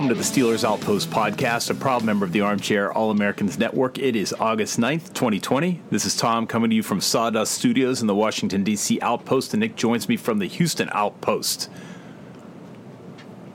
Welcome 0.00 0.16
to 0.16 0.22
the 0.22 0.40
Steelers 0.40 0.64
Outpost 0.64 1.10
podcast, 1.10 1.68
a 1.68 1.74
proud 1.74 2.02
member 2.04 2.24
of 2.24 2.32
the 2.32 2.40
Armchair 2.40 2.90
All 2.90 3.10
Americans 3.10 3.58
Network. 3.58 3.98
It 3.98 4.16
is 4.16 4.32
August 4.32 4.80
9th, 4.80 5.12
2020. 5.12 5.82
This 5.90 6.06
is 6.06 6.16
Tom 6.16 6.46
coming 6.46 6.70
to 6.70 6.76
you 6.76 6.82
from 6.82 7.02
Sawdust 7.02 7.52
Studios 7.52 8.00
in 8.00 8.06
the 8.06 8.14
Washington, 8.14 8.64
D.C. 8.64 8.98
Outpost, 9.02 9.52
and 9.52 9.60
Nick 9.60 9.76
joins 9.76 10.08
me 10.08 10.16
from 10.16 10.38
the 10.38 10.46
Houston 10.46 10.88
Outpost. 10.92 11.68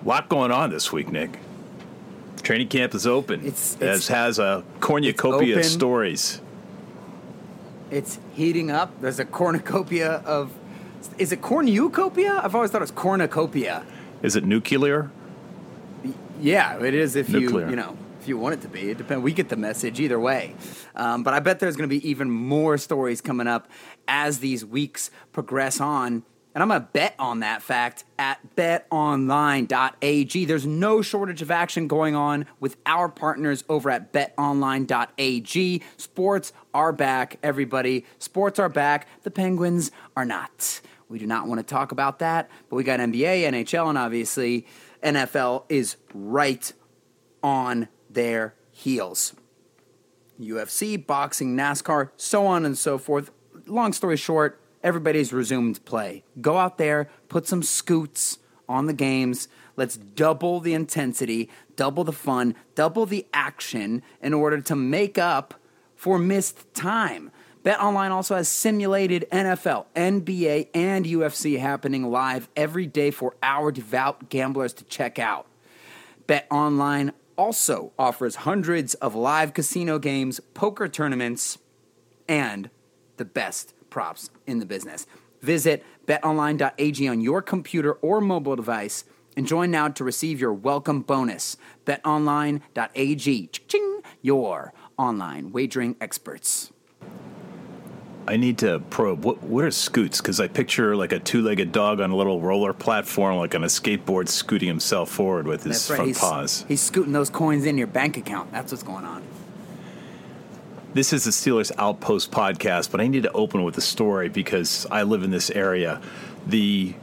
A 0.04 0.08
lot 0.08 0.30
going 0.30 0.52
on 0.52 0.70
this 0.70 0.92
week, 0.92 1.12
Nick. 1.12 1.40
Training 2.44 2.68
camp 2.68 2.94
is 2.94 3.08
open, 3.08 3.40
It's- 3.40 3.76
as 3.82 4.08
has 4.10 4.38
a 4.38 4.64
cornucopia 4.82 5.58
of 5.58 5.66
stories. 5.66 6.42
It's 7.90 8.20
heating 8.36 8.70
up. 8.70 8.92
There's 9.02 9.18
a 9.18 9.26
cornucopia 9.26 10.22
of. 10.24 10.52
Is 11.18 11.32
it 11.32 11.42
cornucopia? 11.42 12.40
I've 12.44 12.54
always 12.54 12.70
thought 12.70 12.82
it 12.82 12.82
was 12.82 12.92
cornucopia. 12.92 13.84
Is 14.22 14.36
it 14.36 14.46
nuclear? 14.46 15.10
Yeah, 16.40 16.84
it 16.84 16.94
is 16.94 17.16
if 17.16 17.30
Nuclear. 17.30 17.66
you 17.66 17.72
you 17.72 17.76
know 17.76 17.98
if 18.26 18.30
you 18.30 18.38
want 18.40 18.56
it 18.56 18.62
to 18.62 18.68
be. 18.68 18.90
It 18.90 18.98
depends. 18.98 19.24
We 19.24 19.34
get 19.34 19.50
the 19.50 19.56
message 19.56 20.00
either 20.00 20.20
way. 20.20 20.56
Um, 20.96 21.22
but 21.22 21.36
I 21.36 21.40
bet 21.40 21.60
there's 21.60 21.76
going 21.76 21.88
to 21.88 21.96
be 21.96 22.10
even 22.10 22.32
more 22.32 22.78
stories 22.80 23.22
coming 23.22 23.46
up 23.46 23.70
as 24.08 24.40
these 24.40 24.66
weeks 24.66 25.12
progress 25.32 25.80
on. 25.80 26.24
And 26.56 26.64
I'm 26.64 26.70
going 26.70 26.82
to 26.82 26.88
bet 26.92 27.14
on 27.20 27.42
that 27.42 27.62
fact 27.62 28.04
at 28.18 28.40
betonline.ag. 28.56 30.46
There's 30.46 30.66
no 30.66 31.04
shortage 31.04 31.44
of 31.44 31.52
action 31.52 31.88
going 31.88 32.16
on 32.16 32.48
with 32.60 32.78
our 32.88 33.10
partners 33.10 33.64
over 33.70 33.92
at 33.92 34.12
betonline.ag. 34.12 35.84
Sports 35.98 36.54
are 36.74 36.94
back, 36.94 37.38
everybody. 37.44 38.06
Sports 38.18 38.58
are 38.58 38.70
back. 38.70 39.08
The 39.22 39.32
Penguins 39.32 39.92
are 40.18 40.26
not. 40.26 40.82
We 41.10 41.20
do 41.20 41.28
not 41.28 41.48
want 41.48 41.60
to 41.60 41.64
talk 41.64 41.92
about 41.92 42.20
that, 42.20 42.50
but 42.70 42.76
we 42.78 42.84
got 42.84 43.00
NBA, 43.00 43.44
NHL, 43.44 43.90
and 43.90 43.98
obviously 43.98 44.66
NFL 45.04 45.64
is 45.70 45.98
right 46.14 46.72
on 47.44 47.88
their 48.10 48.56
heels. 48.72 49.34
UFC, 50.40 51.06
boxing, 51.06 51.56
NASCAR, 51.56 52.10
so 52.18 52.46
on 52.46 52.66
and 52.66 52.78
so 52.78 52.98
forth. 52.98 53.32
Long 53.68 53.94
story 53.94 54.18
short, 54.18 54.60
everybody's 54.84 55.32
resumed 55.32 55.84
play. 55.86 56.24
Go 56.42 56.58
out 56.58 56.78
there, 56.78 57.10
put 57.30 57.48
some 57.48 57.64
scoots 57.64 58.40
on 58.68 58.86
the 58.88 58.94
games. 58.94 59.48
Let's 59.76 59.98
double 59.98 60.60
the 60.60 60.74
intensity, 60.74 61.50
double 61.76 62.04
the 62.04 62.12
fun, 62.12 62.56
double 62.76 63.06
the 63.06 63.26
action 63.34 64.04
in 64.22 64.34
order 64.34 64.62
to 64.62 64.76
make 64.76 65.18
up 65.18 65.54
for 65.96 66.18
missed 66.18 66.74
time. 66.74 67.32
BetOnline 67.66 68.12
also 68.12 68.36
has 68.36 68.48
simulated 68.48 69.26
NFL, 69.32 69.88
NBA, 69.96 70.68
and 70.76 71.04
UFC 71.04 71.58
happening 71.58 72.12
live 72.12 72.48
every 72.56 72.86
day 72.86 73.10
for 73.10 73.36
our 73.42 73.72
devout 73.72 74.30
gamblers 74.30 74.72
to 74.74 74.84
check 74.84 75.18
out. 75.18 75.48
BetOnline 76.28 77.12
also 77.36 77.92
offers 77.98 78.36
hundreds 78.38 78.94
of 78.96 79.16
live 79.16 79.56
casino 79.56 79.98
games, 79.98 80.40
poker 80.54 80.88
tournaments, 80.88 81.58
and 82.30 82.70
the 83.18 83.26
best 83.26 83.74
props 83.90 84.30
in 84.46 84.60
the 84.60 84.66
business. 84.68 85.08
Visit 85.42 85.84
betonline.ag 86.06 87.08
on 87.08 87.20
your 87.20 87.42
computer 87.42 87.94
or 87.94 88.22
mobile 88.22 88.56
device 88.56 89.06
and 89.36 89.48
join 89.48 89.72
now 89.72 89.88
to 89.88 90.04
receive 90.04 90.40
your 90.40 90.54
welcome 90.54 91.02
bonus. 91.02 91.58
betonline.ag, 91.86 93.50
your 94.22 94.74
online 94.98 95.52
wagering 95.52 95.96
experts. 96.00 96.72
I 98.28 98.38
need 98.38 98.58
to 98.60 98.80
probe. 98.90 99.24
What, 99.24 99.44
what 99.44 99.66
are 99.66 99.72
scoots? 99.72 100.20
Because 100.20 100.40
I 100.40 100.48
picture 100.48 100.96
like 100.96 101.12
a 101.12 101.20
two-legged 101.20 101.72
dog 101.72 102.00
on 102.00 102.10
a 102.10 102.16
little 102.16 102.42
roller 102.42 102.74
platform, 102.74 103.38
like 103.38 103.54
on 103.54 103.64
a 103.64 103.68
skateboard, 103.68 104.28
scooting 104.30 104.68
himself 104.68 105.12
forward 105.12 105.46
with 105.46 105.64
his 105.64 105.88
That's 105.88 105.90
right. 105.92 105.96
front 105.98 106.08
He's, 106.08 106.20
paws. 106.20 106.66
he's 106.68 106.82
scooting 106.82 107.14
those 107.14 107.30
coins 107.30 107.66
in 107.66 107.78
your 107.78 107.88
bank 107.88 108.18
account. 108.18 108.52
That's 108.52 108.72
what's 108.72 108.84
going 108.84 109.06
on. 109.06 109.24
This 110.96 111.12
is 111.12 111.26
the 111.26 111.32
Steelers 111.32 111.72
Outpost 111.78 112.32
podcast, 112.32 112.90
but 112.90 113.02
I 113.02 113.08
need 113.08 113.24
to 113.24 113.32
open 113.34 113.64
with 113.64 113.78
a 113.78 113.82
story 113.82 114.30
because 114.30 114.88
I 114.90 115.04
live 115.04 115.24
in 115.24 115.30
this 115.30 115.50
area. 115.52 116.02
The 116.48 116.96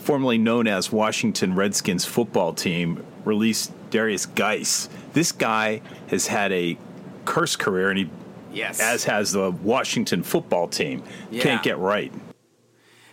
formerly 0.00 0.38
known 0.38 0.66
as 0.66 0.90
Washington 0.90 1.54
Redskins 1.54 2.04
football 2.04 2.54
team 2.54 3.04
released 3.24 3.72
Derrius 3.90 4.32
Guice. 4.34 4.88
This 5.12 5.32
guy 5.32 5.80
has 6.08 6.26
had 6.26 6.50
a 6.52 6.76
curse 7.24 7.56
career, 7.56 7.90
and 7.90 7.98
he, 7.98 8.10
Yes. 8.54 8.80
as 8.80 9.04
has 9.04 9.32
the 9.32 9.50
Washington 9.50 10.22
football 10.22 10.68
team, 10.68 11.02
Yeah. 11.30 11.42
can't 11.42 11.62
get 11.62 11.78
right. 11.78 12.12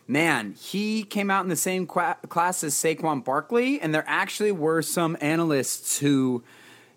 Man, 0.08 0.56
he 0.60 1.04
came 1.04 1.30
out 1.32 1.44
in 1.44 1.50
the 1.50 1.56
same 1.56 1.86
qua- 1.86 2.16
class 2.28 2.64
as 2.64 2.74
Saquon 2.74 3.24
Barkley, 3.24 3.80
and 3.80 3.94
there 3.94 4.04
actually 4.08 4.52
were 4.52 4.82
some 4.82 5.16
analysts 5.22 6.00
who 6.00 6.44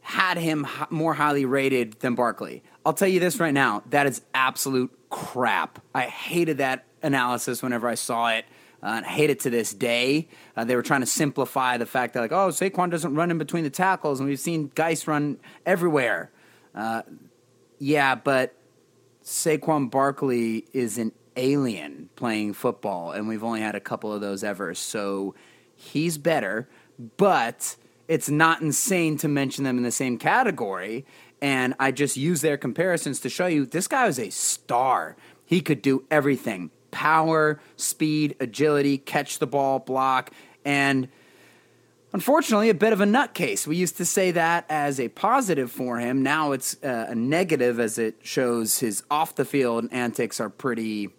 had 0.00 0.37
him 0.37 0.66
h- 0.81 0.91
more 0.91 1.15
highly 1.15 1.44
rated 1.44 1.94
than 2.00 2.15
Barkley. 2.15 2.62
I'll 2.84 2.93
tell 2.93 3.09
you 3.09 3.21
this 3.21 3.38
right 3.38 3.55
now 3.55 3.82
that 3.91 4.06
is 4.06 4.21
absolute 4.34 4.91
crap. 5.11 5.78
I 5.94 6.03
hated 6.03 6.59
that 6.59 6.84
analysis 7.03 7.62
whenever 7.62 7.88
I 7.88 7.94
saw 7.94 8.28
it. 8.31 8.44
Uh, 8.82 8.97
and 8.97 9.06
I 9.06 9.09
hate 9.09 9.31
it 9.31 9.41
to 9.41 9.49
this 9.50 9.72
day. 9.72 10.28
Uh, 10.55 10.65
they 10.65 10.76
were 10.76 10.82
trying 10.82 11.00
to 11.00 11.06
simplify 11.06 11.78
the 11.78 11.87
fact 11.87 12.12
that, 12.12 12.21
like, 12.21 12.32
oh, 12.32 12.49
Saquon 12.49 12.91
doesn't 12.91 13.15
run 13.15 13.31
in 13.31 13.38
between 13.38 13.65
the 13.65 13.71
tackles, 13.71 14.21
and 14.21 14.28
we've 14.28 14.38
seen 14.38 14.71
Guice 14.75 15.06
run 15.06 15.38
everywhere. 15.65 16.31
Uh, 16.75 17.00
yeah, 17.79 18.15
but 18.15 18.55
Saquon 19.25 19.91
Barkley 19.91 20.67
is 20.73 20.99
an 20.99 21.12
alien 21.37 22.11
playing 22.17 22.53
football, 22.53 23.12
and 23.12 23.27
we've 23.29 23.45
only 23.45 23.61
had 23.61 23.75
a 23.75 23.81
couple 23.81 24.12
of 24.12 24.21
those 24.21 24.45
ever. 24.45 24.75
So 24.75 25.35
he's 25.75 26.19
better, 26.19 26.69
but 27.17 27.77
it's 28.09 28.29
not 28.29 28.61
insane 28.61 29.17
to 29.19 29.29
mention 29.29 29.65
them 29.65 29.77
in 29.77 29.83
the 29.83 29.91
same 29.91 30.19
category. 30.19 31.05
And 31.41 31.75
I 31.79 31.91
just 31.91 32.17
use 32.17 32.41
their 32.41 32.57
comparisons 32.57 33.21
to 33.21 33.29
show 33.29 33.47
you 33.47 33.67
this 33.67 33.89
guy 33.89 34.06
was 34.06 34.19
a 34.19 34.31
star. 34.31 35.17
He 35.45 35.61
could 35.61 35.83
do 35.83 36.05
everything 36.11 36.71
power, 36.91 37.61
speed, 37.77 38.37
agility, 38.39 38.97
catch 38.99 39.41
the 39.41 39.47
ball, 39.49 39.81
block, 39.81 40.31
and 40.65 41.09
unfortunately 42.14 42.70
a 42.70 42.75
bit 42.75 42.93
of 42.93 43.00
a 43.00 43.05
nutcase. 43.05 43.66
We 43.66 43.76
used 43.76 43.96
to 43.96 44.05
say 44.05 44.31
that 44.31 44.64
as 44.70 45.00
a 45.00 45.08
positive 45.08 45.70
for 45.70 45.99
him. 45.99 46.22
Now 46.22 46.52
it's 46.52 46.82
uh, 46.82 47.06
a 47.08 47.14
negative 47.14 47.81
as 47.81 47.99
it 47.99 48.14
shows 48.22 48.78
his 48.78 49.02
off 49.11 49.34
the 49.34 49.44
field 49.44 49.88
antics 49.90 50.40
are 50.40 50.49
pretty 50.49 51.11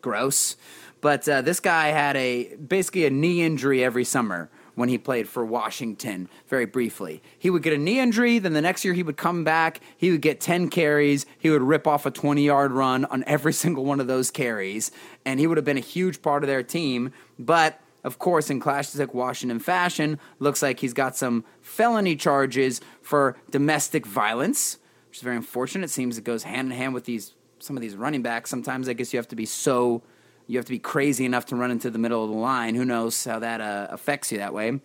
gross. 0.00 0.56
But 1.00 1.28
uh, 1.28 1.42
this 1.42 1.58
guy 1.60 1.88
had 1.88 2.16
a 2.16 2.54
basically 2.56 3.06
a 3.06 3.10
knee 3.10 3.42
injury 3.42 3.82
every 3.82 4.04
summer 4.04 4.48
when 4.76 4.88
he 4.88 4.96
played 4.96 5.28
for 5.28 5.44
Washington 5.44 6.28
very 6.46 6.64
briefly. 6.64 7.22
He 7.36 7.50
would 7.50 7.64
get 7.64 7.72
a 7.72 7.78
knee 7.78 7.98
injury, 7.98 8.38
then 8.38 8.52
the 8.52 8.62
next 8.62 8.84
year 8.84 8.94
he 8.94 9.02
would 9.02 9.16
come 9.16 9.42
back, 9.42 9.80
he 9.96 10.12
would 10.12 10.22
get 10.22 10.40
10 10.40 10.70
carries, 10.70 11.26
he 11.38 11.50
would 11.50 11.60
rip 11.60 11.88
off 11.88 12.06
a 12.06 12.10
20 12.10 12.46
yard 12.46 12.70
run 12.70 13.04
on 13.06 13.24
every 13.26 13.52
single 13.64 13.84
one 13.84 13.98
of 13.98 14.06
those 14.06 14.30
carries, 14.30 14.92
and 15.24 15.40
he 15.40 15.48
would 15.48 15.58
have 15.58 15.64
been 15.64 15.76
a 15.76 15.80
huge 15.80 16.22
part 16.22 16.44
of 16.44 16.46
their 16.46 16.62
team. 16.62 17.12
But 17.36 17.80
of 18.04 18.18
course, 18.18 18.50
in 18.50 18.60
classic 18.60 19.14
Washington 19.14 19.58
fashion, 19.58 20.18
looks 20.38 20.62
like 20.62 20.80
he's 20.80 20.94
got 20.94 21.16
some 21.16 21.44
felony 21.60 22.16
charges 22.16 22.80
for 23.02 23.36
domestic 23.50 24.06
violence, 24.06 24.78
which 25.08 25.18
is 25.18 25.22
very 25.22 25.36
unfortunate. 25.36 25.84
It 25.84 25.90
seems 25.90 26.18
it 26.18 26.24
goes 26.24 26.44
hand 26.44 26.72
in 26.72 26.78
hand 26.78 26.94
with 26.94 27.04
these 27.04 27.34
some 27.58 27.76
of 27.76 27.82
these 27.82 27.94
running 27.94 28.22
backs. 28.22 28.48
Sometimes 28.48 28.88
I 28.88 28.94
guess 28.94 29.12
you 29.12 29.18
have 29.18 29.28
to 29.28 29.36
be 29.36 29.46
so 29.46 30.02
you 30.46 30.58
have 30.58 30.66
to 30.66 30.72
be 30.72 30.78
crazy 30.78 31.24
enough 31.24 31.46
to 31.46 31.56
run 31.56 31.70
into 31.70 31.90
the 31.90 31.98
middle 31.98 32.24
of 32.24 32.30
the 32.30 32.36
line. 32.36 32.74
Who 32.74 32.84
knows 32.84 33.24
how 33.24 33.38
that 33.38 33.60
uh, 33.60 33.86
affects 33.90 34.32
you 34.32 34.38
that 34.38 34.52
way? 34.52 34.80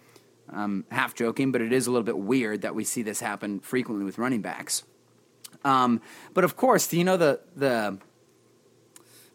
Um, 0.52 0.86
half 0.92 1.16
joking, 1.16 1.52
but 1.52 1.62
it 1.62 1.74
is 1.74 1.88
a 1.88 1.92
little 1.92 2.04
bit 2.04 2.20
weird 2.20 2.62
that 2.62 2.76
we 2.76 2.84
see 2.84 3.02
this 3.02 3.20
happen 3.20 3.62
frequently 3.62 4.06
with 4.06 4.20
running 4.20 4.42
backs. 4.42 4.84
Um, 5.64 6.02
but 6.36 6.44
of 6.44 6.56
course, 6.56 6.94
you 6.94 7.04
know 7.04 7.18
the 7.18 7.40
the 7.56 7.98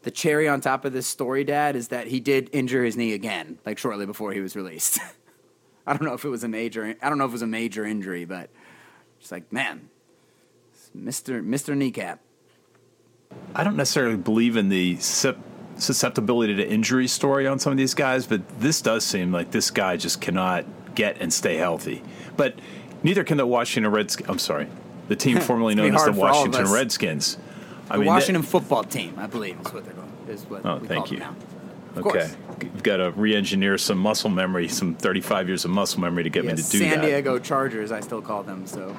the 0.03 0.11
cherry 0.11 0.49
on 0.49 0.61
top 0.61 0.85
of 0.85 0.93
this 0.93 1.07
story, 1.07 1.45
Dad, 1.45 1.77
is 1.77 1.89
that 1.89 2.07
he 2.07 2.21
did 2.21 2.49
injure 2.53 2.85
his 2.85 2.97
knee 2.97 3.13
again, 3.13 3.59
like 3.67 3.79
shortly 3.79 4.07
before 4.07 4.33
he 4.33 4.41
was 4.41 4.57
released. 4.57 4.99
I 5.87 5.93
don't 5.93 6.03
know 6.03 6.15
if 6.15 6.25
it 6.25 6.29
was 6.29 6.45
a 6.45 6.49
major. 6.49 6.95
I 7.03 7.09
don't 7.09 7.19
know 7.19 7.25
if 7.25 7.31
it 7.31 7.33
was 7.33 7.43
a 7.43 7.47
major 7.47 7.85
injury, 7.85 8.25
but 8.25 8.51
just 9.19 9.33
like 9.33 9.53
man, 9.53 9.89
Mister 10.95 11.43
Mister 11.43 11.75
Kneecap. 11.75 12.21
I 13.55 13.65
don't 13.65 13.77
necessarily 13.77 14.17
believe 14.17 14.57
in 14.57 14.69
the 14.69 14.97
susceptibility 14.97 16.55
to 16.57 16.69
injury 16.69 17.07
story 17.07 17.47
on 17.47 17.59
some 17.59 17.71
of 17.71 17.77
these 17.77 17.95
guys, 17.95 18.27
but 18.27 18.61
this 18.61 18.83
does 18.83 19.05
seem 19.05 19.33
like 19.33 19.51
this 19.51 19.71
guy 19.71 19.97
just 19.97 20.21
cannot 20.21 20.65
get 20.95 21.21
and 21.21 21.33
stay 21.33 21.57
healthy. 21.57 22.03
But 22.37 22.59
neither 23.03 23.25
can 23.25 23.37
the 23.37 23.47
Washington 23.47 23.91
Redskins. 23.93 24.29
I'm 24.29 24.39
sorry, 24.39 24.69
the 25.09 25.17
team 25.17 25.41
formerly 25.41 25.75
known 25.75 25.95
as 25.95 26.05
the 26.05 26.13
Washington 26.13 26.71
Redskins. 26.71 27.39
I 27.91 27.95
the 27.95 28.01
mean, 28.01 28.09
Washington 28.09 28.43
that, 28.43 28.49
football 28.49 28.85
team, 28.85 29.15
I 29.19 29.27
believe, 29.27 29.59
is 29.61 29.73
what 29.73 29.85
they're 29.85 29.95
going. 29.95 30.13
Is 30.29 30.45
what 30.45 30.65
oh, 30.65 30.79
thank 30.79 31.11
you. 31.11 31.19
Now. 31.19 31.35
Of 31.97 32.07
okay, 32.07 32.21
course. 32.21 32.37
you've 32.63 32.83
got 32.85 32.99
to 32.99 33.11
re-engineer 33.11 33.77
some 33.77 33.99
muscle 33.99 34.31
memory, 34.31 34.69
some 34.69 34.95
35 34.95 35.49
years 35.49 35.65
of 35.65 35.73
muscle 35.73 36.01
memory 36.01 36.23
to 36.23 36.31
get 36.31 36.45
yes, 36.45 36.57
me 36.57 36.63
to 36.63 36.71
do 36.71 36.79
San 36.79 36.89
that. 36.91 36.95
San 36.97 37.05
Diego 37.05 37.39
Chargers, 37.41 37.91
I 37.91 37.99
still 37.99 38.23
call 38.23 38.45
them. 38.45 38.65
So 38.65 38.97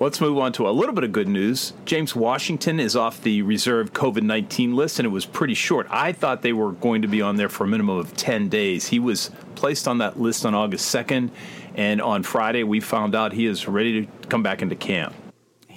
Let's 0.00 0.20
move 0.20 0.38
on 0.38 0.52
to 0.52 0.68
a 0.68 0.70
little 0.70 0.94
bit 0.94 1.02
of 1.02 1.10
good 1.10 1.26
news. 1.26 1.72
James 1.84 2.14
Washington 2.14 2.78
is 2.78 2.94
off 2.94 3.20
the 3.20 3.42
reserve 3.42 3.92
COVID 3.92 4.22
19 4.22 4.76
list, 4.76 5.00
and 5.00 5.06
it 5.06 5.08
was 5.08 5.26
pretty 5.26 5.54
short. 5.54 5.88
I 5.90 6.12
thought 6.12 6.42
they 6.42 6.52
were 6.52 6.70
going 6.70 7.02
to 7.02 7.08
be 7.08 7.20
on 7.20 7.34
there 7.34 7.48
for 7.48 7.64
a 7.64 7.66
minimum 7.66 7.98
of 7.98 8.16
10 8.16 8.48
days. 8.48 8.86
He 8.86 9.00
was 9.00 9.32
placed 9.56 9.88
on 9.88 9.98
that 9.98 10.20
list 10.20 10.46
on 10.46 10.54
August 10.54 10.94
2nd, 10.94 11.30
and 11.74 12.00
on 12.00 12.22
Friday, 12.22 12.62
we 12.62 12.78
found 12.78 13.16
out 13.16 13.32
he 13.32 13.46
is 13.46 13.66
ready 13.66 14.06
to 14.06 14.28
come 14.28 14.44
back 14.44 14.62
into 14.62 14.76
camp. 14.76 15.14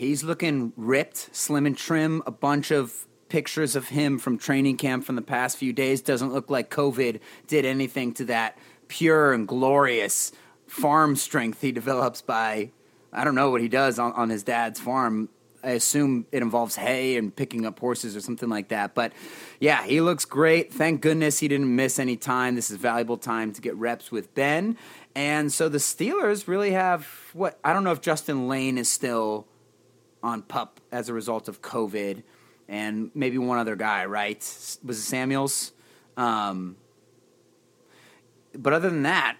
He's 0.01 0.24
looking 0.24 0.74
ripped, 0.77 1.30
slim 1.31 1.68
and 1.68 1.77
trim. 1.77 2.24
A 2.25 2.31
bunch 2.31 2.71
of 2.71 3.06
pictures 3.30 3.75
of 3.75 3.89
him 3.89 4.18
from 4.18 4.39
training 4.39 4.77
camp 4.77 5.06
from 5.06 5.15
the 5.15 5.21
past 5.21 5.57
few 5.57 5.74
days. 5.74 6.01
Doesn't 6.01 6.33
look 6.33 6.50
like 6.50 6.71
COVID 6.71 7.19
did 7.45 7.65
anything 7.65 8.12
to 8.15 8.25
that 8.25 8.57
pure 8.88 9.31
and 9.31 9.48
glorious 9.48 10.31
farm 10.65 11.15
strength 11.15 11.62
he 11.62 11.71
develops 11.71 12.19
by 12.24 12.71
I 13.13 13.24
don't 13.24 13.36
know 13.36 13.51
what 13.51 13.62
he 13.62 13.68
does 13.68 14.00
on, 14.00 14.12
on 14.13 14.31
his 14.31 14.42
dad's 14.42 14.80
farm. 14.80 15.30
I 15.63 15.74
assume 15.74 16.25
it 16.31 16.42
involves 16.42 16.75
hay 16.75 17.15
and 17.15 17.36
picking 17.36 17.68
up 17.68 17.77
horses 17.77 18.15
or 18.15 18.21
something 18.21 18.50
like 18.50 18.69
that. 18.69 18.95
But 18.95 19.13
yeah, 19.59 19.83
he 19.83 20.01
looks 20.01 20.25
great. 20.25 20.74
Thank 20.74 21.01
goodness 21.01 21.38
he 21.38 21.47
didn't 21.47 21.75
miss 21.75 22.00
any 22.00 22.18
time. 22.18 22.56
This 22.56 22.71
is 22.71 22.77
valuable 22.77 23.18
time 23.18 23.54
to 23.54 23.62
get 23.62 23.75
reps 23.75 24.12
with 24.12 24.33
Ben. 24.33 24.77
And 25.13 25.54
so 25.54 25.69
the 25.69 25.77
Steelers 25.77 26.47
really 26.47 26.71
have 26.71 27.07
what 27.33 27.59
I 27.63 27.71
don't 27.71 27.83
know 27.83 27.92
if 27.92 28.01
Justin 28.01 28.47
Layne 28.47 28.80
is 28.80 28.89
still 28.89 29.45
on 30.23 30.41
pup 30.44 30.79
as 30.91 31.09
a 31.09 31.13
result 31.13 31.47
of 31.47 31.62
COVID 31.62 32.23
and 32.68 33.12
maybe 33.13 33.38
one 33.38 33.57
other 33.57 33.75
guy, 33.75 34.06
right? 34.06 34.38
Was 34.83 34.97
it 34.97 35.01
Samuels? 35.01 35.73
Um, 36.15 36.77
but 38.53 38.73
other 38.73 38.89
than 38.89 39.03
that, 39.03 39.38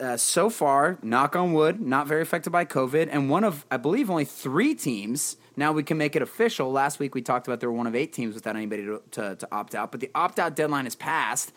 uh, 0.00 0.16
so 0.16 0.50
far, 0.50 0.98
knock 1.02 1.36
on 1.36 1.52
wood, 1.52 1.80
not 1.80 2.06
very 2.06 2.22
affected 2.22 2.50
by 2.50 2.64
COVID, 2.64 3.08
and 3.10 3.30
one 3.30 3.44
of, 3.44 3.64
I 3.70 3.76
believe, 3.76 4.10
only 4.10 4.24
three 4.24 4.74
teams. 4.74 5.36
Now 5.56 5.72
we 5.72 5.82
can 5.82 5.96
make 5.96 6.16
it 6.16 6.22
official. 6.22 6.70
Last 6.72 6.98
week 6.98 7.14
we 7.14 7.22
talked 7.22 7.46
about 7.46 7.60
there 7.60 7.70
were 7.70 7.76
one 7.76 7.86
of 7.86 7.94
eight 7.94 8.12
teams 8.12 8.34
without 8.34 8.56
anybody 8.56 8.84
to, 8.84 9.02
to, 9.12 9.36
to 9.36 9.48
opt 9.52 9.74
out, 9.74 9.92
but 9.92 10.00
the 10.00 10.10
opt 10.14 10.38
out 10.38 10.56
deadline 10.56 10.86
is 10.86 10.94
passed, 10.94 11.52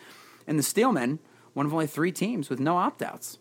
and 0.45 0.57
the 0.57 0.63
Steelmen, 0.63 1.19
one 1.54 1.65
of 1.65 1.74
only 1.74 1.88
three 1.88 2.12
teams 2.12 2.50
with 2.50 2.59
no 2.59 2.77
opt 2.77 3.01
outs. 3.01 3.39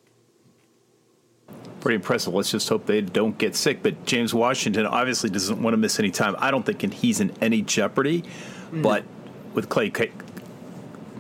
Pretty 1.81 1.97
impressive. 1.97 2.35
Let's 2.35 2.51
just 2.51 2.69
hope 2.69 2.87
they 2.87 3.01
don't 3.01 3.37
get 3.39 3.55
sick. 3.55 3.83
But 3.83 4.05
James 4.07 4.35
Washington 4.35 4.87
obviously 4.87 5.31
doesn't 5.31 5.63
want 5.63 5.75
to 5.75 5.79
miss 5.79 5.99
any 5.99 6.11
time. 6.11 6.35
I 6.39 6.51
don't 6.51 6.65
think 6.65 6.93
he's 6.93 7.21
in 7.21 7.33
any 7.41 7.63
jeopardy, 7.63 8.25
mm. 8.71 8.83
but 8.83 9.05
with 9.55 9.69
Clay 9.69 9.93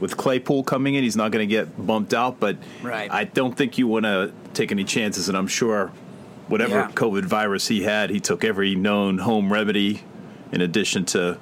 with 0.00 0.17
Claypool 0.17 0.64
coming 0.64 0.94
in, 0.94 1.05
he's 1.05 1.17
not 1.17 1.31
going 1.31 1.49
to 1.49 1.50
get 1.50 1.87
bumped 1.87 2.12
out. 2.12 2.40
But 2.40 2.56
right. 2.82 3.11
I 3.11 3.25
don't 3.25 3.56
think 3.56 3.78
you 3.78 3.87
want 3.87 4.05
to 4.05 4.32
take 4.55 4.73
any 4.73 4.84
chances. 4.84 5.28
And 5.28 5.38
I'm 5.38 5.46
sure 5.46 5.93
whatever 6.49 6.75
yeah. 6.75 6.90
COVID 6.93 7.25
virus 7.25 7.69
he 7.69 7.82
had, 7.82 8.11
he 8.11 8.20
took 8.20 8.44
every 8.44 8.75
known 8.75 9.19
home 9.19 9.52
remedy 9.52 10.02
in 10.52 10.61
addition 10.61 11.05
to 11.06 11.38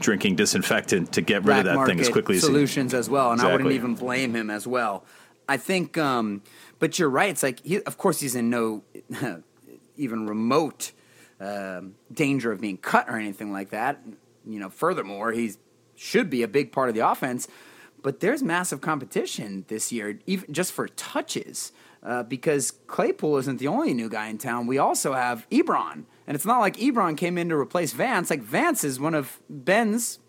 drinking 0.00 0.34
disinfectant 0.36 1.12
to 1.12 1.20
get 1.20 1.44
rid 1.44 1.44
Black 1.44 1.58
of 1.58 1.64
that 1.64 1.86
thing 1.86 2.00
as 2.00 2.08
quickly 2.08 2.36
as 2.36 2.42
solutions 2.42 2.94
as 2.94 3.08
well. 3.08 3.30
And 3.30 3.38
exactly. 3.38 3.50
I 3.50 3.56
wouldn't 3.56 3.74
even 3.74 3.94
blame 3.94 4.34
him 4.34 4.50
as 4.50 4.66
well. 4.66 5.04
I 5.50 5.56
think, 5.56 5.98
um, 5.98 6.42
but 6.78 7.00
you're 7.00 7.10
right. 7.10 7.28
It's 7.28 7.42
like, 7.42 7.58
he, 7.66 7.82
of 7.82 7.98
course, 7.98 8.20
he's 8.20 8.36
in 8.36 8.50
no 8.50 8.84
even 9.96 10.28
remote 10.28 10.92
uh, 11.40 11.80
danger 12.12 12.52
of 12.52 12.60
being 12.60 12.76
cut 12.76 13.08
or 13.08 13.16
anything 13.16 13.50
like 13.50 13.70
that. 13.70 14.00
You 14.46 14.60
know, 14.60 14.70
furthermore, 14.70 15.32
he 15.32 15.54
should 15.96 16.30
be 16.30 16.44
a 16.44 16.48
big 16.48 16.70
part 16.70 16.88
of 16.88 16.94
the 16.94 17.00
offense. 17.00 17.48
But 18.00 18.20
there's 18.20 18.44
massive 18.44 18.80
competition 18.80 19.64
this 19.66 19.90
year, 19.90 20.20
even 20.24 20.52
just 20.54 20.70
for 20.70 20.86
touches, 20.86 21.72
uh, 22.04 22.22
because 22.22 22.70
Claypool 22.86 23.36
isn't 23.38 23.58
the 23.58 23.66
only 23.66 23.92
new 23.92 24.08
guy 24.08 24.28
in 24.28 24.38
town. 24.38 24.68
We 24.68 24.78
also 24.78 25.14
have 25.14 25.48
Ebron, 25.50 26.04
and 26.28 26.36
it's 26.36 26.46
not 26.46 26.60
like 26.60 26.76
Ebron 26.76 27.16
came 27.16 27.36
in 27.36 27.48
to 27.48 27.56
replace 27.56 27.92
Vance. 27.92 28.30
Like 28.30 28.40
Vance 28.40 28.84
is 28.84 29.00
one 29.00 29.16
of 29.16 29.40
Ben's 29.50 30.20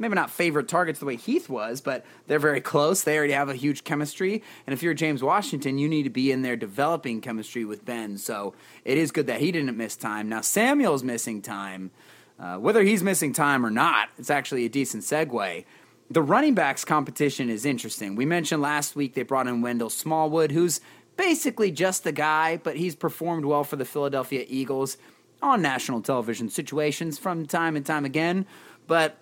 maybe 0.00 0.14
not 0.14 0.30
favorite 0.30 0.66
targets 0.66 0.98
the 0.98 1.06
way 1.06 1.16
Heath 1.16 1.48
was, 1.48 1.80
but 1.80 2.04
they're 2.26 2.38
very 2.38 2.60
close. 2.60 3.02
They 3.02 3.16
already 3.16 3.34
have 3.34 3.48
a 3.48 3.54
huge 3.54 3.84
chemistry. 3.84 4.42
And 4.66 4.72
if 4.72 4.82
you're 4.82 4.94
James 4.94 5.22
Washington, 5.22 5.78
you 5.78 5.88
need 5.88 6.04
to 6.04 6.10
be 6.10 6.32
in 6.32 6.42
there 6.42 6.56
developing 6.56 7.20
chemistry 7.20 7.64
with 7.64 7.84
Ben. 7.84 8.18
So 8.18 8.54
it 8.84 8.98
is 8.98 9.12
good 9.12 9.26
that 9.26 9.40
he 9.40 9.52
didn't 9.52 9.76
miss 9.76 9.94
time. 9.96 10.28
Now 10.28 10.40
Samuel's 10.40 11.04
missing 11.04 11.42
time. 11.42 11.90
Uh, 12.38 12.56
whether 12.56 12.82
he's 12.82 13.02
missing 13.02 13.34
time 13.34 13.66
or 13.66 13.70
not, 13.70 14.08
it's 14.16 14.30
actually 14.30 14.64
a 14.64 14.68
decent 14.70 15.02
segue. 15.02 15.64
The 16.10 16.22
running 16.22 16.54
backs 16.54 16.84
competition 16.84 17.50
is 17.50 17.66
interesting. 17.66 18.16
We 18.16 18.24
mentioned 18.24 18.62
last 18.62 18.96
week 18.96 19.14
they 19.14 19.22
brought 19.22 19.46
in 19.46 19.60
Wendell 19.60 19.90
Smallwood, 19.90 20.50
who's 20.50 20.80
basically 21.18 21.70
just 21.70 22.02
the 22.02 22.12
guy, 22.12 22.56
but 22.56 22.76
he's 22.76 22.96
performed 22.96 23.44
well 23.44 23.62
for 23.62 23.76
the 23.76 23.84
Philadelphia 23.84 24.46
Eagles 24.48 24.96
on 25.42 25.60
national 25.60 26.00
television 26.00 26.48
situations 26.48 27.18
from 27.18 27.46
time 27.46 27.76
and 27.76 27.84
time 27.84 28.06
again. 28.06 28.46
But, 28.86 29.18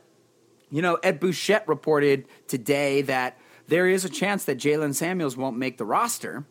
you 0.70 0.82
know, 0.82 0.94
Ed 1.02 1.20
Bouchette 1.20 1.66
reported 1.66 2.26
today 2.46 3.02
that 3.02 3.38
there 3.68 3.88
is 3.88 4.04
a 4.04 4.08
chance 4.08 4.44
that 4.44 4.58
Jaylen 4.58 4.94
Samuels 4.94 5.36
won't 5.36 5.56
make 5.56 5.78
the 5.78 5.84
roster. 5.84 6.44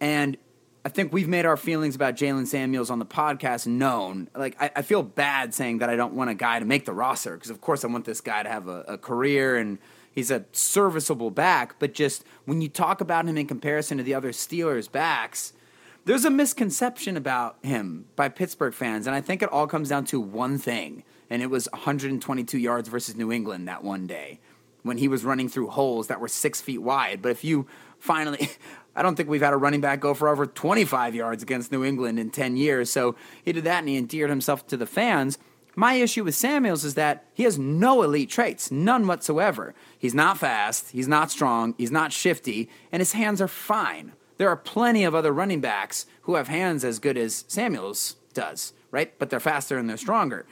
And 0.00 0.36
I 0.84 0.88
think 0.88 1.12
we've 1.12 1.28
made 1.28 1.46
our 1.46 1.56
feelings 1.56 1.94
about 1.94 2.16
Jaylen 2.16 2.46
Samuels 2.46 2.90
on 2.90 2.98
the 2.98 3.06
podcast 3.06 3.66
known. 3.66 4.28
Like, 4.34 4.56
I, 4.60 4.70
I, 4.76 4.82
feel 4.82 5.02
bad 5.02 5.54
saying 5.54 5.78
that 5.78 5.88
I 5.88 5.96
don't 5.96 6.14
want 6.14 6.30
a 6.30 6.34
guy 6.34 6.58
to 6.58 6.64
make 6.64 6.86
the 6.86 6.92
roster 6.92 7.34
because, 7.34 7.50
of 7.50 7.60
course, 7.60 7.84
I 7.84 7.86
want 7.86 8.04
this 8.04 8.20
guy 8.20 8.42
to 8.42 8.48
have 8.48 8.66
a, 8.66 8.80
a, 8.88 8.98
career 8.98 9.56
and 9.56 9.78
he's 10.10 10.30
a 10.32 10.44
serviceable 10.50 11.30
back. 11.30 11.78
But 11.78 11.94
just 11.94 12.24
when 12.46 12.60
you 12.60 12.68
talk 12.68 13.00
about 13.00 13.26
him 13.26 13.38
in 13.38 13.46
comparison 13.46 13.98
to 13.98 14.04
the 14.04 14.14
other 14.14 14.32
Steelers 14.32 14.90
backs, 14.90 15.52
there's 16.04 16.24
a 16.24 16.30
misconception 16.30 17.16
about 17.16 17.58
him 17.62 18.06
by 18.16 18.28
Pittsburgh 18.28 18.74
fans. 18.74 19.06
And 19.06 19.14
I 19.14 19.20
think 19.20 19.40
it 19.40 19.52
all 19.52 19.68
comes 19.68 19.88
down 19.88 20.04
to 20.06 20.20
one 20.20 20.58
thing, 20.58 21.04
and 21.32 21.40
it 21.40 21.48
was 21.48 21.66
122 21.72 22.58
yards 22.58 22.90
versus 22.90 23.16
New 23.16 23.32
England 23.32 23.66
that 23.66 23.82
one 23.82 24.06
day 24.06 24.38
when 24.82 24.98
he 24.98 25.08
was 25.08 25.24
running 25.24 25.48
through 25.48 25.68
holes 25.68 26.08
that 26.08 26.20
were 26.20 26.28
six 26.28 26.60
feet 26.60 26.82
wide. 26.82 27.22
But 27.22 27.30
if 27.30 27.42
you 27.42 27.66
finally, 27.98 28.50
I 28.94 29.00
don't 29.00 29.16
think 29.16 29.30
we've 29.30 29.40
had 29.40 29.54
a 29.54 29.56
running 29.56 29.80
back 29.80 29.98
go 29.98 30.12
for 30.12 30.28
over 30.28 30.44
25 30.44 31.14
yards 31.14 31.42
against 31.42 31.72
New 31.72 31.84
England 31.84 32.18
in 32.18 32.28
10 32.28 32.58
years. 32.58 32.90
So 32.90 33.16
he 33.42 33.52
did 33.52 33.64
that 33.64 33.78
and 33.78 33.88
he 33.88 33.96
endeared 33.96 34.28
himself 34.28 34.66
to 34.66 34.76
the 34.76 34.84
fans. 34.84 35.38
My 35.74 35.94
issue 35.94 36.22
with 36.22 36.34
Samuels 36.34 36.84
is 36.84 36.96
that 36.96 37.24
he 37.32 37.44
has 37.44 37.58
no 37.58 38.02
elite 38.02 38.28
traits, 38.28 38.70
none 38.70 39.06
whatsoever. 39.06 39.74
He's 39.98 40.12
not 40.12 40.36
fast, 40.36 40.90
he's 40.90 41.08
not 41.08 41.30
strong, 41.30 41.74
he's 41.78 41.90
not 41.90 42.12
shifty, 42.12 42.68
and 42.92 43.00
his 43.00 43.12
hands 43.12 43.40
are 43.40 43.48
fine. 43.48 44.12
There 44.36 44.50
are 44.50 44.56
plenty 44.56 45.02
of 45.04 45.14
other 45.14 45.32
running 45.32 45.62
backs 45.62 46.04
who 46.22 46.34
have 46.34 46.48
hands 46.48 46.84
as 46.84 46.98
good 46.98 47.16
as 47.16 47.46
Samuels 47.48 48.16
does, 48.34 48.74
right? 48.90 49.18
But 49.18 49.30
they're 49.30 49.40
faster 49.40 49.78
and 49.78 49.88
they're 49.88 49.96
stronger. 49.96 50.44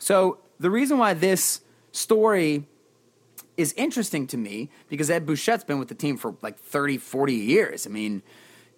So 0.00 0.38
the 0.58 0.70
reason 0.70 0.98
why 0.98 1.14
this 1.14 1.60
story 1.92 2.66
is 3.56 3.74
interesting 3.74 4.26
to 4.28 4.38
me 4.38 4.70
because 4.88 5.10
Ed 5.10 5.26
Bouchette's 5.26 5.64
been 5.64 5.78
with 5.78 5.88
the 5.88 5.94
team 5.94 6.16
for 6.16 6.34
like 6.40 6.58
30, 6.58 6.96
40 6.96 7.34
years. 7.34 7.86
I 7.86 7.90
mean, 7.90 8.22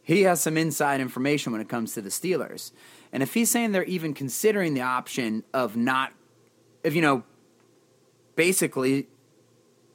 he 0.02 0.22
has 0.22 0.40
some 0.40 0.56
inside 0.56 1.00
information 1.00 1.52
when 1.52 1.60
it 1.60 1.68
comes 1.68 1.94
to 1.94 2.02
the 2.02 2.10
Steelers. 2.10 2.72
And 3.12 3.22
if 3.22 3.34
he's 3.34 3.50
saying 3.50 3.70
they're 3.70 3.84
even 3.84 4.12
considering 4.12 4.74
the 4.74 4.80
option 4.80 5.44
of 5.54 5.76
not, 5.76 6.12
if 6.82 6.94
you 6.94 7.00
know, 7.00 7.22
basically 8.34 9.06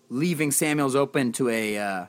leaving 0.10 0.51
Samuels 0.51 0.96
open 0.96 1.34
to 1.34 1.50
a 1.50 1.77
uh, 1.77 2.05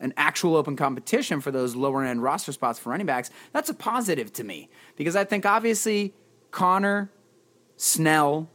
an 0.00 0.14
actual 0.16 0.56
open 0.56 0.76
competition 0.76 1.42
for 1.42 1.50
those 1.50 1.76
lower 1.76 2.02
end 2.02 2.22
roster 2.22 2.52
spots 2.52 2.78
for 2.78 2.90
running 2.90 3.06
backs, 3.06 3.30
that's 3.52 3.68
a 3.68 3.74
positive 3.74 4.32
to 4.32 4.44
me 4.44 4.70
because 4.96 5.14
I 5.14 5.24
think 5.24 5.44
obviously 5.44 6.14
Conner, 6.50 7.10
Snell, 7.76 8.48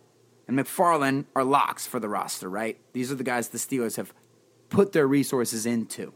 and 0.48 0.58
McFarland 0.58 1.25
are 1.36 1.44
locks 1.44 1.86
for 1.86 2.00
the 2.00 2.10
roster, 2.10 2.50
right? 2.50 2.80
These 2.94 3.12
are 3.12 3.16
the 3.16 3.24
guys 3.24 3.50
the 3.50 3.58
Steelers 3.58 3.98
have 3.98 4.13
put 4.70 4.94
their 4.94 5.08
resources 5.08 5.66
into. 5.66 6.13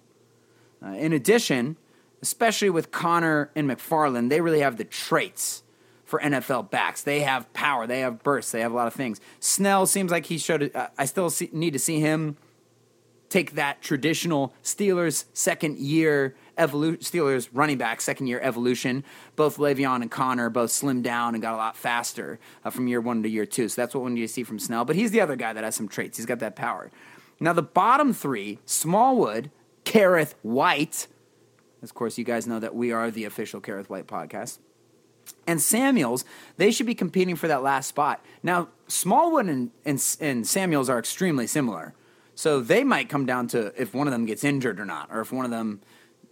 Uh, 0.84 0.90
in 0.90 1.14
addition, 1.14 1.78
especially 2.22 2.70
with 2.70 2.92
Conner 2.92 3.52
and 3.56 3.70
McFarland, 3.70 4.30
they 4.30 4.42
really 4.42 4.62
have 4.62 4.78
the 4.78 4.84
traits 4.84 5.64
for 6.06 6.20
NFL 6.20 6.70
backs. 6.70 7.04
They 7.04 7.22
have 7.22 7.52
power, 7.54 7.88
they 7.88 8.02
have 8.02 8.24
bursts, 8.24 8.52
they 8.52 8.62
have 8.62 8.72
a 8.72 8.76
lot 8.76 8.88
of 8.88 8.94
things. 8.94 9.20
Snell 9.40 9.86
seems 9.86 10.12
like 10.12 10.26
he 10.26 10.38
showed. 10.38 10.76
Uh, 10.76 10.88
I 10.98 11.06
still 11.06 11.30
see, 11.30 11.50
need 11.52 11.74
to 11.74 11.80
see 11.80 12.00
him 12.00 12.38
take 13.30 13.54
that 13.56 13.82
traditional 13.82 14.54
Steelers 14.64 15.26
second 15.34 15.78
year 15.78 16.36
evolution, 16.58 17.02
Steelers 17.02 17.50
running 17.52 17.78
back 17.78 18.02
second 18.02 18.28
year 18.28 18.40
evolution. 18.42 19.04
Both 19.36 19.58
Le'Veon 19.58 20.02
and 20.02 20.12
Conner 20.12 20.50
both 20.50 20.72
slimmed 20.72 21.04
down 21.04 21.36
and 21.36 21.42
got 21.42 21.54
a 21.54 21.58
lot 21.58 21.76
faster 21.76 22.40
uh, 22.64 22.70
from 22.70 22.88
year 22.88 23.02
one 23.02 23.24
to 23.24 23.30
year 23.30 23.46
two. 23.46 23.70
So 23.70 23.82
that's 23.82 23.94
what 23.94 24.04
we 24.04 24.12
need 24.12 24.22
to 24.22 24.28
see 24.28 24.44
from 24.44 24.60
Snell. 24.60 24.86
But 24.86 24.96
he's 24.96 25.12
the 25.12 25.22
other 25.22 25.36
guy 25.36 25.54
that 25.54 25.64
has 25.64 25.76
some 25.76 25.88
traits. 25.88 26.18
He's 26.18 26.26
got 26.26 26.40
that 26.40 26.56
power. 26.56 26.92
Now 27.40 27.54
the 27.54 27.62
bottom 27.62 28.14
three: 28.14 28.60
Smallwood, 28.66 29.52
Kerrith 29.86 30.34
Whyte. 30.44 31.08
Of 31.84 31.94
course, 31.94 32.18
you 32.18 32.24
guys 32.24 32.46
know 32.46 32.60
that 32.60 32.76
we 32.76 32.92
are 32.92 33.10
the 33.10 33.26
official 33.26 33.60
Kerrith 33.60 33.90
Whyte 33.90 34.08
podcast. 34.08 34.60
And 35.48 35.62
Samuels, 35.62 36.26
they 36.58 36.72
should 36.72 36.86
be 36.86 36.96
competing 36.96 37.36
for 37.36 37.48
that 37.48 37.64
last 37.64 37.88
spot. 37.88 38.24
Now, 38.44 38.70
Smallwood 38.88 39.48
and, 39.48 39.72
and, 39.86 40.18
and 40.20 40.46
Samuels 40.46 40.90
are 40.90 41.00
extremely 41.00 41.48
similar. 41.48 41.94
So 42.36 42.60
they 42.60 42.84
might 42.84 43.10
come 43.10 43.26
down 43.26 43.48
to 43.50 43.74
if 43.80 43.94
one 43.94 44.08
of 44.08 44.12
them 44.12 44.26
gets 44.26 44.44
injured 44.44 44.80
or 44.80 44.86
not, 44.86 45.10
or 45.12 45.22
if 45.22 45.32
one 45.32 45.46
of 45.46 45.52
them, 45.52 45.82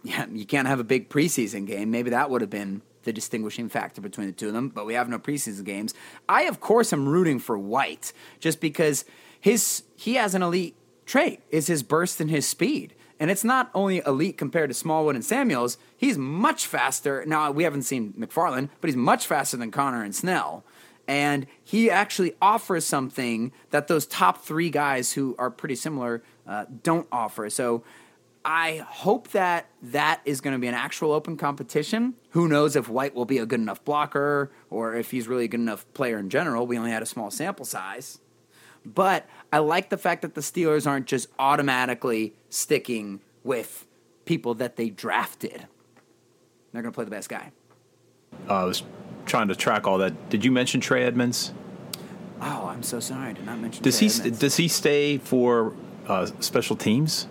yeah, 0.02 0.26
you 0.30 0.46
can't 0.46 0.68
have 0.68 0.80
a 0.80 0.84
big 0.84 1.08
preseason 1.08 1.66
game. 1.66 1.90
Maybe 1.90 2.10
that 2.10 2.30
would 2.30 2.40
have 2.40 2.50
been 2.50 2.82
the 3.02 3.12
distinguishing 3.12 3.68
factor 3.68 4.00
between 4.00 4.26
the 4.26 4.32
two 4.32 4.48
of 4.48 4.52
them, 4.52 4.68
but 4.68 4.86
we 4.86 4.94
have 4.94 5.08
no 5.08 5.18
preseason 5.18 5.64
games. 5.64 5.94
I, 6.28 6.42
of 6.42 6.60
course, 6.60 6.92
am 6.92 7.08
rooting 7.08 7.38
for 7.38 7.58
Whyte 7.58 8.12
just 8.40 8.60
because 8.60 9.04
his 9.40 9.84
he 9.96 10.14
has 10.14 10.34
an 10.34 10.42
elite 10.42 10.76
trait 11.06 11.40
is 11.50 11.66
his 11.66 11.82
burst 11.82 12.20
and 12.20 12.30
his 12.30 12.46
speed. 12.46 12.94
And 13.18 13.30
it's 13.30 13.44
not 13.44 13.70
only 13.74 14.00
elite 14.06 14.38
compared 14.38 14.70
to 14.70 14.74
Smallwood 14.74 15.14
and 15.14 15.24
Samuels, 15.24 15.76
he's 15.94 16.16
much 16.16 16.66
faster. 16.66 17.22
Now, 17.26 17.50
we 17.50 17.64
haven't 17.64 17.82
seen 17.82 18.14
McFarland, 18.14 18.70
but 18.80 18.88
he's 18.88 18.96
much 18.96 19.26
faster 19.26 19.58
than 19.58 19.70
Conner 19.70 20.02
and 20.02 20.14
Snell. 20.14 20.64
And 21.06 21.46
he 21.62 21.90
actually 21.90 22.34
offers 22.40 22.86
something 22.86 23.52
that 23.70 23.88
those 23.88 24.06
top 24.06 24.42
three 24.42 24.70
guys 24.70 25.12
who 25.12 25.34
are 25.38 25.50
pretty 25.50 25.74
similar 25.74 26.22
uh, 26.46 26.64
don't 26.82 27.06
offer. 27.12 27.50
So 27.50 27.82
I 28.44 28.78
hope 28.88 29.28
that 29.32 29.68
that 29.82 30.20
is 30.24 30.40
going 30.40 30.54
to 30.54 30.58
be 30.58 30.66
an 30.66 30.74
actual 30.74 31.12
open 31.12 31.36
competition. 31.36 32.14
Who 32.30 32.48
knows 32.48 32.74
if 32.74 32.88
Whyte 32.88 33.14
will 33.14 33.26
be 33.26 33.38
a 33.38 33.44
good 33.46 33.60
enough 33.60 33.84
blocker 33.84 34.50
or 34.70 34.94
if 34.94 35.10
he's 35.10 35.28
really 35.28 35.44
a 35.44 35.48
good 35.48 35.60
enough 35.60 35.84
player 35.92 36.18
in 36.18 36.30
general. 36.30 36.66
We 36.66 36.78
only 36.78 36.90
had 36.90 37.02
a 37.02 37.06
small 37.06 37.30
sample 37.30 37.66
size. 37.66 38.18
But 38.84 39.28
I 39.52 39.58
like 39.58 39.90
the 39.90 39.98
fact 39.98 40.22
that 40.22 40.34
the 40.34 40.40
Steelers 40.40 40.86
aren't 40.86 41.06
just 41.06 41.28
automatically 41.38 42.34
sticking 42.48 43.20
with 43.44 43.86
people 44.24 44.54
that 44.54 44.76
they 44.76 44.88
drafted. 44.88 45.66
They're 46.72 46.82
going 46.82 46.92
to 46.92 46.96
play 46.96 47.04
the 47.04 47.10
best 47.10 47.28
guy. 47.28 47.52
Uh, 48.48 48.54
I 48.54 48.64
was 48.64 48.82
trying 49.26 49.48
to 49.48 49.54
track 49.54 49.86
all 49.86 49.98
that. 49.98 50.30
Did 50.30 50.44
you 50.46 50.52
mention 50.52 50.80
Trey 50.80 51.04
Edmunds? 51.04 51.52
Oh, 52.40 52.68
I'm 52.68 52.82
so 52.82 53.00
sorry. 53.00 53.30
I 53.30 53.32
did 53.34 53.44
not 53.44 53.58
mention. 53.58 53.82
Does 53.82 53.98
Trey 53.98 54.08
he 54.08 54.14
Edmunds. 54.14 54.38
does 54.38 54.56
he 54.56 54.68
stay 54.68 55.18
for 55.18 55.74
uh, 56.08 56.26
special 56.40 56.74
teams? 56.76 57.26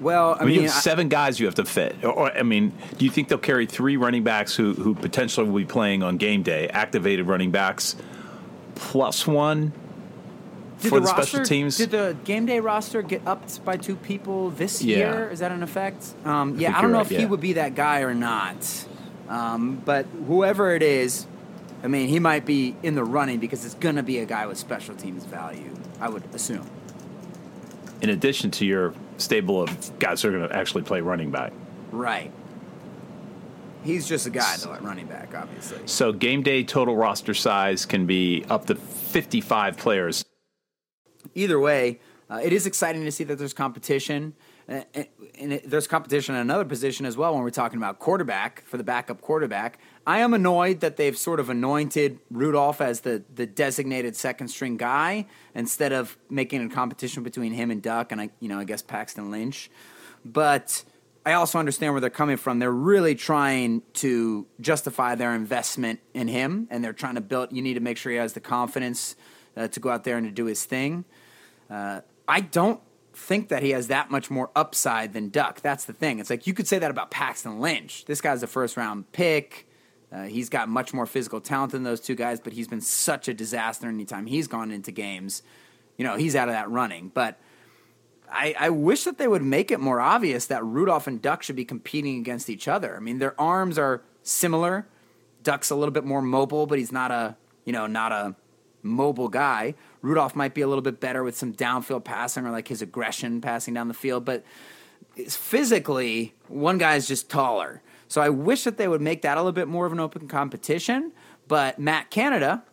Well, 0.00 0.36
I 0.38 0.42
I 0.42 0.44
mean, 0.44 0.54
you 0.56 0.60
have 0.62 0.70
I- 0.70 0.80
seven 0.80 1.08
guys 1.08 1.40
you 1.40 1.46
have 1.46 1.54
to 1.56 1.64
fit. 1.64 1.96
Or, 2.04 2.10
or, 2.12 2.32
I 2.36 2.42
mean, 2.42 2.72
do 2.98 3.04
you 3.04 3.10
think 3.10 3.28
they'll 3.28 3.38
carry 3.38 3.66
three 3.66 3.96
running 3.96 4.22
backs 4.24 4.54
who 4.54 4.74
who 4.74 4.94
potentially 4.94 5.48
will 5.48 5.58
be 5.58 5.64
playing 5.64 6.02
on 6.02 6.16
game 6.18 6.42
day, 6.42 6.68
activated 6.68 7.26
running 7.26 7.50
backs, 7.50 7.96
plus 8.74 9.26
one 9.26 9.72
for 10.78 11.00
the, 11.00 11.06
roster, 11.06 11.22
special 11.22 11.44
teams? 11.44 11.78
Did 11.78 11.90
the 11.92 12.16
game 12.24 12.44
day 12.46 12.60
roster 12.60 13.00
get 13.00 13.22
upped 13.26 13.64
by 13.64 13.76
two 13.78 13.96
people 13.96 14.50
this 14.50 14.82
Yeah. 14.82 14.96
year? 14.98 15.30
Is 15.30 15.38
that 15.38 15.50
an 15.52 15.62
effect? 15.62 16.04
Um, 16.26 16.58
yeah, 16.58 16.68
think 16.68 16.78
I 16.78 16.82
don't 16.82 16.92
know 16.92 16.98
right, 16.98 17.10
if 17.10 17.18
he 17.18 17.24
would 17.26 17.40
be 17.40 17.54
that 17.54 17.74
guy 17.74 18.00
or 18.00 18.12
not. 18.14 18.86
Um, 19.28 19.80
but 19.84 20.04
whoever 20.26 20.74
it 20.74 20.82
is, 20.82 21.26
I 21.82 21.88
mean, 21.88 22.08
he 22.08 22.18
might 22.20 22.44
be 22.44 22.76
in 22.82 22.94
the 22.94 23.02
running 23.04 23.38
because 23.40 23.64
it's 23.64 23.74
going 23.74 23.96
to 23.96 24.02
be 24.02 24.18
a 24.18 24.26
guy 24.26 24.46
with 24.46 24.58
special 24.58 24.94
teams 24.94 25.24
value. 25.24 25.74
I 26.00 26.10
would 26.10 26.22
assume. 26.34 26.66
in 28.02 28.10
addition 28.10 28.50
to 28.50 28.66
your 28.66 28.92
stable 29.18 29.62
of 29.62 29.98
guys 29.98 30.22
who 30.22 30.28
are 30.28 30.32
going 30.32 30.48
to 30.48 30.56
actually 30.56 30.82
play 30.82 31.00
running 31.00 31.30
back. 31.30 31.52
Right. 31.92 32.32
He's 33.84 34.08
just 34.08 34.26
a 34.26 34.30
guy 34.30 34.56
though 34.56 34.74
at 34.74 34.82
running 34.82 35.06
back, 35.06 35.34
obviously. 35.34 35.78
So 35.86 36.12
game 36.12 36.42
day 36.42 36.64
total 36.64 36.96
roster 36.96 37.34
size 37.34 37.86
can 37.86 38.06
be 38.06 38.44
up 38.50 38.66
to 38.66 38.74
55 38.74 39.76
players. 39.76 40.24
either 41.34 41.60
way, 41.60 42.00
uh, 42.28 42.40
it 42.42 42.52
is 42.52 42.66
exciting 42.66 43.04
to 43.04 43.12
see 43.12 43.24
that 43.24 43.38
there's 43.38 43.54
competition. 43.54 44.34
Uh, 44.68 44.82
and 45.38 45.52
it, 45.52 45.70
there's 45.70 45.86
competition 45.86 46.34
in 46.34 46.40
another 46.40 46.64
position 46.64 47.06
as 47.06 47.16
well 47.16 47.34
when 47.34 47.42
we're 47.42 47.50
talking 47.50 47.76
about 47.78 48.00
quarterback 48.00 48.64
for 48.64 48.76
the 48.76 48.82
backup 48.82 49.20
quarterback. 49.20 49.78
I 50.06 50.18
am 50.18 50.34
annoyed 50.34 50.80
that 50.80 50.96
they've 50.96 51.16
sort 51.16 51.38
of 51.38 51.50
anointed 51.50 52.18
Rudolph 52.30 52.80
as 52.80 53.00
the, 53.00 53.22
the 53.32 53.46
designated 53.46 54.16
second 54.16 54.48
string 54.48 54.76
guy 54.76 55.26
instead 55.54 55.92
of 55.92 56.18
making 56.28 56.64
a 56.64 56.68
competition 56.68 57.22
between 57.22 57.52
him 57.52 57.70
and 57.70 57.80
Duck 57.80 58.10
and 58.10 58.20
I 58.20 58.30
you 58.40 58.48
know 58.48 58.58
I 58.58 58.64
guess 58.64 58.82
Paxton 58.82 59.30
Lynch. 59.30 59.70
But 60.24 60.82
I 61.24 61.32
also 61.34 61.58
understand 61.58 61.92
where 61.92 62.00
they're 62.00 62.10
coming 62.10 62.36
from. 62.36 62.58
They're 62.58 62.70
really 62.70 63.14
trying 63.14 63.82
to 63.94 64.46
justify 64.60 65.14
their 65.14 65.34
investment 65.34 66.00
in 66.14 66.28
him, 66.28 66.66
and 66.70 66.84
they're 66.84 66.92
trying 66.92 67.16
to 67.16 67.20
build. 67.20 67.52
You 67.52 67.62
need 67.62 67.74
to 67.74 67.80
make 67.80 67.96
sure 67.98 68.10
he 68.10 68.18
has 68.18 68.32
the 68.32 68.40
confidence 68.40 69.16
uh, 69.56 69.68
to 69.68 69.80
go 69.80 69.90
out 69.90 70.04
there 70.04 70.16
and 70.16 70.26
to 70.26 70.32
do 70.32 70.46
his 70.46 70.64
thing. 70.64 71.04
Uh, 71.70 72.00
I 72.28 72.40
don't 72.40 72.80
think 73.16 73.48
that 73.48 73.62
he 73.62 73.70
has 73.70 73.88
that 73.88 74.10
much 74.10 74.30
more 74.30 74.50
upside 74.54 75.14
than 75.14 75.30
Duck. 75.30 75.62
That's 75.62 75.84
the 75.86 75.92
thing. 75.92 76.18
It's 76.18 76.28
like 76.28 76.46
you 76.46 76.54
could 76.54 76.68
say 76.68 76.78
that 76.78 76.90
about 76.90 77.10
Paxton 77.10 77.60
Lynch. 77.60 78.04
This 78.04 78.20
guy's 78.20 78.42
a 78.42 78.46
first 78.46 78.76
round 78.76 79.10
pick. 79.12 79.68
Uh, 80.12 80.24
he's 80.24 80.48
got 80.48 80.68
much 80.68 80.94
more 80.94 81.06
physical 81.06 81.40
talent 81.40 81.72
than 81.72 81.82
those 81.82 82.00
two 82.00 82.14
guys, 82.14 82.38
but 82.40 82.52
he's 82.52 82.68
been 82.68 82.80
such 82.80 83.26
a 83.26 83.34
disaster 83.34 83.88
anytime 83.88 84.26
he's 84.26 84.46
gone 84.46 84.70
into 84.70 84.92
games. 84.92 85.42
You 85.96 86.04
know, 86.04 86.16
he's 86.16 86.36
out 86.36 86.48
of 86.48 86.54
that 86.54 86.70
running. 86.70 87.10
But 87.12 87.40
I, 88.30 88.54
I 88.58 88.70
wish 88.70 89.04
that 89.04 89.18
they 89.18 89.26
would 89.26 89.42
make 89.42 89.70
it 89.70 89.80
more 89.80 90.00
obvious 90.00 90.46
that 90.46 90.62
Rudolph 90.64 91.06
and 91.06 91.20
Duck 91.20 91.42
should 91.42 91.56
be 91.56 91.64
competing 91.64 92.18
against 92.18 92.50
each 92.50 92.68
other. 92.68 92.96
I 92.96 93.00
mean, 93.00 93.18
their 93.18 93.38
arms 93.40 93.78
are 93.78 94.02
similar. 94.22 94.86
Duck's 95.42 95.70
a 95.70 95.74
little 95.74 95.92
bit 95.92 96.04
more 96.04 96.22
mobile, 96.22 96.66
but 96.66 96.78
he's 96.78 96.92
not 96.92 97.10
a 97.10 97.36
you 97.64 97.72
know 97.72 97.86
not 97.86 98.12
a 98.12 98.36
mobile 98.86 99.28
guy. 99.28 99.74
Rudolph 100.02 100.34
might 100.36 100.54
be 100.54 100.60
a 100.62 100.68
little 100.68 100.82
bit 100.82 101.00
better 101.00 101.22
with 101.22 101.36
some 101.36 101.52
downfield 101.52 102.04
passing 102.04 102.46
or 102.46 102.50
like 102.50 102.68
his 102.68 102.80
aggression 102.82 103.40
passing 103.40 103.74
down 103.74 103.88
the 103.88 103.94
field, 103.94 104.24
but 104.24 104.44
physically 105.28 106.34
one 106.48 106.78
guy 106.78 106.94
is 106.96 107.06
just 107.06 107.28
taller. 107.30 107.82
So 108.08 108.20
I 108.20 108.28
wish 108.28 108.64
that 108.64 108.76
they 108.76 108.86
would 108.88 109.00
make 109.00 109.22
that 109.22 109.36
a 109.36 109.40
little 109.40 109.52
bit 109.52 109.68
more 109.68 109.86
of 109.86 109.92
an 109.92 110.00
open 110.00 110.28
competition. 110.28 111.12
But 111.48 111.78
Matt 111.78 112.10
Canada, 112.10 112.64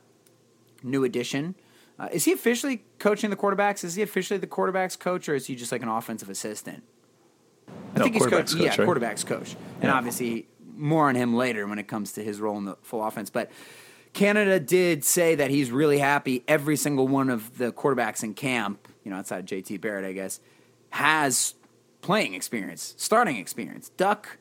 new 0.84 1.04
addition. 1.04 1.56
Uh, 2.00 2.10
is 2.12 2.26
he 2.26 2.32
officially 2.32 2.84
coaching 3.00 3.30
the 3.30 3.36
quarterbacks? 3.36 3.84
Is 3.84 3.96
he 3.96 4.02
officially 4.02 4.40
the 4.40 4.48
quarterbacks 4.48 4.98
coach, 4.98 5.30
or 5.30 5.36
is 5.36 5.46
he 5.46 5.56
just 5.56 5.72
like 5.72 5.82
an 5.84 5.88
offensive 5.90 6.30
assistant? 6.30 6.84
I 7.96 8.00
No, 8.00 8.04
think 8.06 8.16
he's 8.16 8.24
quarterbacks 8.24 8.52
coach, 8.58 8.62
yeah, 8.62 8.70
right? 8.70 8.80
quarterbacks 8.80 9.26
coach, 9.26 9.56
and 9.76 9.84
Yeah. 9.86 9.94
obviously 9.94 10.48
more 10.76 11.08
on 11.08 11.16
him 11.16 11.36
later 11.36 11.68
when 11.68 11.78
it 11.78 11.88
comes 11.88 12.12
to 12.14 12.24
his 12.24 12.42
role 12.42 12.58
in 12.58 12.66
the 12.66 12.76
full 12.82 13.04
offense. 13.06 13.30
But 13.30 13.52
Canada 14.14 14.60
did 14.60 15.04
say 15.04 15.36
that 15.36 15.50
he's 15.50 15.72
really 15.72 15.98
happy. 15.98 16.44
Every 16.48 16.76
single 16.76 17.08
one 17.08 17.30
of 17.30 17.58
the 17.58 17.72
quarterbacks 17.72 18.24
in 18.24 18.36
camp, 18.36 18.88
you 19.04 19.12
know, 19.12 19.18
outside 19.18 19.40
of 19.40 19.46
JT 19.46 19.82
Barrett, 19.82 20.06
I 20.06 20.14
guess, 20.14 20.40
has 20.92 21.56
playing 22.02 22.36
experience, 22.36 22.94
starting 22.98 23.38
experience. 23.38 23.90
Duck, 23.98 24.38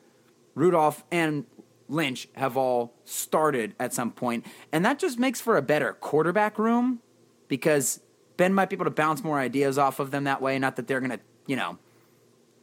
Rudolph, 0.53 1.03
and 1.11 1.45
Lynch 1.89 2.27
have 2.35 2.55
all 2.55 2.93
started 3.03 3.75
at 3.79 3.93
some 3.93 4.11
point, 4.11 4.45
and 4.71 4.85
that 4.85 4.99
just 4.99 5.17
makes 5.17 5.41
for 5.41 5.57
a 5.57 5.61
better 5.61 5.93
quarterback 5.93 6.59
room 6.59 6.99
because 7.47 7.99
Ben 8.37 8.53
might 8.53 8.69
be 8.69 8.75
able 8.75 8.85
to 8.85 8.91
bounce 8.91 9.23
more 9.23 9.39
ideas 9.39 9.77
off 9.77 9.99
of 9.99 10.11
them 10.11 10.25
that 10.25 10.41
way. 10.41 10.59
Not 10.59 10.75
that 10.75 10.87
they're 10.87 10.99
going 10.99 11.11
to, 11.11 11.19
you 11.47 11.55
know, 11.55 11.79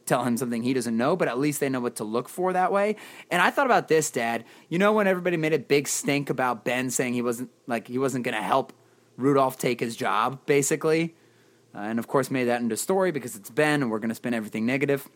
tell 0.05 0.23
him 0.23 0.37
something 0.37 0.63
he 0.63 0.73
doesn't 0.73 0.95
know, 0.95 1.15
but 1.15 1.27
at 1.27 1.39
least 1.39 1.59
they 1.59 1.69
know 1.69 1.79
what 1.79 1.95
to 1.97 2.03
look 2.03 2.29
for 2.29 2.53
that 2.53 2.71
way. 2.71 2.95
And 3.29 3.41
I 3.41 3.51
thought 3.51 3.65
about 3.65 3.87
this, 3.87 4.11
Dad. 4.11 4.45
You 4.69 4.77
know 4.77 4.93
when 4.93 5.07
everybody 5.07 5.37
made 5.37 5.53
a 5.53 5.59
big 5.59 5.87
stink 5.87 6.29
about 6.29 6.65
Ben 6.65 6.89
saying 6.89 7.13
he 7.13 7.21
wasn't 7.21 7.49
like 7.67 7.87
he 7.87 7.97
wasn't 7.97 8.25
going 8.25 8.35
to 8.35 8.41
help 8.41 8.73
Rudolph 9.17 9.57
take 9.57 9.79
his 9.79 9.95
job, 9.95 10.45
basically, 10.45 11.15
uh, 11.75 11.79
and 11.79 11.99
of 11.99 12.07
course 12.07 12.31
made 12.31 12.45
that 12.45 12.61
into 12.61 12.77
story 12.77 13.11
because 13.11 13.35
it's 13.35 13.49
Ben, 13.49 13.81
and 13.81 13.91
we're 13.91 13.99
going 13.99 14.09
to 14.09 14.15
spin 14.15 14.33
everything 14.33 14.65
negative. 14.65 15.07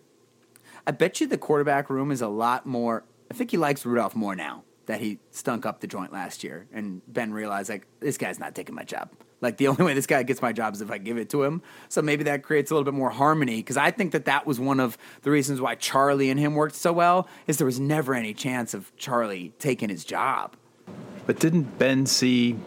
I 0.87 0.91
bet 0.91 1.19
you 1.19 1.27
the 1.27 1.37
quarterback 1.37 1.89
room 1.89 2.11
is 2.11 2.21
a 2.21 2.27
lot 2.27 2.65
more. 2.65 3.03
I 3.31 3.33
think 3.33 3.51
he 3.51 3.57
likes 3.57 3.85
Rudolph 3.85 4.15
more 4.15 4.35
now 4.35 4.63
that 4.85 5.01
he 5.01 5.19
stunk 5.31 5.65
up 5.65 5.79
the 5.79 5.87
joint 5.87 6.13
last 6.13 6.43
year, 6.43 6.67
and 6.71 7.01
Ben 7.07 7.33
realized 7.33 7.69
like 7.69 7.87
this 7.99 8.17
guy's 8.17 8.39
not 8.39 8.55
taking 8.55 8.75
my 8.75 8.83
job. 8.83 9.09
Like 9.41 9.57
the 9.57 9.67
only 9.69 9.83
way 9.83 9.93
this 9.93 10.07
guy 10.07 10.23
gets 10.23 10.41
my 10.41 10.53
job 10.53 10.73
is 10.73 10.81
if 10.81 10.91
I 10.91 10.97
give 10.97 11.17
it 11.17 11.29
to 11.31 11.43
him. 11.43 11.61
So 11.89 12.01
maybe 12.01 12.23
that 12.25 12.43
creates 12.43 12.71
a 12.71 12.73
little 12.73 12.85
bit 12.85 12.93
more 12.93 13.09
harmony 13.09 13.57
because 13.57 13.77
I 13.77 13.91
think 13.91 14.11
that 14.13 14.25
that 14.25 14.45
was 14.45 14.59
one 14.59 14.79
of 14.79 14.97
the 15.21 15.31
reasons 15.31 15.61
why 15.61 15.75
Charlie 15.75 16.29
and 16.29 16.39
him 16.39 16.55
worked 16.55 16.75
so 16.75 16.93
well. 16.93 17.27
Is 17.47 17.57
there 17.57 17.65
was 17.65 17.79
never 17.79 18.13
any 18.13 18.33
chance 18.33 18.73
of 18.73 18.95
Charlie 18.97 19.53
taking 19.59 19.89
his 19.89 20.05
job. 20.05 20.55
But 21.25 21.39
didn't 21.39 21.77
Ben 21.79 22.05
see 22.05 22.57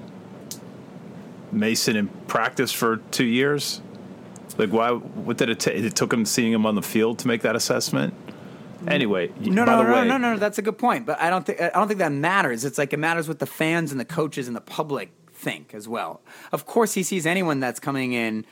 Mason 1.52 1.96
in 1.96 2.08
practice 2.26 2.72
for 2.72 2.96
two 3.10 3.24
years? 3.24 3.80
Like, 4.56 4.70
why? 4.70 4.90
What 4.90 5.36
did 5.36 5.50
it 5.50 5.60
take? 5.60 5.76
It 5.76 5.94
took 5.94 6.12
him 6.12 6.24
seeing 6.24 6.52
him 6.52 6.66
on 6.66 6.74
the 6.74 6.82
field 6.82 7.20
to 7.20 7.28
make 7.28 7.42
that 7.42 7.54
assessment. 7.54 8.12
Mm. 8.84 8.90
Anyway, 8.92 9.32
No, 9.40 9.64
no, 9.64 9.82
no, 9.82 9.92
way, 9.92 10.06
no, 10.06 10.18
no, 10.18 10.34
no. 10.34 10.38
That's 10.38 10.58
a 10.58 10.62
good 10.62 10.78
point, 10.78 11.06
but 11.06 11.20
I 11.20 11.30
don't 11.30 11.44
think 11.44 11.60
I 11.60 11.70
don't 11.70 11.88
think 11.88 11.98
that 11.98 12.12
matters. 12.12 12.64
It's 12.64 12.78
like 12.78 12.92
it 12.92 12.98
matters 12.98 13.28
what 13.28 13.38
the 13.38 13.46
fans 13.46 13.90
and 13.90 14.00
the 14.00 14.04
coaches 14.04 14.46
and 14.46 14.56
the 14.56 14.60
public 14.60 15.10
think 15.32 15.74
as 15.74 15.88
well. 15.88 16.20
Of 16.52 16.66
course, 16.66 16.94
he 16.94 17.02
sees 17.02 17.26
anyone 17.26 17.60
that's 17.60 17.80
coming 17.80 18.12
in 18.12 18.44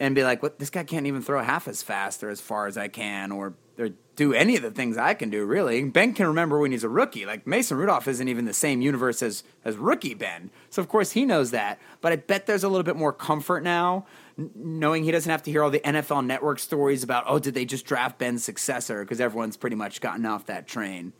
and 0.00 0.14
be 0.14 0.24
like, 0.24 0.42
"What? 0.42 0.58
This 0.58 0.70
guy 0.70 0.84
can't 0.84 1.06
even 1.06 1.22
throw 1.22 1.42
half 1.42 1.68
as 1.68 1.82
fast 1.82 2.22
or 2.22 2.30
as 2.30 2.40
far 2.40 2.66
as 2.66 2.76
I 2.76 2.88
can, 2.88 3.32
or 3.32 3.54
or 3.78 3.90
do 4.16 4.32
any 4.32 4.56
of 4.56 4.62
the 4.62 4.70
things 4.70 4.96
I 4.96 5.14
can 5.14 5.30
do." 5.30 5.44
Really, 5.44 5.82
Ben 5.84 6.14
can 6.14 6.26
remember 6.26 6.58
when 6.58 6.72
he's 6.72 6.84
a 6.84 6.88
rookie. 6.88 7.26
Like 7.26 7.46
Mason 7.46 7.76
Rudolph 7.76 8.08
isn't 8.08 8.28
even 8.28 8.44
the 8.44 8.52
same 8.52 8.80
universe 8.80 9.22
as 9.22 9.44
as 9.64 9.76
rookie 9.76 10.14
Ben, 10.14 10.50
so 10.70 10.80
of 10.82 10.88
course 10.88 11.12
he 11.12 11.24
knows 11.24 11.50
that. 11.50 11.78
But 12.00 12.12
I 12.12 12.16
bet 12.16 12.46
there's 12.46 12.64
a 12.64 12.68
little 12.68 12.84
bit 12.84 12.96
more 12.96 13.12
comfort 13.12 13.62
now. 13.62 14.06
Knowing 14.36 15.04
he 15.04 15.12
doesn't 15.12 15.30
have 15.30 15.44
to 15.44 15.50
hear 15.52 15.62
all 15.62 15.70
the 15.70 15.78
NFL 15.80 16.26
Network 16.26 16.58
stories 16.58 17.04
about, 17.04 17.22
oh, 17.28 17.38
did 17.38 17.54
they 17.54 17.64
just 17.64 17.86
draft 17.86 18.18
Ben's 18.18 18.42
successor? 18.42 19.04
Because 19.04 19.20
everyone's 19.20 19.56
pretty 19.56 19.76
much 19.76 20.00
gotten 20.00 20.26
off 20.26 20.46
that 20.46 20.66
train. 20.66 21.12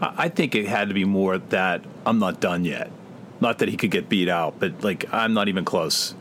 I 0.00 0.28
think 0.28 0.54
it 0.54 0.66
had 0.66 0.88
to 0.88 0.94
be 0.94 1.04
more 1.04 1.38
that 1.38 1.84
I'm 2.04 2.18
not 2.18 2.40
done 2.40 2.64
yet. 2.64 2.90
Not 3.40 3.58
that 3.58 3.68
he 3.68 3.76
could 3.76 3.90
get 3.90 4.08
beat 4.08 4.28
out, 4.28 4.58
but 4.58 4.82
like 4.82 5.06
I'm 5.12 5.32
not 5.32 5.48
even 5.48 5.64
close. 5.64 6.14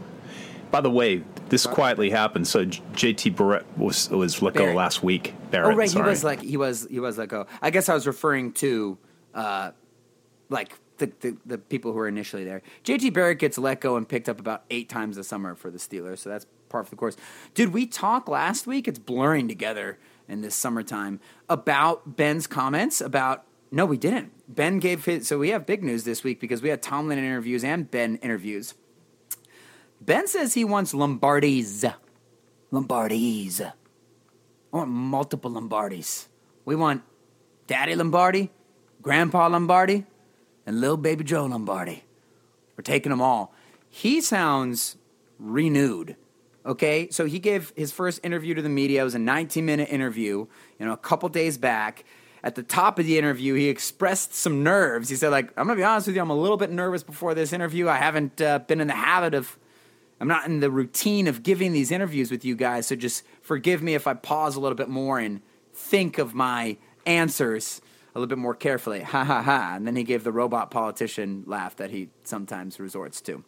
By 0.71 0.81
the 0.81 0.89
way, 0.91 1.23
this 1.49 1.65
quietly 1.65 2.09
happened. 2.09 2.47
So 2.47 2.65
J- 2.65 2.81
JT 3.13 3.35
Barrett 3.35 3.65
was 3.77 4.09
was 4.09 4.41
let 4.41 4.53
go 4.53 4.73
last 4.73 5.03
week. 5.03 5.33
Barrett, 5.51 5.73
oh, 5.73 5.77
right, 5.77 5.89
sorry. 5.89 6.05
he 6.05 6.09
was 6.09 6.23
like 6.23 6.41
he 6.41 6.57
was 6.57 6.87
he 6.89 6.99
was 6.99 7.17
let 7.17 7.29
go. 7.29 7.47
I 7.61 7.69
guess 7.69 7.89
I 7.89 7.93
was 7.93 8.07
referring 8.07 8.53
to, 8.53 8.97
uh, 9.33 9.71
like 10.49 10.77
the, 10.97 11.11
the 11.19 11.37
the 11.45 11.57
people 11.57 11.91
who 11.91 11.97
were 11.97 12.07
initially 12.07 12.43
there. 12.43 12.61
JT 12.83 13.13
Barrett 13.13 13.39
gets 13.39 13.57
let 13.57 13.81
go 13.81 13.95
and 13.95 14.07
picked 14.07 14.29
up 14.29 14.39
about 14.39 14.63
eight 14.69 14.89
times 14.89 15.17
this 15.17 15.27
summer 15.27 15.55
for 15.55 15.69
the 15.69 15.77
Steelers, 15.77 16.19
so 16.19 16.29
that's 16.29 16.45
par 16.69 16.83
for 16.83 16.89
the 16.89 16.95
course. 16.95 17.15
Did 17.53 17.73
we 17.73 17.85
talk 17.85 18.27
last 18.27 18.65
week? 18.67 18.87
It's 18.87 18.99
blurring 18.99 19.47
together 19.47 19.97
in 20.27 20.41
this 20.41 20.55
summertime 20.55 21.19
about 21.49 22.15
Ben's 22.15 22.47
comments 22.47 23.01
about. 23.01 23.45
No, 23.71 23.85
we 23.85 23.97
didn't. 23.97 24.31
Ben 24.47 24.79
gave 24.79 25.05
his. 25.05 25.27
So 25.27 25.37
we 25.37 25.49
have 25.49 25.65
big 25.65 25.83
news 25.83 26.05
this 26.05 26.23
week 26.23 26.39
because 26.39 26.61
we 26.61 26.69
had 26.69 26.81
Tomlin 26.81 27.17
interviews 27.19 27.63
and 27.63 27.89
Ben 27.89 28.15
interviews. 28.17 28.73
Ben 30.01 30.27
says 30.27 30.53
he 30.53 30.63
wants 30.63 30.93
Lombardies. 30.93 31.85
Lombardies. 32.71 33.61
I 33.61 33.71
want 34.71 34.89
multiple 34.89 35.51
Lombardis. 35.51 36.27
We 36.65 36.75
want 36.75 37.03
Daddy 37.67 37.95
Lombardi, 37.95 38.51
Grandpa 39.01 39.47
Lombardi, 39.47 40.05
and 40.65 40.81
little 40.81 40.97
baby 40.97 41.23
Joe 41.23 41.45
Lombardi. 41.45 42.03
We're 42.75 42.83
taking 42.83 43.11
them 43.11 43.21
all. 43.21 43.53
He 43.89 44.19
sounds 44.19 44.97
renewed. 45.39 46.17
Okay, 46.65 47.07
so 47.11 47.25
he 47.25 47.39
gave 47.39 47.71
his 47.75 47.91
first 47.91 48.19
interview 48.23 48.53
to 48.55 48.61
the 48.61 48.69
media. 48.69 49.01
It 49.01 49.05
was 49.05 49.15
a 49.15 49.19
19 49.19 49.65
minute 49.65 49.87
interview, 49.89 50.47
you 50.79 50.85
know, 50.85 50.93
a 50.93 50.97
couple 50.97 51.29
days 51.29 51.57
back. 51.57 52.03
At 52.43 52.55
the 52.55 52.63
top 52.63 52.99
of 52.99 53.05
the 53.05 53.17
interview, 53.17 53.53
he 53.53 53.69
expressed 53.69 54.35
some 54.35 54.61
nerves. 54.61 55.09
He 55.09 55.15
said, 55.15 55.29
like, 55.29 55.51
I'm 55.57 55.67
gonna 55.67 55.77
be 55.77 55.83
honest 55.83 56.07
with 56.07 56.15
you, 56.15 56.21
I'm 56.21 56.29
a 56.29 56.35
little 56.35 56.57
bit 56.57 56.71
nervous 56.71 57.01
before 57.01 57.33
this 57.33 57.53
interview. 57.53 57.87
I 57.87 57.97
haven't 57.97 58.41
uh, 58.41 58.59
been 58.59 58.81
in 58.81 58.87
the 58.87 58.93
habit 58.93 59.33
of 59.33 59.57
I'm 60.19 60.27
not 60.27 60.45
in 60.45 60.61
the 60.61 60.71
routine 60.71 61.27
of 61.27 61.43
giving 61.43 61.73
these 61.73 61.91
interviews 61.91 62.31
with 62.31 62.45
you 62.45 62.55
guys, 62.55 62.87
so 62.87 62.95
just 62.95 63.23
forgive 63.41 63.83
me 63.83 63.95
if 63.95 64.07
I 64.07 64.13
pause 64.13 64.55
a 64.55 64.59
little 64.59 64.77
bit 64.77 64.89
more 64.89 65.19
and 65.19 65.41
think 65.73 66.17
of 66.17 66.33
my 66.33 66.77
answers 67.05 67.81
a 68.13 68.19
little 68.19 68.29
bit 68.29 68.37
more 68.37 68.55
carefully. 68.55 69.01
Ha 69.01 69.23
ha 69.25 69.41
ha. 69.41 69.73
And 69.75 69.85
then 69.85 69.97
he 69.97 70.03
gave 70.03 70.23
the 70.23 70.31
robot 70.31 70.71
politician 70.71 71.43
laugh 71.45 71.75
that 71.75 71.91
he 71.91 72.09
sometimes 72.23 72.79
resorts 72.79 73.19
to. 73.21 73.43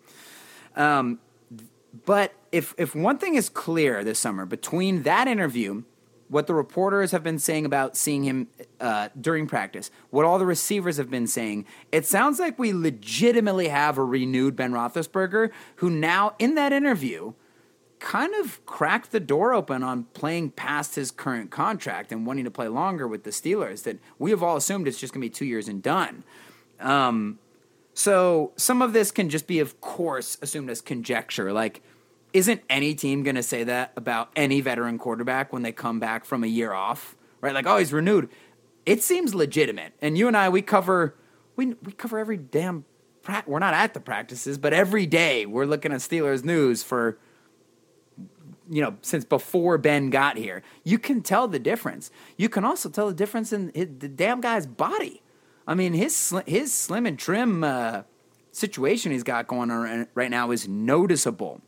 Um, 0.75 1.19
but 2.05 2.33
if 2.51 2.75
if 2.77 2.93
one 2.93 3.17
thing 3.17 3.35
is 3.35 3.49
clear 3.49 4.03
this 4.03 4.19
summer 4.19 4.45
between 4.45 5.03
that 5.03 5.27
interview, 5.27 5.83
what 6.29 6.47
the 6.47 6.53
reporters 6.53 7.11
have 7.11 7.23
been 7.23 7.39
saying 7.39 7.65
about 7.65 7.95
seeing 7.95 8.23
him 8.23 8.47
uh, 8.79 9.09
during 9.19 9.47
practice, 9.47 9.89
what 10.09 10.25
all 10.25 10.37
the 10.39 10.45
receivers 10.45 10.97
have 10.97 11.09
been 11.09 11.27
saying, 11.27 11.65
it 11.91 12.05
sounds 12.05 12.39
like 12.39 12.59
we 12.59 12.73
legitimately 12.73 13.69
have 13.69 13.97
a 13.97 14.03
renewed 14.03 14.55
Ben 14.55 14.71
Roethlisberger 14.71 15.51
who 15.77 15.89
now 15.89 16.35
in 16.39 16.55
that 16.55 16.73
interview 16.73 17.33
kind 17.99 18.33
of 18.35 18.63
cracked 18.65 19.11
the 19.11 19.19
door 19.19 19.53
open 19.53 19.83
on 19.83 20.03
playing 20.13 20.51
past 20.51 20.95
his 20.95 21.11
current 21.11 21.49
contract 21.49 22.11
and 22.11 22.25
wanting 22.25 22.45
to 22.45 22.51
play 22.51 22.67
longer 22.67 23.07
with 23.07 23.23
the 23.23 23.31
Steelers. 23.31 23.83
That 23.83 23.99
we 24.19 24.31
have 24.31 24.43
all 24.43 24.57
assumed 24.57 24.87
it's 24.87 24.99
just 24.99 25.13
going 25.13 25.21
to 25.21 25.25
be 25.25 25.33
two 25.33 25.45
years 25.45 25.67
and 25.67 25.81
done. 25.81 26.23
Um, 26.79 27.39
so 27.93 28.51
some 28.55 28.83
of 28.83 28.93
this 28.93 29.09
can 29.09 29.29
just 29.29 29.47
be, 29.47 29.59
of 29.59 29.81
course, 29.81 30.37
assumed 30.41 30.69
as 30.69 30.81
conjecture. 30.81 31.51
Like, 31.51 31.81
isn't 32.37 32.61
any 32.69 32.93
team 32.93 33.23
going 33.23 33.35
to 33.35 33.43
say 33.43 33.63
that 33.63 33.93
about 33.97 34.29
any 34.35 34.61
veteran 34.61 34.97
quarterback 34.97 35.51
when 35.51 35.63
they 35.63 35.71
come 35.71 35.99
back 35.99 36.23
from 36.23 36.43
a 36.43 36.47
year 36.47 36.71
off? 36.71 37.15
Right? 37.41 37.53
Like, 37.53 37.65
oh, 37.65 37.77
he's 37.77 37.91
renewed. 37.93 38.29
It 38.85 39.01
seems 39.03 39.33
legitimate. 39.35 39.93
And 40.01 40.17
you 40.17 40.27
and 40.27 40.37
I, 40.37 40.49
we 40.49 40.61
cover 40.61 41.15
we 41.55 41.73
we 41.83 41.91
cover 41.93 42.19
every 42.19 42.37
damn. 42.37 42.85
pra- 43.23 43.43
We're 43.47 43.59
not 43.59 43.73
at 43.73 43.93
the 43.93 43.99
practices, 43.99 44.57
but 44.57 44.71
every 44.73 45.05
day 45.05 45.45
we're 45.45 45.65
looking 45.65 45.91
at 45.91 45.99
Steelers 45.99 46.43
news 46.43 46.83
for 46.83 47.17
you 48.69 48.81
know, 48.81 48.97
since 49.01 49.23
before 49.23 49.77
Ben 49.77 50.09
got 50.09 50.35
here. 50.37 50.61
You 50.83 50.99
can 50.99 51.21
tell 51.21 51.47
the 51.47 51.59
difference. 51.59 52.11
You 52.35 52.49
can 52.49 52.65
also 52.65 52.89
tell 52.89 53.07
the 53.07 53.13
difference 53.13 53.53
in 53.53 53.71
his, 53.73 53.87
the 53.99 54.09
damn 54.09 54.41
guy's 54.41 54.67
body. 54.67 55.21
I 55.65 55.73
mean, 55.73 55.93
his 55.93 56.13
sli- 56.13 56.47
his 56.47 56.73
slim 56.73 57.05
and 57.05 57.17
trim 57.17 57.63
uh, 57.63 58.03
situation 58.51 59.11
he's 59.13 59.23
got 59.23 59.47
going 59.47 59.71
on 59.71 60.07
right 60.15 60.29
now 60.29 60.51
is 60.51 60.67
noticeable, 60.67 61.61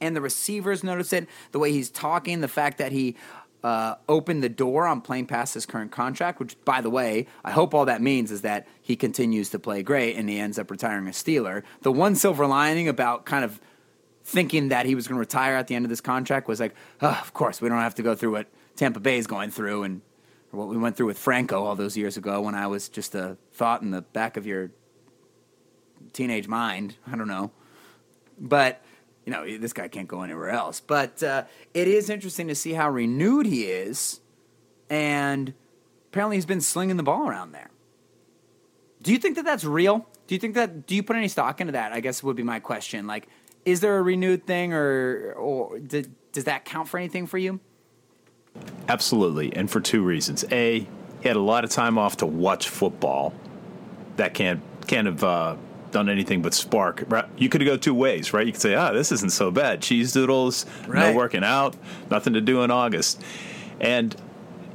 and 0.00 0.14
the 0.14 0.20
receivers 0.20 0.82
notice 0.84 1.12
it. 1.12 1.28
The 1.52 1.58
way 1.58 1.72
he's 1.72 1.90
talking, 1.90 2.40
the 2.40 2.48
fact 2.48 2.78
that 2.78 2.92
he 2.92 3.16
uh, 3.62 3.96
opened 4.08 4.42
the 4.42 4.48
door 4.48 4.86
on 4.86 5.00
playing 5.00 5.26
past 5.26 5.54
his 5.54 5.66
current 5.66 5.90
contract, 5.90 6.38
which, 6.38 6.56
by 6.64 6.80
the 6.80 6.90
way, 6.90 7.26
I 7.44 7.50
hope 7.50 7.74
all 7.74 7.86
that 7.86 8.00
means 8.00 8.30
is 8.30 8.42
that 8.42 8.66
he 8.80 8.96
continues 8.96 9.50
to 9.50 9.58
play 9.58 9.82
great 9.82 10.16
and 10.16 10.28
he 10.28 10.38
ends 10.38 10.58
up 10.58 10.70
retiring 10.70 11.06
a 11.08 11.10
Steeler. 11.10 11.62
The 11.82 11.92
one 11.92 12.14
silver 12.14 12.46
lining 12.46 12.88
about 12.88 13.24
kind 13.24 13.44
of 13.44 13.60
thinking 14.24 14.68
that 14.68 14.86
he 14.86 14.94
was 14.94 15.08
going 15.08 15.16
to 15.16 15.20
retire 15.20 15.56
at 15.56 15.66
the 15.66 15.74
end 15.74 15.84
of 15.84 15.88
this 15.88 16.00
contract 16.00 16.48
was 16.48 16.60
like, 16.60 16.74
oh, 17.00 17.18
of 17.20 17.32
course, 17.32 17.60
we 17.60 17.68
don't 17.68 17.78
have 17.78 17.94
to 17.96 18.02
go 18.02 18.14
through 18.14 18.32
what 18.32 18.46
Tampa 18.76 19.00
Bay 19.00 19.18
is 19.18 19.26
going 19.26 19.50
through 19.50 19.82
and 19.82 20.02
what 20.50 20.68
we 20.68 20.76
went 20.76 20.96
through 20.96 21.06
with 21.06 21.18
Franco 21.18 21.64
all 21.64 21.74
those 21.74 21.96
years 21.96 22.16
ago 22.16 22.40
when 22.40 22.54
I 22.54 22.66
was 22.66 22.88
just 22.88 23.14
a 23.14 23.36
thought 23.52 23.82
in 23.82 23.90
the 23.90 24.02
back 24.02 24.36
of 24.36 24.46
your 24.46 24.70
teenage 26.12 26.46
mind. 26.46 26.96
I 27.06 27.16
don't 27.16 27.28
know. 27.28 27.50
But, 28.38 28.82
you 29.28 29.34
know, 29.34 29.58
this 29.58 29.74
guy 29.74 29.88
can't 29.88 30.08
go 30.08 30.22
anywhere 30.22 30.48
else. 30.48 30.80
But 30.80 31.22
uh, 31.22 31.44
it 31.74 31.86
is 31.86 32.08
interesting 32.08 32.48
to 32.48 32.54
see 32.54 32.72
how 32.72 32.88
renewed 32.88 33.44
he 33.44 33.64
is. 33.64 34.20
And 34.88 35.52
apparently 36.06 36.38
he's 36.38 36.46
been 36.46 36.62
slinging 36.62 36.96
the 36.96 37.02
ball 37.02 37.28
around 37.28 37.52
there. 37.52 37.68
Do 39.02 39.12
you 39.12 39.18
think 39.18 39.36
that 39.36 39.44
that's 39.44 39.64
real? 39.64 40.06
Do 40.28 40.34
you 40.34 40.38
think 40.38 40.54
that, 40.54 40.86
do 40.86 40.94
you 40.94 41.02
put 41.02 41.14
any 41.14 41.28
stock 41.28 41.60
into 41.60 41.74
that? 41.74 41.92
I 41.92 42.00
guess 42.00 42.22
would 42.22 42.36
be 42.36 42.42
my 42.42 42.58
question. 42.58 43.06
Like, 43.06 43.28
is 43.66 43.80
there 43.80 43.98
a 43.98 44.02
renewed 44.02 44.46
thing 44.46 44.72
or, 44.72 45.34
or 45.34 45.78
did, 45.78 46.10
does 46.32 46.44
that 46.44 46.64
count 46.64 46.88
for 46.88 46.96
anything 46.96 47.26
for 47.26 47.36
you? 47.36 47.60
Absolutely, 48.88 49.54
and 49.54 49.70
for 49.70 49.80
two 49.80 50.02
reasons. 50.02 50.42
A, 50.50 50.86
he 51.20 51.28
had 51.28 51.36
a 51.36 51.40
lot 51.40 51.64
of 51.64 51.70
time 51.70 51.98
off 51.98 52.16
to 52.16 52.26
watch 52.26 52.70
football. 52.70 53.34
That 54.16 54.32
can't 54.32 54.62
can't 54.86 55.06
have 55.06 55.22
uh, 55.22 55.56
done 55.90 56.08
anything 56.08 56.42
but 56.42 56.54
spark. 56.54 57.04
You 57.36 57.48
could 57.48 57.64
go 57.64 57.76
two 57.76 57.94
ways, 57.94 58.32
right? 58.32 58.46
You 58.46 58.52
could 58.52 58.60
say, 58.60 58.74
"Ah, 58.74 58.92
this 58.92 59.10
isn't 59.12 59.32
so 59.32 59.50
bad. 59.50 59.80
Cheese 59.82 60.12
doodles, 60.12 60.66
Right. 60.86 61.10
no 61.10 61.16
working 61.16 61.44
out, 61.44 61.76
nothing 62.10 62.32
to 62.34 62.40
do 62.40 62.62
in 62.62 62.70
August," 62.70 63.22
and 63.80 64.14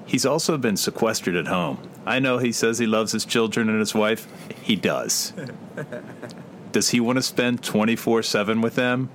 he's 0.06 0.26
also 0.26 0.58
been 0.58 0.78
sequestered 0.78 1.36
at 1.36 1.47
home. 1.47 1.78
I 2.06 2.19
know 2.19 2.38
he 2.38 2.52
says 2.52 2.80
he 2.80 2.88
loves 2.88 3.12
his 3.13 3.26
children 3.26 3.69
and 3.69 3.80
his 3.80 3.93
wife. 3.95 4.28
He 4.62 4.76
does. 4.76 5.34
does 6.71 6.89
he 6.89 6.99
want 6.99 7.17
to 7.17 7.21
spend 7.21 7.63
twenty 7.63 7.95
four 7.95 8.23
seven 8.23 8.62
with 8.62 8.76
them 8.76 9.10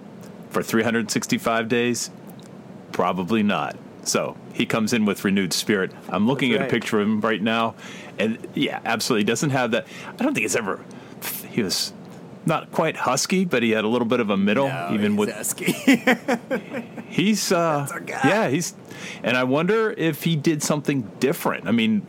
for 0.51 0.63
three 0.63 0.83
hundred 0.83 1.11
sixty 1.11 1.39
five 1.39 1.69
days? 1.69 2.11
Probably 2.93 3.43
not. 3.43 3.77
So 4.05 4.37
he 4.55 4.65
comes 4.65 4.93
in 4.95 5.05
with 5.05 5.25
renewed 5.25 5.53
spirit. 5.53 5.93
I'm 6.09 6.27
looking 6.27 6.53
That's 6.53 6.63
at 6.63 6.69
a 6.69 6.71
picture 6.71 7.01
of 7.01 7.07
him 7.07 7.21
right 7.21 7.43
now, 7.43 7.75
and 8.19 8.39
yeah, 8.55 8.81
absolutely 8.85 9.25
doesn't 9.25 9.51
have 9.51 9.73
that. 9.73 9.87
I 10.19 10.23
don't 10.23 10.33
think 10.35 10.47
it's 10.47 10.57
ever. 10.57 10.81
He 11.51 11.63
was 11.63 11.93
not 12.47 12.71
quite 12.73 12.97
husky, 12.97 13.45
but 13.45 13.63
he 13.63 13.71
had 13.71 13.85
a 13.85 13.89
little 13.89 14.07
bit 14.07 14.21
of 14.21 14.31
a 14.31 14.37
middle, 14.37 14.71
even 14.93 15.17
with 15.17 15.31
husky. 15.33 15.73
he's 17.09 17.53
uh, 17.53 17.87
yeah 18.07 18.49
he's, 18.49 18.75
and 19.23 19.37
I 19.37 19.45
wonder 19.45 19.91
if 19.97 20.23
he 20.25 20.37
did 20.37 20.63
something 20.63 21.03
different. 21.21 21.67
I 21.67 21.73
mean. 21.73 22.03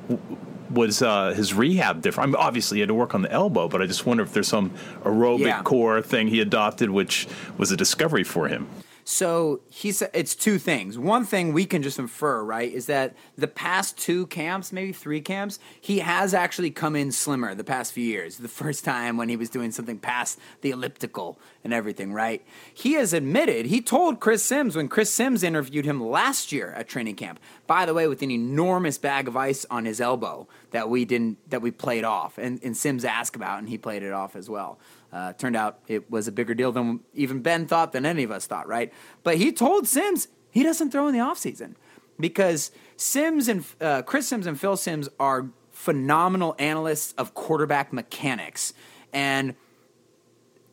Was 0.71 1.01
uh, 1.01 1.33
his 1.33 1.51
rehab 1.51 2.03
different? 2.03 2.27
I 2.27 2.31
mean, 2.33 2.35
obviously, 2.35 2.75
he 2.77 2.81
had 2.81 2.89
to 2.89 2.93
work 2.93 3.15
on 3.15 3.23
the 3.23 3.31
elbow, 3.31 3.67
but 3.67 3.81
I 3.81 3.87
just 3.87 4.05
wonder 4.05 4.21
if 4.21 4.33
there's 4.33 4.47
some 4.47 4.69
aerobic 5.03 5.39
Yeah. 5.47 5.63
core 5.63 5.99
thing 5.99 6.27
he 6.27 6.41
adopted, 6.41 6.91
which 6.91 7.27
was 7.57 7.71
a 7.71 7.75
discovery 7.75 8.23
for 8.23 8.47
him. 8.49 8.67
So 9.11 9.61
he 9.71 9.91
said 9.91 10.11
it's 10.13 10.35
two 10.35 10.59
things. 10.59 10.95
One 10.95 11.25
thing 11.25 11.51
we 11.51 11.65
can 11.65 11.81
just 11.81 11.97
infer, 11.97 12.43
right, 12.43 12.71
is 12.71 12.85
that 12.85 13.15
the 13.35 13.47
past 13.47 13.97
two 13.97 14.27
camps, 14.27 14.71
maybe 14.71 14.93
three 14.93 15.19
camps, 15.19 15.57
he 15.81 15.97
has 15.97 16.35
actually 16.35 16.69
come 16.69 16.95
in 16.95 17.11
slimmer 17.11 17.55
the 17.55 17.63
past 17.63 17.91
few 17.91 18.03
years. 18.03 18.37
The 18.37 18.47
first 18.47 18.85
time 18.85 19.17
when 19.17 19.27
he 19.27 19.35
was 19.35 19.49
doing 19.49 19.71
something 19.71 19.97
past 19.97 20.37
the 20.61 20.69
elliptical 20.69 21.39
and 21.63 21.73
everything, 21.73 22.13
right? 22.13 22.45
He 22.71 22.93
has 22.93 23.11
admitted, 23.11 23.65
he 23.65 23.81
told 23.81 24.19
Chris 24.19 24.43
Sims 24.43 24.75
when 24.75 24.87
Chris 24.87 25.11
Sims 25.11 25.41
interviewed 25.41 25.85
him 25.85 26.07
last 26.07 26.51
year 26.51 26.71
at 26.73 26.87
training 26.87 27.15
camp, 27.15 27.39
by 27.65 27.87
the 27.87 27.95
way, 27.95 28.07
with 28.07 28.21
an 28.21 28.29
enormous 28.29 28.99
bag 28.99 29.27
of 29.27 29.35
ice 29.35 29.65
on 29.71 29.85
his 29.85 29.99
elbow 29.99 30.47
that 30.71 30.89
we 30.89 31.05
didn't 31.05 31.37
that 31.49 31.61
we 31.61 31.71
played 31.71 32.03
off. 32.03 32.37
And, 32.37 32.59
and 32.63 32.75
Sims 32.75 33.05
asked 33.05 33.35
about 33.35 33.59
and 33.59 33.69
he 33.69 33.77
played 33.77 34.03
it 34.03 34.13
off 34.13 34.35
as 34.35 34.49
well. 34.49 34.79
Uh, 35.11 35.33
turned 35.33 35.55
out 35.55 35.79
it 35.87 36.09
was 36.09 36.27
a 36.27 36.31
bigger 36.31 36.53
deal 36.53 36.71
than 36.71 36.99
even 37.13 37.41
Ben 37.41 37.65
thought, 37.65 37.91
than 37.91 38.05
any 38.05 38.23
of 38.23 38.31
us 38.31 38.45
thought, 38.45 38.67
right? 38.67 38.93
But 39.23 39.37
he 39.37 39.51
told 39.51 39.87
Sims 39.87 40.27
he 40.51 40.63
doesn't 40.63 40.91
throw 40.91 41.07
in 41.07 41.13
the 41.13 41.19
offseason 41.19 41.75
because 42.19 42.71
Sims 42.97 43.47
and 43.47 43.65
uh, 43.81 44.01
Chris 44.03 44.27
Sims 44.27 44.45
and 44.45 44.59
Phil 44.59 44.77
Sims 44.77 45.09
are 45.19 45.49
phenomenal 45.71 46.55
analysts 46.59 47.13
of 47.13 47.33
quarterback 47.33 47.93
mechanics. 47.93 48.73
And 49.13 49.55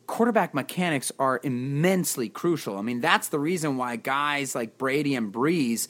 quarterback 0.05 0.53
mechanics 0.53 1.11
are 1.17 1.39
immensely 1.43 2.29
crucial. 2.29 2.77
I 2.77 2.81
mean, 2.81 3.01
that's 3.01 3.29
the 3.29 3.39
reason 3.39 3.77
why 3.77 3.95
guys 3.95 4.53
like 4.53 4.77
Brady 4.77 5.15
and 5.15 5.31
Brees, 5.31 5.87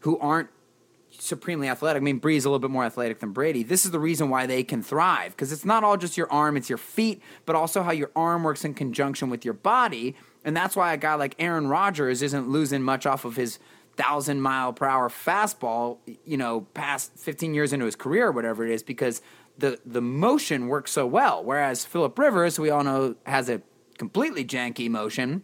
who 0.00 0.18
aren't 0.18 0.48
supremely 1.26 1.68
athletic. 1.68 2.00
I 2.00 2.04
mean, 2.04 2.20
Brees 2.20 2.44
a 2.44 2.48
little 2.48 2.58
bit 2.58 2.70
more 2.70 2.84
athletic 2.84 3.20
than 3.20 3.32
Brady. 3.32 3.62
This 3.62 3.84
is 3.84 3.90
the 3.90 3.98
reason 3.98 4.30
why 4.30 4.46
they 4.46 4.62
can 4.62 4.82
thrive 4.82 5.32
because 5.32 5.52
it's 5.52 5.64
not 5.64 5.84
all 5.84 5.96
just 5.96 6.16
your 6.16 6.30
arm, 6.32 6.56
it's 6.56 6.68
your 6.68 6.78
feet, 6.78 7.22
but 7.44 7.56
also 7.56 7.82
how 7.82 7.92
your 7.92 8.10
arm 8.16 8.42
works 8.42 8.64
in 8.64 8.74
conjunction 8.74 9.30
with 9.30 9.44
your 9.44 9.54
body. 9.54 10.16
And 10.44 10.56
that's 10.56 10.76
why 10.76 10.92
a 10.92 10.96
guy 10.96 11.14
like 11.14 11.34
Aaron 11.38 11.66
Rodgers 11.68 12.22
isn't 12.22 12.48
losing 12.48 12.82
much 12.82 13.06
off 13.06 13.24
of 13.24 13.36
his 13.36 13.58
thousand 13.96 14.40
mile 14.40 14.72
per 14.72 14.86
hour 14.86 15.08
fastball, 15.08 15.98
you 16.24 16.36
know, 16.36 16.62
past 16.74 17.12
15 17.18 17.54
years 17.54 17.72
into 17.72 17.86
his 17.86 17.96
career 17.96 18.28
or 18.28 18.32
whatever 18.32 18.64
it 18.64 18.72
is, 18.72 18.82
because 18.82 19.22
the, 19.58 19.78
the 19.84 20.02
motion 20.02 20.68
works 20.68 20.92
so 20.92 21.06
well. 21.06 21.42
Whereas 21.42 21.84
Philip 21.84 22.18
Rivers, 22.18 22.58
we 22.58 22.70
all 22.70 22.84
know 22.84 23.16
has 23.24 23.48
a 23.48 23.62
completely 23.98 24.44
janky 24.44 24.88
motion, 24.90 25.42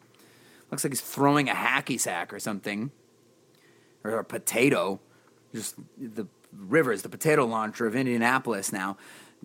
looks 0.70 0.84
like 0.84 0.92
he's 0.92 1.00
throwing 1.00 1.48
a 1.48 1.54
hacky 1.54 1.98
sack 1.98 2.32
or 2.32 2.38
something, 2.38 2.90
or 4.04 4.18
a 4.18 4.24
potato 4.24 5.00
just 5.52 5.76
the 5.98 6.26
Rivers, 6.52 7.02
the 7.02 7.08
potato 7.08 7.46
launcher 7.46 7.86
of 7.86 7.96
Indianapolis 7.96 8.72
now. 8.72 8.98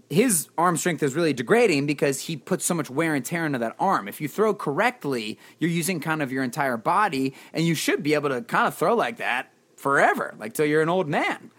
His 0.10 0.50
arm 0.58 0.78
strength 0.78 1.02
is 1.02 1.16
really 1.16 1.34
degrading 1.34 1.88
because 1.88 2.22
he 2.22 2.36
puts 2.36 2.66
so 2.66 2.74
much 2.74 2.90
wear 2.90 3.16
and 3.16 3.26
tear 3.26 3.46
into 3.46 3.60
that 3.60 3.76
arm. 3.80 4.08
If 4.08 4.20
you 4.22 4.28
throw 4.28 4.54
correctly, 4.54 5.40
you're 5.58 5.72
using 5.72 6.00
kind 6.00 6.22
of 6.22 6.32
your 6.32 6.44
entire 6.44 6.78
body, 6.78 7.34
and 7.54 7.66
you 7.66 7.76
should 7.76 8.04
be 8.04 8.14
able 8.14 8.30
to 8.30 8.42
kind 8.42 8.68
of 8.68 8.76
throw 8.76 8.94
like 8.94 9.18
that 9.18 9.52
forever, 9.76 10.36
like 10.38 10.54
till 10.54 10.66
you're 10.66 10.82
an 10.82 10.90
old 10.90 11.08
man. 11.08 11.50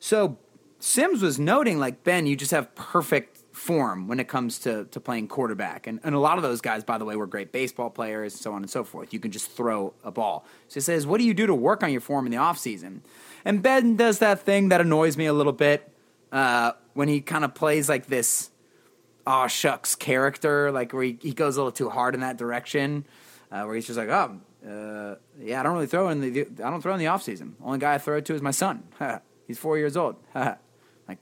So 0.00 0.36
Sims 0.80 1.22
was 1.22 1.38
noting, 1.38 1.78
like, 1.78 2.02
Ben, 2.02 2.26
you 2.26 2.34
just 2.34 2.50
have 2.50 2.74
perfect 2.74 3.38
form 3.52 4.08
when 4.08 4.18
it 4.18 4.26
comes 4.26 4.58
to, 4.60 4.86
to 4.86 4.98
playing 4.98 5.28
quarterback. 5.28 5.86
And, 5.86 6.00
and 6.02 6.14
a 6.14 6.18
lot 6.18 6.38
of 6.38 6.42
those 6.42 6.60
guys, 6.60 6.82
by 6.82 6.98
the 6.98 7.04
way, 7.04 7.14
were 7.14 7.28
great 7.28 7.52
baseball 7.52 7.88
players, 7.88 8.34
so 8.34 8.52
on 8.52 8.62
and 8.62 8.70
so 8.70 8.82
forth. 8.82 9.12
You 9.12 9.20
can 9.20 9.30
just 9.30 9.50
throw 9.50 9.94
a 10.02 10.10
ball. 10.10 10.44
So 10.66 10.74
he 10.74 10.80
says, 10.80 11.06
What 11.06 11.18
do 11.18 11.24
you 11.24 11.34
do 11.34 11.46
to 11.46 11.54
work 11.54 11.84
on 11.84 11.92
your 11.92 12.00
form 12.00 12.26
in 12.26 12.32
the 12.32 12.38
offseason? 12.38 13.02
And 13.44 13.62
Ben 13.62 13.96
does 13.96 14.18
that 14.20 14.40
thing 14.40 14.68
that 14.68 14.80
annoys 14.80 15.16
me 15.16 15.26
a 15.26 15.32
little 15.32 15.52
bit 15.52 15.88
uh, 16.30 16.72
when 16.94 17.08
he 17.08 17.20
kind 17.20 17.44
of 17.44 17.54
plays 17.54 17.88
like 17.88 18.06
this, 18.06 18.50
oh 19.26 19.46
shucks 19.46 19.94
character, 19.94 20.70
like 20.72 20.92
where 20.92 21.04
he, 21.04 21.18
he 21.20 21.32
goes 21.32 21.56
a 21.56 21.60
little 21.60 21.72
too 21.72 21.90
hard 21.90 22.14
in 22.14 22.20
that 22.20 22.36
direction, 22.36 23.06
uh, 23.50 23.62
where 23.64 23.74
he's 23.74 23.86
just 23.86 23.98
like, 23.98 24.08
oh, 24.08 24.40
uh, 24.66 25.16
yeah, 25.40 25.60
I 25.60 25.62
don't 25.62 25.74
really 25.74 25.86
throw 25.86 26.08
in 26.08 26.20
the, 26.20 26.40
I 26.42 26.70
don't 26.70 26.80
throw 26.80 26.94
in 26.94 26.98
the 26.98 27.08
off 27.08 27.22
season. 27.22 27.56
Only 27.62 27.78
guy 27.78 27.94
I 27.94 27.98
throw 27.98 28.16
it 28.16 28.24
to 28.26 28.34
is 28.34 28.42
my 28.42 28.50
son. 28.50 28.84
he's 29.46 29.58
four 29.58 29.76
years 29.76 29.96
old. 29.96 30.16
like, 30.34 30.56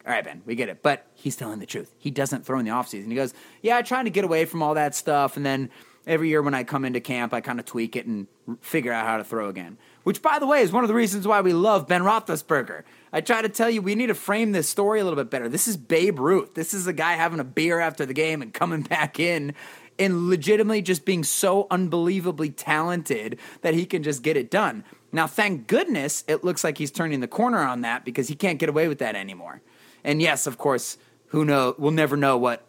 all 0.06 0.12
right, 0.12 0.24
Ben, 0.24 0.42
we 0.44 0.54
get 0.54 0.68
it. 0.68 0.82
But 0.82 1.06
he's 1.14 1.36
telling 1.36 1.58
the 1.58 1.66
truth. 1.66 1.94
He 1.98 2.10
doesn't 2.10 2.44
throw 2.44 2.58
in 2.58 2.64
the 2.64 2.70
off 2.72 2.88
season. 2.88 3.10
He 3.10 3.16
goes, 3.16 3.32
yeah, 3.62 3.78
I'm 3.78 3.84
trying 3.84 4.04
to 4.04 4.10
get 4.10 4.24
away 4.24 4.44
from 4.44 4.62
all 4.62 4.74
that 4.74 4.94
stuff, 4.94 5.36
and 5.36 5.44
then 5.44 5.70
every 6.06 6.28
year 6.28 6.42
when 6.42 6.54
I 6.54 6.64
come 6.64 6.84
into 6.84 7.00
camp, 7.00 7.32
I 7.32 7.40
kind 7.40 7.58
of 7.58 7.66
tweak 7.66 7.96
it 7.96 8.06
and 8.06 8.26
figure 8.60 8.92
out 8.92 9.06
how 9.06 9.16
to 9.16 9.24
throw 9.24 9.48
again 9.48 9.78
which, 10.02 10.22
by 10.22 10.38
the 10.38 10.46
way, 10.46 10.62
is 10.62 10.72
one 10.72 10.84
of 10.84 10.88
the 10.88 10.94
reasons 10.94 11.26
why 11.26 11.40
we 11.40 11.52
love 11.52 11.86
Ben 11.86 12.02
Roethlisberger. 12.02 12.82
I 13.12 13.20
try 13.20 13.42
to 13.42 13.48
tell 13.48 13.68
you, 13.68 13.82
we 13.82 13.94
need 13.94 14.06
to 14.06 14.14
frame 14.14 14.52
this 14.52 14.68
story 14.68 15.00
a 15.00 15.04
little 15.04 15.16
bit 15.16 15.30
better. 15.30 15.48
This 15.48 15.68
is 15.68 15.76
Babe 15.76 16.18
Ruth. 16.18 16.54
This 16.54 16.72
is 16.72 16.86
a 16.86 16.92
guy 16.92 17.14
having 17.14 17.40
a 17.40 17.44
beer 17.44 17.80
after 17.80 18.06
the 18.06 18.14
game 18.14 18.42
and 18.42 18.54
coming 18.54 18.82
back 18.90 19.18
in 19.20 19.54
and 19.98 20.28
legitimately 20.28 20.80
just 20.80 21.04
being 21.04 21.22
so 21.22 21.66
unbelievably 21.70 22.50
talented 22.50 23.38
that 23.60 23.74
he 23.74 23.84
can 23.84 24.02
just 24.02 24.22
get 24.22 24.36
it 24.36 24.50
done. 24.50 24.82
Now, 25.12 25.26
thank 25.26 25.66
goodness 25.66 26.24
it 26.26 26.42
looks 26.42 26.64
like 26.64 26.78
he's 26.78 26.90
turning 26.90 27.20
the 27.20 27.28
corner 27.28 27.58
on 27.58 27.82
that 27.82 28.04
because 28.04 28.28
he 28.28 28.34
can't 28.34 28.58
get 28.58 28.68
away 28.68 28.88
with 28.88 28.98
that 28.98 29.14
anymore. 29.14 29.60
And 30.02 30.22
yes, 30.22 30.46
of 30.46 30.56
course, 30.56 30.96
who 31.26 31.44
know? 31.44 31.74
We'll 31.78 31.90
never 31.90 32.16
know 32.16 32.38
what 32.38 32.64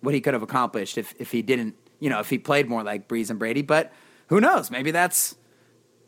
what 0.00 0.14
he 0.14 0.20
could 0.20 0.34
have 0.34 0.42
accomplished 0.42 0.96
if 0.96 1.14
if 1.18 1.32
he 1.32 1.42
didn't, 1.42 1.74
you 2.00 2.08
know, 2.08 2.20
if 2.20 2.30
he 2.30 2.38
played 2.38 2.68
more 2.68 2.82
like 2.82 3.08
Brees 3.08 3.28
and 3.28 3.38
Brady. 3.38 3.62
But 3.62 3.92
who 4.28 4.40
knows? 4.40 4.70
Maybe 4.70 4.90
that's 4.90 5.36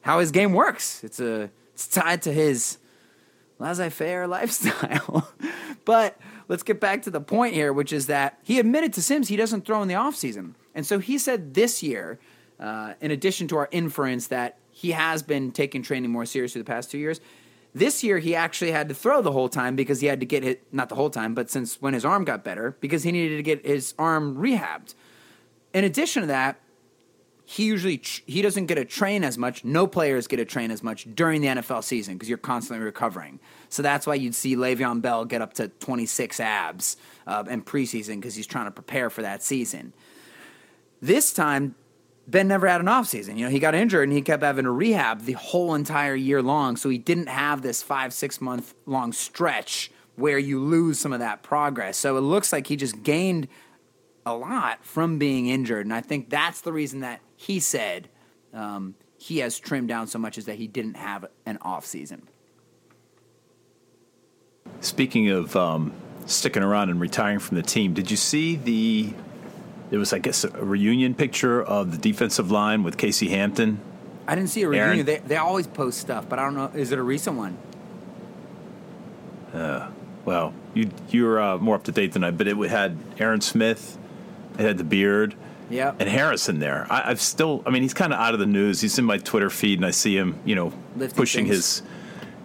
how 0.07 0.21
his 0.21 0.31
game 0.31 0.53
works. 0.53 1.03
It's 1.03 1.19
a 1.19 1.51
it's 1.75 1.89
tied 1.89 2.23
to 2.23 2.33
his 2.33 2.79
laissez-faire 3.59 4.29
lifestyle. 4.29 5.29
but 5.85 6.17
let's 6.47 6.63
get 6.63 6.79
back 6.79 7.03
to 7.03 7.11
the 7.11 7.21
point 7.21 7.55
here, 7.55 7.73
which 7.73 7.93
is 7.93 8.07
that 8.07 8.39
he 8.45 8.61
admitted 8.61 8.93
to 8.93 9.03
Sims 9.03 9.27
he 9.27 9.37
doesn't 9.37 9.67
throw 9.67 9.83
in 9.83 9.89
the 9.89 9.95
offseason. 9.95 10.55
And 10.77 10.87
so 10.87 11.01
he 11.01 11.19
said 11.19 11.55
this 11.55 11.83
year, 11.83 12.21
uh, 12.61 12.95
in 13.01 13.11
addition 13.11 13.49
to 13.49 13.57
our 13.57 13.69
inference 13.73 14.29
that 14.29 14.59
he 14.71 14.93
has 14.93 15.25
been 15.25 15.51
taking 15.51 15.83
training 15.83 16.13
more 16.13 16.25
seriously 16.25 16.61
the 16.61 16.67
past 16.67 16.89
two 16.89 16.99
years, 16.99 17.21
this 17.75 18.05
year 18.05 18.19
he 18.21 18.37
actually 18.37 18.71
had 18.71 18.89
to 18.89 18.95
throw 18.95 19.21
the 19.21 19.33
whole 19.33 19.49
time 19.49 19.75
because 19.75 20.01
he 20.01 20.07
had 20.07 20.21
to 20.21 20.27
get 20.27 20.45
hit, 20.45 20.63
not 20.73 20.89
the 20.89 20.95
whole 20.95 21.11
time, 21.11 21.35
but 21.35 21.51
since 21.51 21.83
when 21.83 21.95
his 21.95 22.05
arm 22.05 22.25
got 22.25 22.45
better, 22.45 22.77
because 22.81 23.03
he 23.03 23.11
needed 23.11 23.39
to 23.39 23.43
get 23.43 23.67
his 23.67 23.93
arm 23.99 24.37
rehabbed. 24.37 24.95
In 25.75 25.83
addition 25.83 26.23
to 26.23 26.29
that, 26.29 26.61
he 27.49 27.65
usually 27.65 28.03
he 28.27 28.43
doesn't 28.43 28.67
get 28.67 28.75
to 28.75 28.85
train 28.85 29.23
as 29.23 29.39
much. 29.39 29.65
No 29.65 29.87
players 29.87 30.27
get 30.27 30.39
to 30.39 30.45
train 30.45 30.73
as 30.73 30.83
much 30.83 31.07
during 31.15 31.41
the 31.41 31.47
NFL 31.47 31.85
season 31.85 32.15
because 32.15 32.29
you're 32.29 32.39
constantly 32.39 32.85
recovering. 32.85 33.39
So 33.69 33.83
that's 33.83 34.05
why 34.05 34.17
you'd 34.17 34.35
see 34.35 34.57
Le'Veon 34.57 35.01
Bell 35.01 35.25
get 35.25 35.41
up 35.41 35.55
to 35.55 35.69
26 35.69 36.41
abs 36.41 36.97
uh, 37.25 37.45
in 37.49 37.63
preseason 37.63 38.17
because 38.17 38.35
he's 38.35 38.49
trying 38.49 38.65
to 38.65 38.73
prepare 38.73 39.11
for 39.11 39.23
that 39.23 39.45
season. 39.45 39.93
This 41.01 41.33
time, 41.33 41.77
Ben 42.27 42.49
never 42.49 42.67
had 42.67 42.81
an 42.81 42.89
offseason. 42.89 43.37
You 43.37 43.45
know, 43.45 43.51
he 43.51 43.61
got 43.61 43.77
injured 43.77 44.09
and 44.09 44.13
he 44.13 44.23
kept 44.23 44.43
having 44.43 44.65
to 44.65 44.73
rehab 44.73 45.21
the 45.21 45.35
whole 45.35 45.77
entire 45.77 46.17
year 46.17 46.43
long. 46.43 46.77
So 46.77 46.89
he 46.89 46.99
didn't 46.99 47.29
have 47.29 47.63
this 47.63 47.81
five, 47.81 48.13
six 48.13 48.41
month 48.41 48.75
long 48.87 49.13
stretch 49.13 49.93
where 50.17 50.39
you 50.39 50.59
lose 50.59 50.99
some 50.99 51.13
of 51.13 51.21
that 51.21 51.45
progress. 51.45 51.97
So 51.97 52.17
it 52.17 52.23
looks 52.23 52.53
like 52.53 52.67
he 52.67 52.75
just 52.75 53.05
gained 53.05 53.47
a 54.25 54.35
lot 54.35 54.85
from 54.85 55.19
being 55.19 55.47
injured. 55.47 55.87
And 55.87 55.95
I 55.95 56.01
think 56.01 56.29
that's 56.29 56.63
the 56.63 56.73
reason 56.73 57.01
that 57.01 57.21
he 57.47 57.61
said 57.61 58.09
um, 58.53 58.95
he 59.19 59.39
has 59.39 59.59
trimmed 59.59 59.89
down 59.89 60.09
so 60.09 60.19
much 60.19 60.37
as 60.37 60.47
that 60.47 60.57
he 60.57 60.67
didn't 60.67 60.97
have 60.97 61.27
an 61.45 61.59
off 61.63 61.87
season. 61.87 62.29
Speaking 64.81 65.31
of 65.31 65.55
um, 65.55 65.93
sticking 66.27 66.65
around 66.65 66.91
and 66.91 67.01
retiring 67.01 67.39
from 67.39 67.57
the 67.57 67.63
team, 67.63 67.95
did 67.95 68.11
you 68.11 68.17
see 68.17 68.57
the? 68.57 69.15
It 69.93 69.99
was, 69.99 70.13
I 70.13 70.19
guess, 70.19 70.43
a 70.43 70.51
reunion 70.51 71.15
picture 71.15 71.63
of 71.63 71.93
the 71.93 71.99
defensive 71.99 72.51
line 72.51 72.83
with 72.83 72.99
Casey 72.99 73.29
Hampton. 73.29 73.81
I 74.27 74.35
didn't 74.35 74.51
see 74.51 74.65
a 74.65 74.69
reunion. 74.69 75.07
They, 75.07 75.19
they 75.19 75.37
always 75.37 75.69
post 75.69 76.01
stuff, 76.01 76.29
but 76.29 76.41
I 76.41 76.45
don't 76.45 76.57
know. 76.57 76.73
Is 76.75 76.91
it 76.91 76.99
a 76.99 77.03
recent 77.03 77.37
one? 77.37 77.57
Uh, 79.55 79.89
well, 80.25 80.53
you 80.75 80.91
you're 81.11 81.41
uh, 81.41 81.59
more 81.59 81.77
up 81.77 81.85
to 81.85 81.93
date 81.93 82.13
than 82.13 82.25
I. 82.25 82.33
But 82.33 82.49
it 82.49 82.57
had 82.69 82.99
Aaron 83.21 83.41
Smith. 83.41 83.97
It 84.59 84.63
had 84.63 84.79
the 84.79 84.85
beard. 84.85 85.37
Yeah. 85.69 85.95
And 85.99 86.09
Harrison 86.09 86.59
there. 86.59 86.87
I, 86.91 87.09
have 87.09 87.21
still, 87.21 87.63
I 87.67 87.71
mean, 87.71 87.83
he's 87.83 87.95
kind 87.95 88.13
of 88.13 88.21
out 88.21 88.35
of 88.35 88.41
the 88.41 88.47
news. 88.47 88.81
He's 88.81 88.99
in 88.99 89.05
my 89.05 89.19
Twitter 89.19 89.51
feed, 89.51 89.79
and 89.79 89.87
I 89.87 89.91
see 89.91 90.17
him, 90.17 90.39
you 90.45 90.55
know, 90.55 90.73
Lifting 90.97 91.17
pushing 91.17 91.45
things. 91.47 91.57
his, 91.57 91.83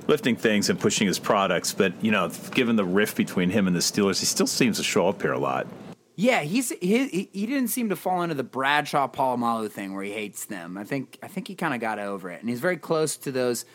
lifting 0.08 0.36
things 0.36 0.70
and 0.70 0.80
pushing 0.80 1.08
his 1.08 1.20
products. 1.20 1.74
But, 1.74 1.94
you 2.04 2.12
know, 2.12 2.30
given 2.52 2.76
the 2.76 2.86
rift 2.86 3.16
between 3.16 3.50
him 3.50 3.68
and 3.68 3.76
the 3.76 3.80
Steelers, 3.80 4.20
he 4.20 4.26
still 4.26 4.48
seems 4.48 4.78
to 4.78 4.84
show 4.84 5.08
up 5.08 5.22
here 5.22 5.34
a 5.34 5.40
lot. 5.40 5.68
Yeah, 6.16 6.42
he's 6.42 6.70
he, 6.70 7.30
he 7.32 7.46
didn't 7.46 7.70
seem 7.70 7.90
to 7.90 7.96
fall 7.96 8.22
into 8.22 8.36
the 8.36 8.44
Bradshaw 8.44 9.08
Polamalu 9.08 9.72
thing 9.72 9.96
where 9.96 10.04
he 10.04 10.12
hates 10.12 10.46
them. 10.46 10.78
I 10.78 10.84
think 10.84 11.18
I 11.24 11.28
think 11.28 11.48
he 11.48 11.56
kind 11.56 11.74
of 11.74 11.80
got 11.80 12.00
over 12.00 12.30
it, 12.30 12.42
and 12.42 12.50
he's 12.50 12.60
very 12.60 12.78
close 12.78 13.16
to 13.18 13.32
those 13.32 13.66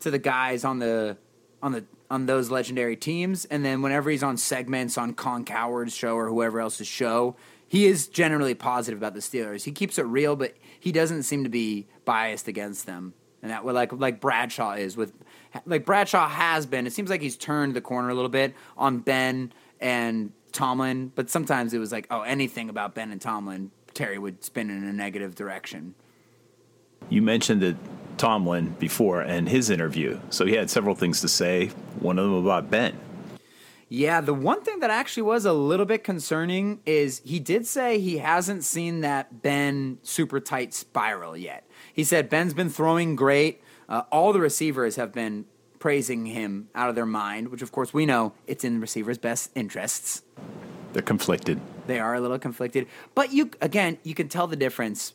to 0.00 0.10
the 0.10 0.18
guys 0.18 0.64
on 0.64 0.78
the 0.80 1.16
on 1.62 1.72
the 1.72 1.84
on 2.10 2.26
those 2.26 2.50
legendary 2.50 2.96
teams. 2.96 3.44
And 3.44 3.64
then 3.64 3.82
whenever 3.82 4.10
he's 4.10 4.22
on 4.22 4.36
segments 4.36 4.98
on 4.98 5.14
Colin 5.14 5.44
Cowherd's 5.44 5.94
show 5.94 6.16
or 6.16 6.28
whoever 6.28 6.60
else's 6.60 6.88
show, 6.88 7.36
he 7.72 7.86
is 7.86 8.06
generally 8.06 8.52
positive 8.52 8.98
about 8.98 9.14
the 9.14 9.20
Steelers. 9.20 9.64
He 9.64 9.72
keeps 9.72 9.96
it 9.96 10.02
real, 10.02 10.36
but 10.36 10.54
he 10.78 10.92
doesn't 10.92 11.22
seem 11.22 11.42
to 11.44 11.48
be 11.48 11.86
biased 12.04 12.46
against 12.46 12.84
them. 12.84 13.14
And 13.40 13.50
that 13.50 13.64
like 13.64 13.94
like 13.94 14.20
Bradshaw 14.20 14.72
is 14.72 14.94
with 14.94 15.14
like 15.64 15.86
Bradshaw 15.86 16.28
has 16.28 16.66
been. 16.66 16.86
It 16.86 16.92
seems 16.92 17.08
like 17.08 17.22
he's 17.22 17.34
turned 17.34 17.72
the 17.72 17.80
corner 17.80 18.10
a 18.10 18.14
little 18.14 18.28
bit 18.28 18.52
on 18.76 18.98
Ben 18.98 19.54
and 19.80 20.32
Tomlin, 20.52 21.12
but 21.14 21.30
sometimes 21.30 21.72
it 21.72 21.78
was 21.78 21.92
like, 21.92 22.06
oh, 22.10 22.20
anything 22.20 22.68
about 22.68 22.94
Ben 22.94 23.10
and 23.10 23.22
Tomlin, 23.22 23.70
Terry 23.94 24.18
would 24.18 24.44
spin 24.44 24.68
in 24.68 24.84
a 24.84 24.92
negative 24.92 25.34
direction. 25.34 25.94
You 27.08 27.22
mentioned 27.22 27.62
that 27.62 27.76
Tomlin 28.18 28.76
before 28.78 29.22
and 29.22 29.48
his 29.48 29.70
interview, 29.70 30.20
so 30.28 30.44
he 30.44 30.52
had 30.52 30.68
several 30.68 30.94
things 30.94 31.22
to 31.22 31.28
say. 31.28 31.68
One 32.00 32.18
of 32.18 32.26
them 32.26 32.34
about 32.34 32.70
Ben. 32.70 32.98
Yeah, 33.94 34.22
the 34.22 34.32
one 34.32 34.62
thing 34.62 34.80
that 34.80 34.88
actually 34.88 35.24
was 35.24 35.44
a 35.44 35.52
little 35.52 35.84
bit 35.84 36.02
concerning 36.02 36.80
is 36.86 37.20
he 37.26 37.38
did 37.38 37.66
say 37.66 37.98
he 37.98 38.16
hasn't 38.16 38.64
seen 38.64 39.02
that 39.02 39.42
Ben 39.42 39.98
super 40.02 40.40
tight 40.40 40.72
spiral 40.72 41.36
yet. 41.36 41.68
He 41.92 42.02
said 42.02 42.30
Ben's 42.30 42.54
been 42.54 42.70
throwing 42.70 43.16
great. 43.16 43.62
Uh, 43.90 44.04
all 44.10 44.32
the 44.32 44.40
receivers 44.40 44.96
have 44.96 45.12
been 45.12 45.44
praising 45.78 46.24
him 46.24 46.70
out 46.74 46.88
of 46.88 46.94
their 46.94 47.04
mind, 47.04 47.48
which 47.48 47.60
of 47.60 47.70
course 47.70 47.92
we 47.92 48.06
know 48.06 48.32
it's 48.46 48.64
in 48.64 48.76
the 48.76 48.80
receiver's 48.80 49.18
best 49.18 49.50
interests. 49.54 50.22
They're 50.94 51.02
conflicted. 51.02 51.60
They 51.86 52.00
are 52.00 52.14
a 52.14 52.20
little 52.22 52.38
conflicted, 52.38 52.86
but 53.14 53.34
you 53.34 53.50
again, 53.60 53.98
you 54.04 54.14
can 54.14 54.30
tell 54.30 54.46
the 54.46 54.56
difference 54.56 55.12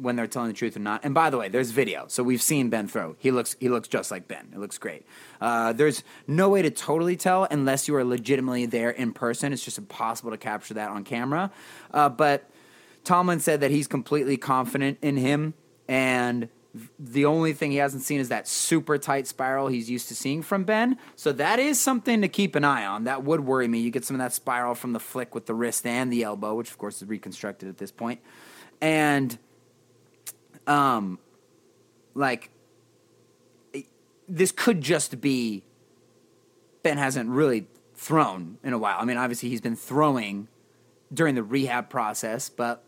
when 0.00 0.16
they're 0.16 0.26
telling 0.26 0.48
the 0.48 0.54
truth 0.54 0.76
or 0.76 0.80
not. 0.80 1.04
And 1.04 1.14
by 1.14 1.30
the 1.30 1.38
way, 1.38 1.48
there's 1.48 1.70
video, 1.70 2.04
so 2.08 2.22
we've 2.22 2.42
seen 2.42 2.68
Ben 2.68 2.86
throw. 2.86 3.16
He 3.18 3.30
looks 3.30 3.56
he 3.58 3.68
looks 3.68 3.88
just 3.88 4.10
like 4.10 4.28
Ben. 4.28 4.48
It 4.52 4.58
looks 4.58 4.78
great. 4.78 5.06
Uh, 5.40 5.72
there's 5.72 6.02
no 6.26 6.48
way 6.48 6.62
to 6.62 6.70
totally 6.70 7.16
tell 7.16 7.44
unless 7.50 7.88
you 7.88 7.96
are 7.96 8.04
legitimately 8.04 8.66
there 8.66 8.90
in 8.90 9.12
person. 9.12 9.52
It's 9.52 9.64
just 9.64 9.78
impossible 9.78 10.30
to 10.30 10.38
capture 10.38 10.74
that 10.74 10.90
on 10.90 11.04
camera. 11.04 11.50
Uh, 11.90 12.08
but 12.08 12.50
Tomlin 13.04 13.40
said 13.40 13.60
that 13.60 13.70
he's 13.70 13.86
completely 13.86 14.36
confident 14.36 14.98
in 15.00 15.16
him, 15.16 15.54
and 15.88 16.48
the 16.98 17.24
only 17.24 17.52
thing 17.52 17.70
he 17.70 17.78
hasn't 17.78 18.02
seen 18.02 18.20
is 18.20 18.28
that 18.28 18.46
super 18.46 18.98
tight 18.98 19.26
spiral 19.26 19.68
he's 19.68 19.88
used 19.88 20.08
to 20.08 20.14
seeing 20.14 20.42
from 20.42 20.64
Ben. 20.64 20.98
So 21.14 21.32
that 21.32 21.58
is 21.58 21.80
something 21.80 22.20
to 22.20 22.28
keep 22.28 22.54
an 22.54 22.64
eye 22.64 22.84
on. 22.84 23.04
That 23.04 23.24
would 23.24 23.40
worry 23.40 23.66
me. 23.68 23.80
You 23.80 23.90
get 23.90 24.04
some 24.04 24.14
of 24.14 24.18
that 24.18 24.34
spiral 24.34 24.74
from 24.74 24.92
the 24.92 25.00
flick 25.00 25.34
with 25.34 25.46
the 25.46 25.54
wrist 25.54 25.86
and 25.86 26.12
the 26.12 26.22
elbow, 26.22 26.54
which 26.54 26.70
of 26.70 26.76
course 26.76 27.00
is 27.00 27.08
reconstructed 27.08 27.68
at 27.68 27.78
this 27.78 27.90
point. 27.90 28.20
And 28.80 29.38
um 30.66 31.18
like 32.14 32.50
this 34.28 34.52
could 34.52 34.80
just 34.80 35.20
be 35.20 35.62
Ben 36.82 36.98
hasn't 36.98 37.30
really 37.30 37.66
thrown 37.94 38.58
in 38.62 38.72
a 38.72 38.78
while. 38.78 38.98
I 39.00 39.04
mean, 39.04 39.16
obviously 39.16 39.48
he's 39.48 39.60
been 39.60 39.76
throwing 39.76 40.48
during 41.12 41.34
the 41.34 41.42
rehab 41.42 41.88
process, 41.88 42.48
but 42.48 42.84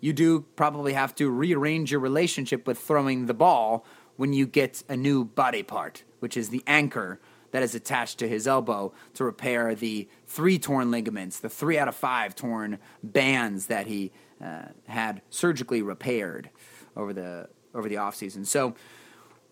you 0.00 0.12
do 0.12 0.46
probably 0.56 0.92
have 0.92 1.14
to 1.16 1.30
rearrange 1.30 1.90
your 1.90 2.00
relationship 2.00 2.66
with 2.66 2.78
throwing 2.78 3.26
the 3.26 3.34
ball 3.34 3.84
when 4.16 4.32
you 4.32 4.46
get 4.46 4.82
a 4.88 4.96
new 4.96 5.24
body 5.24 5.62
part, 5.62 6.04
which 6.20 6.36
is 6.36 6.50
the 6.50 6.62
anchor 6.66 7.20
that 7.52 7.62
is 7.62 7.74
attached 7.74 8.18
to 8.18 8.28
his 8.28 8.46
elbow 8.46 8.92
to 9.14 9.24
repair 9.24 9.74
the 9.74 10.08
three 10.26 10.58
torn 10.58 10.90
ligaments, 10.90 11.40
the 11.40 11.48
three 11.48 11.78
out 11.78 11.88
of 11.88 11.94
five 11.94 12.34
torn 12.34 12.78
bands 13.02 13.66
that 13.66 13.86
he 13.86 14.12
uh, 14.42 14.66
had 14.86 15.22
surgically 15.30 15.82
repaired 15.82 16.50
over 16.96 17.12
the 17.12 17.48
over 17.74 17.88
the 17.88 17.96
offseason. 17.96 18.46
So 18.46 18.74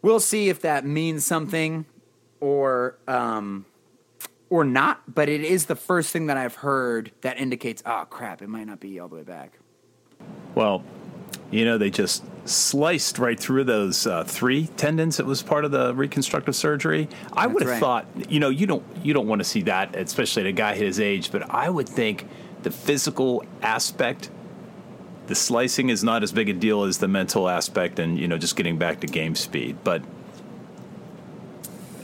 we'll 0.02 0.20
see 0.20 0.48
if 0.48 0.60
that 0.62 0.84
means 0.84 1.24
something 1.24 1.86
or 2.40 2.98
um, 3.06 3.66
or 4.50 4.64
not. 4.64 5.14
But 5.14 5.28
it 5.28 5.42
is 5.42 5.66
the 5.66 5.76
first 5.76 6.12
thing 6.12 6.26
that 6.26 6.36
I've 6.36 6.56
heard 6.56 7.12
that 7.20 7.38
indicates, 7.38 7.82
oh 7.86 8.06
crap, 8.08 8.42
it 8.42 8.48
might 8.48 8.66
not 8.66 8.80
be 8.80 8.98
all 9.00 9.08
the 9.08 9.16
way 9.16 9.22
back. 9.22 9.58
Well, 10.54 10.82
you 11.50 11.64
know, 11.64 11.78
they 11.78 11.90
just 11.90 12.24
sliced 12.44 13.18
right 13.18 13.38
through 13.38 13.64
those 13.64 14.06
uh, 14.06 14.24
three 14.24 14.66
tendons 14.76 15.16
that 15.16 15.26
was 15.26 15.42
part 15.42 15.64
of 15.64 15.70
the 15.70 15.94
reconstructive 15.94 16.56
surgery. 16.56 17.08
I 17.32 17.42
That's 17.42 17.54
would 17.54 17.62
have 17.62 17.70
right. 17.72 17.80
thought, 17.80 18.06
you 18.30 18.40
know, 18.40 18.50
you 18.50 18.66
don't 18.66 18.84
you 19.02 19.14
don't 19.14 19.26
want 19.26 19.40
to 19.40 19.44
see 19.44 19.62
that, 19.62 19.96
especially 19.96 20.42
at 20.42 20.48
a 20.48 20.52
guy 20.52 20.74
his 20.74 21.00
age. 21.00 21.32
But 21.32 21.50
I 21.50 21.70
would 21.70 21.88
think 21.88 22.26
the 22.62 22.70
physical 22.70 23.44
aspect, 23.62 24.30
the 25.28 25.34
slicing 25.34 25.90
is 25.90 26.02
not 26.02 26.22
as 26.22 26.32
big 26.32 26.48
a 26.48 26.52
deal 26.54 26.82
as 26.82 26.98
the 26.98 27.06
mental 27.06 27.48
aspect, 27.48 27.98
and 27.98 28.18
you 28.18 28.26
know, 28.26 28.38
just 28.38 28.56
getting 28.56 28.78
back 28.78 29.00
to 29.00 29.06
game 29.06 29.34
speed. 29.34 29.76
But 29.84 30.02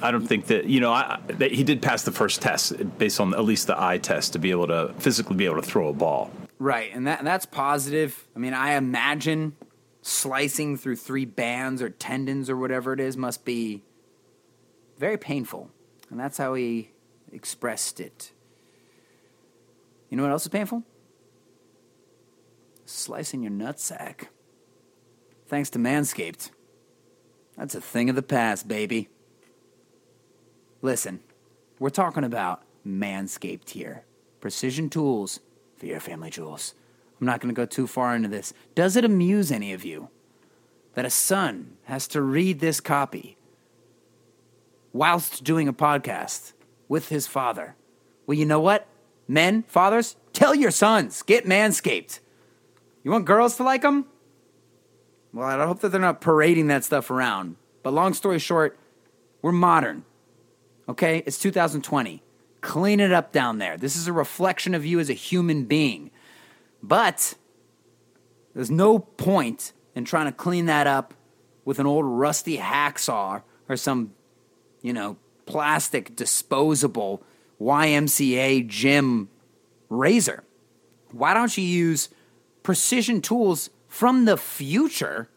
I 0.00 0.10
don't 0.10 0.26
think 0.26 0.46
that 0.46 0.66
you 0.66 0.80
know 0.80 0.92
I, 0.92 1.18
that 1.26 1.52
he 1.52 1.64
did 1.64 1.82
pass 1.82 2.02
the 2.02 2.12
first 2.12 2.42
test 2.42 2.74
based 2.98 3.18
on 3.18 3.34
at 3.34 3.44
least 3.44 3.66
the 3.66 3.82
eye 3.82 3.98
test 3.98 4.34
to 4.34 4.38
be 4.38 4.50
able 4.50 4.66
to 4.68 4.94
physically 4.98 5.36
be 5.36 5.46
able 5.46 5.56
to 5.56 5.62
throw 5.62 5.88
a 5.88 5.92
ball. 5.92 6.30
Right, 6.58 6.90
and 6.94 7.06
that 7.06 7.24
that's 7.24 7.46
positive. 7.46 8.26
I 8.36 8.38
mean, 8.38 8.52
I 8.52 8.74
imagine 8.74 9.56
slicing 10.02 10.76
through 10.76 10.96
three 10.96 11.24
bands 11.24 11.80
or 11.80 11.88
tendons 11.88 12.50
or 12.50 12.56
whatever 12.58 12.92
it 12.92 13.00
is 13.00 13.16
must 13.16 13.46
be 13.46 13.82
very 14.98 15.16
painful, 15.16 15.70
and 16.10 16.20
that's 16.20 16.36
how 16.36 16.52
he 16.52 16.90
expressed 17.32 18.00
it. 18.00 18.32
You 20.10 20.18
know 20.18 20.24
what 20.24 20.32
else 20.32 20.42
is 20.42 20.48
painful? 20.48 20.84
Slicing 22.84 23.42
your 23.42 23.52
nutsack. 23.52 24.28
Thanks 25.46 25.70
to 25.70 25.78
Manscaped. 25.78 26.50
That's 27.56 27.74
a 27.74 27.80
thing 27.80 28.10
of 28.10 28.16
the 28.16 28.22
past, 28.22 28.66
baby. 28.66 29.08
Listen, 30.82 31.20
we're 31.78 31.90
talking 31.90 32.24
about 32.24 32.62
Manscaped 32.86 33.70
here. 33.70 34.04
Precision 34.40 34.90
tools 34.90 35.40
for 35.76 35.86
your 35.86 36.00
family 36.00 36.30
jewels. 36.30 36.74
I'm 37.20 37.26
not 37.26 37.40
going 37.40 37.54
to 37.54 37.58
go 37.58 37.66
too 37.66 37.86
far 37.86 38.14
into 38.14 38.28
this. 38.28 38.52
Does 38.74 38.96
it 38.96 39.04
amuse 39.04 39.50
any 39.50 39.72
of 39.72 39.84
you 39.84 40.08
that 40.94 41.06
a 41.06 41.10
son 41.10 41.76
has 41.84 42.06
to 42.08 42.20
read 42.20 42.60
this 42.60 42.80
copy 42.80 43.36
whilst 44.92 45.44
doing 45.44 45.68
a 45.68 45.72
podcast 45.72 46.52
with 46.88 47.08
his 47.08 47.26
father? 47.26 47.76
Well, 48.26 48.36
you 48.36 48.44
know 48.44 48.60
what? 48.60 48.86
Men, 49.26 49.62
fathers, 49.62 50.16
tell 50.32 50.54
your 50.54 50.70
sons, 50.70 51.22
get 51.22 51.46
Manscaped. 51.46 52.20
You 53.04 53.10
want 53.10 53.26
girls 53.26 53.56
to 53.58 53.62
like 53.62 53.82
them? 53.82 54.06
Well, 55.32 55.46
I 55.46 55.66
hope 55.66 55.80
that 55.80 55.90
they're 55.90 56.00
not 56.00 56.20
parading 56.20 56.68
that 56.68 56.84
stuff 56.84 57.10
around. 57.10 57.56
But 57.82 57.92
long 57.92 58.14
story 58.14 58.38
short, 58.38 58.78
we're 59.42 59.52
modern. 59.52 60.04
Okay? 60.88 61.22
It's 61.26 61.38
2020. 61.38 62.22
Clean 62.62 62.98
it 62.98 63.12
up 63.12 63.30
down 63.30 63.58
there. 63.58 63.76
This 63.76 63.94
is 63.94 64.08
a 64.08 64.12
reflection 64.12 64.74
of 64.74 64.86
you 64.86 64.98
as 65.00 65.10
a 65.10 65.14
human 65.14 65.64
being. 65.64 66.10
But 66.82 67.34
there's 68.54 68.70
no 68.70 68.98
point 68.98 69.72
in 69.94 70.06
trying 70.06 70.26
to 70.26 70.32
clean 70.32 70.66
that 70.66 70.86
up 70.86 71.12
with 71.64 71.78
an 71.78 71.86
old 71.86 72.06
rusty 72.06 72.56
hacksaw 72.56 73.42
or 73.68 73.76
some, 73.76 74.14
you 74.80 74.92
know, 74.92 75.16
plastic 75.44 76.16
disposable 76.16 77.22
YMCA 77.60 78.66
gym 78.66 79.28
razor. 79.90 80.42
Why 81.10 81.34
don't 81.34 81.56
you 81.58 81.64
use 81.64 82.08
precision 82.64 83.20
tools 83.20 83.70
from 83.86 84.24
the 84.24 84.36
future 84.36 85.28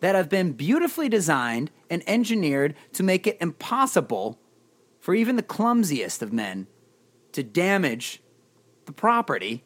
that 0.00 0.14
have 0.14 0.30
been 0.30 0.52
beautifully 0.52 1.10
designed 1.10 1.70
and 1.90 2.02
engineered 2.06 2.74
to 2.94 3.02
make 3.02 3.26
it 3.26 3.36
impossible 3.40 4.38
for 4.98 5.14
even 5.14 5.36
the 5.36 5.42
clumsiest 5.42 6.22
of 6.22 6.32
men 6.32 6.66
to 7.32 7.42
damage 7.42 8.22
the 8.86 8.92
property 8.92 9.64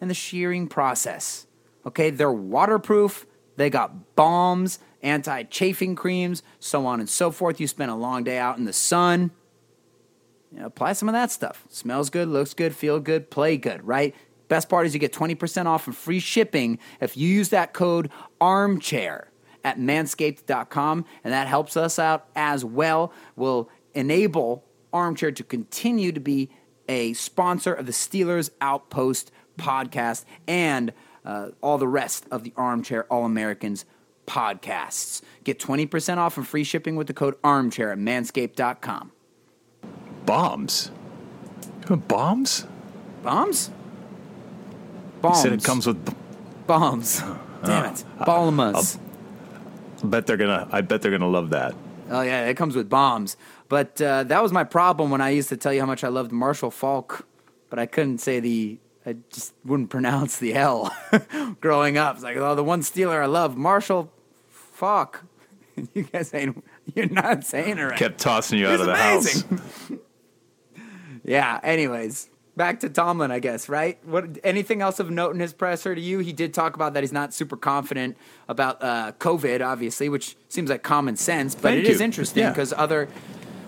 and 0.00 0.08
the 0.08 0.14
shearing 0.14 0.66
process. 0.66 1.46
Okay, 1.84 2.10
they're 2.10 2.32
waterproof, 2.32 3.26
they 3.56 3.68
got 3.68 4.16
balms, 4.16 4.78
anti 5.02 5.42
chafing 5.44 5.94
creams, 5.94 6.42
so 6.58 6.86
on 6.86 7.00
and 7.00 7.08
so 7.08 7.30
forth. 7.30 7.60
You 7.60 7.66
spend 7.66 7.90
a 7.90 7.94
long 7.94 8.24
day 8.24 8.38
out 8.38 8.58
in 8.58 8.64
the 8.64 8.72
sun. 8.72 9.30
You 10.52 10.60
know, 10.60 10.66
apply 10.66 10.94
some 10.94 11.08
of 11.08 11.12
that 11.12 11.30
stuff. 11.30 11.64
Smells 11.68 12.10
good, 12.10 12.28
looks 12.28 12.54
good, 12.54 12.74
feel 12.74 13.00
good, 13.00 13.30
play 13.30 13.56
good, 13.56 13.86
right? 13.86 14.14
Best 14.48 14.68
part 14.68 14.86
is 14.86 14.94
you 14.94 15.00
get 15.00 15.12
20% 15.12 15.66
off 15.66 15.86
and 15.86 15.96
free 15.96 16.20
shipping 16.20 16.78
if 17.00 17.16
you 17.16 17.28
use 17.28 17.48
that 17.50 17.72
code 17.72 18.10
armchair 18.40 19.30
at 19.64 19.78
manscaped.com, 19.78 21.04
and 21.24 21.32
that 21.32 21.48
helps 21.48 21.76
us 21.76 21.98
out 21.98 22.28
as 22.36 22.64
well. 22.64 23.12
Will 23.34 23.68
enable 23.94 24.64
Armchair 24.92 25.32
to 25.32 25.42
continue 25.42 26.12
to 26.12 26.20
be 26.20 26.50
a 26.88 27.12
sponsor 27.14 27.74
of 27.74 27.86
the 27.86 27.92
Steelers 27.92 28.50
Outpost 28.60 29.32
podcast 29.58 30.24
and 30.46 30.92
uh, 31.24 31.48
all 31.60 31.78
the 31.78 31.88
rest 31.88 32.26
of 32.30 32.44
the 32.44 32.52
Armchair 32.56 33.04
All 33.10 33.24
Americans 33.24 33.84
podcasts. 34.26 35.22
Get 35.44 35.58
20% 35.58 36.18
off 36.18 36.36
and 36.36 36.46
free 36.46 36.64
shipping 36.64 36.96
with 36.96 37.06
the 37.06 37.14
code 37.14 37.34
armchair 37.42 37.92
at 37.92 37.98
manscaped.com. 37.98 39.12
Bombs. 40.24 40.90
Bombs? 41.88 42.66
bombs? 43.22 43.70
Bombs? 45.28 45.36
Bombs. 45.36 45.42
said 45.42 45.52
it 45.52 45.64
comes 45.64 45.86
with. 45.86 46.14
bombs. 46.66 47.20
Damn 47.64 47.92
it. 47.94 48.04
Balmas. 48.20 48.98
I 50.02 50.06
bet 50.06 50.26
they're 50.26 50.36
gonna. 50.36 50.68
I 50.70 50.80
bet 50.82 51.02
they're 51.02 51.10
gonna 51.10 51.28
love 51.28 51.50
that. 51.50 51.74
Oh 52.10 52.20
yeah, 52.20 52.46
it 52.46 52.56
comes 52.56 52.76
with 52.76 52.88
bombs. 52.88 53.36
But 53.68 54.00
uh, 54.00 54.22
that 54.24 54.42
was 54.42 54.52
my 54.52 54.62
problem 54.64 55.10
when 55.10 55.20
I 55.20 55.30
used 55.30 55.48
to 55.48 55.56
tell 55.56 55.72
you 55.72 55.80
how 55.80 55.86
much 55.86 56.04
I 56.04 56.08
loved 56.08 56.30
Marshall 56.30 56.70
Falk, 56.70 57.26
but 57.70 57.78
I 57.78 57.86
couldn't 57.86 58.18
say 58.18 58.40
the. 58.40 58.78
I 59.04 59.16
just 59.32 59.54
wouldn't 59.64 59.90
pronounce 59.96 60.38
the 60.38 60.54
L. 60.54 60.94
Growing 61.60 61.96
up, 61.96 62.16
it's 62.16 62.24
like, 62.24 62.36
oh, 62.36 62.54
the 62.54 62.64
one 62.64 62.82
Steeler 62.82 63.22
I 63.22 63.26
love, 63.26 63.56
Marshall 63.56 64.12
Falk. 64.48 65.24
you 65.94 66.02
guys 66.04 66.32
ain't. 66.34 66.62
You're 66.94 67.08
not 67.08 67.44
saying 67.44 67.78
it 67.78 67.82
right. 67.82 67.98
Kept 67.98 68.18
tossing 68.18 68.58
you 68.58 68.68
out 68.68 68.80
of 68.80 68.86
the 68.86 68.96
house. 68.96 69.42
amazing. 69.42 70.00
yeah. 71.24 71.58
Anyways, 71.62 72.28
back 72.56 72.80
to 72.80 72.88
Tomlin, 72.88 73.30
I 73.30 73.38
guess, 73.38 73.68
right? 73.68 73.98
What 74.04 74.38
anything 74.42 74.80
else 74.82 74.98
of 74.98 75.10
note 75.10 75.34
in 75.34 75.40
his 75.40 75.52
presser 75.52 75.94
to 75.94 76.00
you? 76.00 76.18
He 76.20 76.32
did 76.32 76.54
talk 76.54 76.74
about 76.74 76.94
that 76.94 77.02
he's 77.02 77.12
not 77.12 77.34
super 77.34 77.56
confident 77.56 78.16
about 78.48 78.82
uh, 78.82 79.12
COVID, 79.18 79.64
obviously, 79.64 80.08
which 80.08 80.36
seems 80.48 80.70
like 80.70 80.82
common 80.82 81.16
sense, 81.16 81.54
but 81.54 81.62
Thank 81.70 81.84
it 81.84 81.90
is 81.90 81.98
you. 82.00 82.04
interesting 82.04 82.42
Yeah. 82.44 82.50
because 82.50 82.72
other 82.72 83.08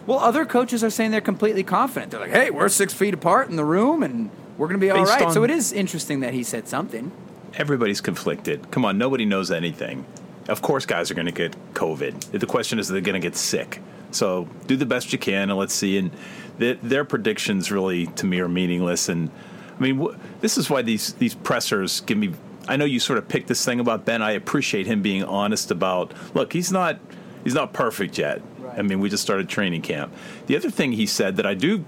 well, 0.07 0.21
other 0.21 0.47
coaches 0.47 0.83
are 0.83 0.89
saying 0.89 1.11
they're 1.11 1.21
completely 1.21 1.63
confident. 1.63 2.11
They're 2.13 2.21
like, 2.21 2.31
"Hey, 2.31 2.51
we're 2.51 2.71
six 2.71 2.95
feet 2.95 3.13
apart 3.13 3.51
in 3.51 3.57
the 3.57 3.65
room, 3.65 4.03
and 4.03 4.31
we're 4.57 4.67
going 4.69 4.81
to 4.81 4.85
be 4.85 4.91
all 4.91 5.05
Based 5.05 5.21
right." 5.21 5.33
so 5.33 5.45
it 5.45 5.51
is 5.51 5.71
interesting 5.71 6.21
that 6.21 6.33
he 6.33 6.43
said 6.43 6.67
something. 6.67 7.13
Everybody's 7.55 8.01
conflicted. 8.01 8.71
Come 8.71 8.85
on, 8.87 8.97
nobody 8.97 9.27
knows 9.27 9.51
anything. 9.51 10.07
Of 10.49 10.63
course, 10.63 10.87
guys 10.87 11.11
are 11.11 11.15
going 11.15 11.27
to 11.27 11.33
get 11.33 11.55
COVID. 11.75 12.39
The 12.41 12.47
question 12.47 12.79
is, 12.79 12.89
they're 12.89 13.03
going 13.03 13.21
to 13.21 13.27
get 13.27 13.37
sick. 13.37 13.83
So 14.11 14.49
do 14.67 14.77
the 14.77 14.87
best 14.87 15.13
you 15.13 15.19
can, 15.19 15.51
and 15.51 15.59
let's 15.59 15.75
see. 15.75 15.99
And 15.99 16.11
th- 16.59 16.79
their 16.83 17.05
predictions 17.05 17.71
really, 17.71 18.07
to 18.07 18.27
me, 18.27 18.41
are 18.41 18.49
meaningless. 18.49 19.09
And 19.09 19.31
I 19.79 19.81
mean, 19.83 19.99
wh- 20.01 20.15
this 20.41 20.59
is 20.59 20.69
why 20.71 20.83
these 20.83 21.15
these 21.15 21.35
pressers 21.35 22.01
give 22.03 22.19
me. 22.19 22.33
I 22.69 22.77
know 22.77 22.85
you 22.85 23.01
sort 23.01 23.19
of 23.19 23.29
picked 23.29 23.49
this 23.49 23.65
thing 23.65 23.81
about 23.81 24.05
Ben. 24.05 24.21
I 24.23 24.33
appreciate 24.33 24.87
him 24.87 25.01
being 25.03 25.25
honest 25.25 25.71
about. 25.71 26.13
Look, 26.35 26.53
he's 26.53 26.71
not 26.71 26.99
he's 27.45 27.55
not 27.55 27.73
perfect 27.73 28.19
yet. 28.19 28.43
I 28.77 28.83
mean, 28.83 29.01
we 29.01 29.09
just 29.09 29.23
started 29.23 29.49
training 29.49 29.83
camp. 29.83 30.13
The 30.47 30.57
other 30.57 30.71
thing 30.71 30.93
he 30.93 31.07
said 31.07 31.37
that 31.37 31.47
I 31.47 31.55
do 31.55 31.85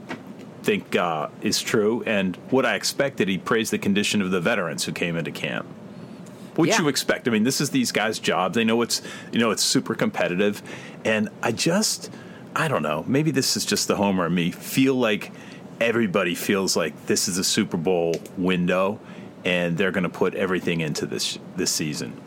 think 0.62 0.96
uh, 0.96 1.28
is 1.42 1.60
true, 1.62 2.02
and 2.06 2.36
what 2.50 2.64
I 2.66 2.74
expected, 2.74 3.28
he 3.28 3.38
praised 3.38 3.70
the 3.72 3.78
condition 3.78 4.20
of 4.22 4.30
the 4.30 4.40
veterans 4.40 4.84
who 4.84 4.92
came 4.92 5.16
into 5.16 5.30
camp. 5.30 5.66
What 6.56 6.68
Yeah. 6.68 6.80
you 6.82 6.88
expect? 6.88 7.28
I 7.28 7.30
mean, 7.30 7.44
this 7.44 7.60
is 7.60 7.70
these 7.70 7.92
guys' 7.92 8.18
jobs. 8.18 8.54
They 8.56 8.64
know 8.64 8.80
it's 8.82 9.02
you 9.32 9.38
know 9.38 9.50
it's 9.50 9.62
super 9.62 9.94
competitive, 9.94 10.62
and 11.04 11.28
I 11.42 11.52
just 11.52 12.10
I 12.60 12.68
don't 12.68 12.82
know. 12.82 13.04
Maybe 13.06 13.30
this 13.30 13.56
is 13.56 13.64
just 13.64 13.88
the 13.88 13.96
homer 13.96 14.26
in 14.26 14.34
me. 14.34 14.50
Feel 14.50 14.94
like 14.94 15.32
everybody 15.80 16.34
feels 16.34 16.76
like 16.76 17.06
this 17.06 17.26
is 17.26 17.38
a 17.38 17.42
Super 17.42 17.78
Bowl 17.78 18.14
window, 18.36 19.00
and 19.46 19.78
they're 19.78 19.92
going 19.92 20.04
to 20.04 20.10
put 20.10 20.34
everything 20.34 20.82
into 20.82 21.06
this 21.06 21.38
this 21.56 21.70
season. 21.70 22.20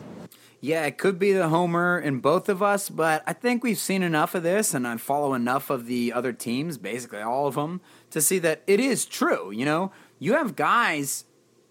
Yeah, 0.60 0.86
it 0.86 0.98
could 0.98 1.20
be 1.20 1.30
the 1.30 1.50
homer 1.50 2.00
in 2.00 2.18
both 2.18 2.48
of 2.48 2.64
us, 2.64 2.90
but 2.90 3.22
I 3.28 3.32
think 3.32 3.62
we've 3.62 3.78
seen 3.78 4.02
enough 4.02 4.34
of 4.34 4.42
this, 4.42 4.74
and 4.74 4.88
I 4.88 4.96
follow 4.96 5.34
enough 5.34 5.70
of 5.70 5.86
the 5.86 6.12
other 6.12 6.32
teams, 6.32 6.78
basically 6.78 7.20
all 7.20 7.46
of 7.46 7.54
them, 7.54 7.80
to 8.10 8.20
see 8.20 8.40
that 8.40 8.64
it 8.66 8.80
is 8.80 9.04
true. 9.04 9.52
You 9.52 9.64
know, 9.64 9.92
you 10.18 10.32
have 10.32 10.56
guys, 10.56 11.26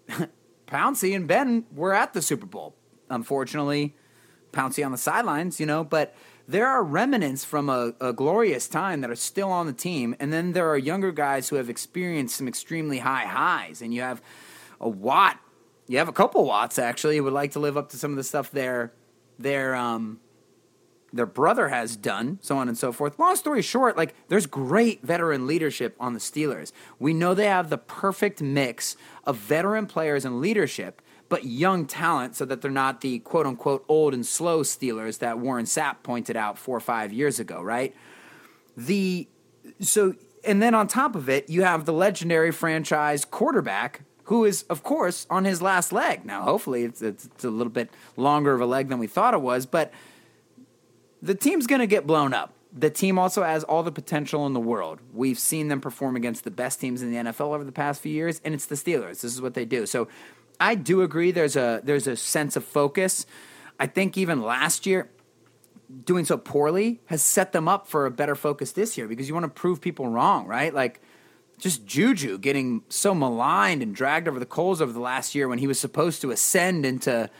Pouncey 0.66 1.14
and 1.14 1.28
Ben 1.28 1.66
were 1.70 1.92
at 1.92 2.14
the 2.14 2.22
Super 2.22 2.46
Bowl. 2.46 2.74
Unfortunately, 3.10 3.94
Pouncey 4.52 4.82
on 4.86 4.90
the 4.90 4.96
sidelines, 4.96 5.60
you 5.60 5.66
know, 5.66 5.84
but 5.84 6.14
there 6.46 6.66
are 6.68 6.82
remnants 6.82 7.44
from 7.44 7.68
a, 7.68 7.94
a 8.00 8.12
glorious 8.12 8.68
time 8.68 9.00
that 9.00 9.10
are 9.10 9.16
still 9.16 9.50
on 9.50 9.66
the 9.66 9.72
team, 9.72 10.14
and 10.20 10.32
then 10.32 10.52
there 10.52 10.68
are 10.68 10.78
younger 10.78 11.12
guys 11.12 11.48
who 11.48 11.56
have 11.56 11.70
experienced 11.70 12.36
some 12.36 12.48
extremely 12.48 12.98
high 12.98 13.26
highs, 13.26 13.80
and 13.80 13.94
you 13.94 14.02
have 14.02 14.22
a 14.80 14.88
Watt 14.88 15.38
you 15.86 15.98
have 15.98 16.08
a 16.08 16.12
couple 16.12 16.44
Watts 16.44 16.78
actually 16.78 17.16
who 17.16 17.24
would 17.24 17.32
like 17.32 17.52
to 17.52 17.58
live 17.58 17.76
up 17.76 17.90
to 17.90 17.96
some 17.96 18.10
of 18.10 18.16
the 18.16 18.24
stuff 18.24 18.50
their 18.50 18.92
their 19.38 19.74
um 19.74 20.20
their 21.12 21.26
brother 21.26 21.68
has 21.68 21.94
done, 21.94 22.40
so 22.42 22.58
on 22.58 22.66
and 22.66 22.76
so 22.76 22.90
forth. 22.90 23.20
Long 23.20 23.36
story 23.36 23.62
short, 23.62 23.96
like 23.96 24.14
there's 24.26 24.46
great 24.46 25.00
veteran 25.02 25.46
leadership 25.46 25.94
on 26.00 26.12
the 26.12 26.18
Steelers. 26.18 26.72
We 26.98 27.14
know 27.14 27.34
they 27.34 27.46
have 27.46 27.70
the 27.70 27.78
perfect 27.78 28.42
mix 28.42 28.96
of 29.22 29.36
veteran 29.36 29.86
players 29.86 30.24
and 30.24 30.40
leadership, 30.40 31.00
but 31.28 31.44
young 31.44 31.86
talent, 31.86 32.36
so 32.36 32.44
that 32.44 32.60
they're 32.60 32.70
not 32.70 33.00
the 33.00 33.18
quote 33.20 33.46
unquote 33.46 33.84
old 33.88 34.14
and 34.14 34.26
slow 34.26 34.62
Steelers 34.62 35.18
that 35.18 35.38
Warren 35.38 35.64
Sapp 35.64 36.02
pointed 36.02 36.36
out 36.36 36.58
four 36.58 36.76
or 36.76 36.80
five 36.80 37.12
years 37.12 37.40
ago, 37.40 37.62
right? 37.62 37.94
the 38.76 39.28
so 39.80 40.14
and 40.44 40.60
then 40.62 40.74
on 40.74 40.86
top 40.86 41.14
of 41.14 41.28
it 41.28 41.48
you 41.48 41.62
have 41.62 41.84
the 41.84 41.92
legendary 41.92 42.50
franchise 42.50 43.24
quarterback 43.24 44.02
who 44.24 44.44
is 44.44 44.62
of 44.64 44.82
course 44.82 45.26
on 45.30 45.44
his 45.44 45.60
last 45.62 45.92
leg. 45.92 46.24
Now 46.24 46.42
hopefully 46.42 46.84
it's, 46.84 47.02
it's, 47.02 47.26
it's 47.26 47.44
a 47.44 47.50
little 47.50 47.72
bit 47.72 47.90
longer 48.16 48.52
of 48.52 48.60
a 48.60 48.66
leg 48.66 48.88
than 48.88 48.98
we 48.98 49.06
thought 49.06 49.34
it 49.34 49.40
was 49.40 49.66
but 49.66 49.92
the 51.22 51.34
team's 51.34 51.66
going 51.66 51.80
to 51.80 51.86
get 51.86 52.06
blown 52.06 52.34
up. 52.34 52.52
The 52.76 52.90
team 52.90 53.18
also 53.18 53.44
has 53.44 53.64
all 53.64 53.82
the 53.82 53.92
potential 53.92 54.44
in 54.46 54.52
the 54.52 54.60
world. 54.60 54.98
We've 55.12 55.38
seen 55.38 55.68
them 55.68 55.80
perform 55.80 56.16
against 56.16 56.44
the 56.44 56.50
best 56.50 56.80
teams 56.80 57.02
in 57.02 57.10
the 57.10 57.18
nfl 57.18 57.54
over 57.54 57.64
the 57.64 57.72
past 57.72 58.02
few 58.02 58.12
years 58.12 58.40
and 58.44 58.54
it's 58.54 58.66
the 58.66 58.74
steelers. 58.74 59.20
This 59.20 59.34
is 59.34 59.40
what 59.40 59.54
they 59.54 59.64
do. 59.64 59.86
So 59.86 60.08
i 60.60 60.74
do 60.74 61.02
agree 61.02 61.30
there's 61.30 61.56
a 61.56 61.80
there's 61.84 62.06
a 62.06 62.16
sense 62.16 62.56
of 62.56 62.64
focus 62.64 63.26
i 63.78 63.86
think 63.86 64.16
even 64.16 64.42
last 64.42 64.86
year 64.86 65.08
doing 66.04 66.24
so 66.24 66.36
poorly 66.36 67.00
has 67.06 67.22
set 67.22 67.52
them 67.52 67.68
up 67.68 67.86
for 67.86 68.06
a 68.06 68.10
better 68.10 68.34
focus 68.34 68.72
this 68.72 68.96
year 68.96 69.06
because 69.06 69.28
you 69.28 69.34
want 69.34 69.44
to 69.44 69.60
prove 69.60 69.80
people 69.80 70.08
wrong, 70.08 70.46
right? 70.46 70.74
Like 70.74 71.00
just 71.58 71.86
Juju 71.86 72.38
getting 72.38 72.82
so 72.88 73.14
maligned 73.14 73.82
and 73.82 73.94
dragged 73.94 74.28
over 74.28 74.38
the 74.38 74.46
coals 74.46 74.80
over 74.80 74.92
the 74.92 75.00
last 75.00 75.34
year 75.34 75.48
when 75.48 75.58
he 75.58 75.66
was 75.66 75.78
supposed 75.78 76.20
to 76.22 76.30
ascend 76.30 76.84
into 76.84 77.30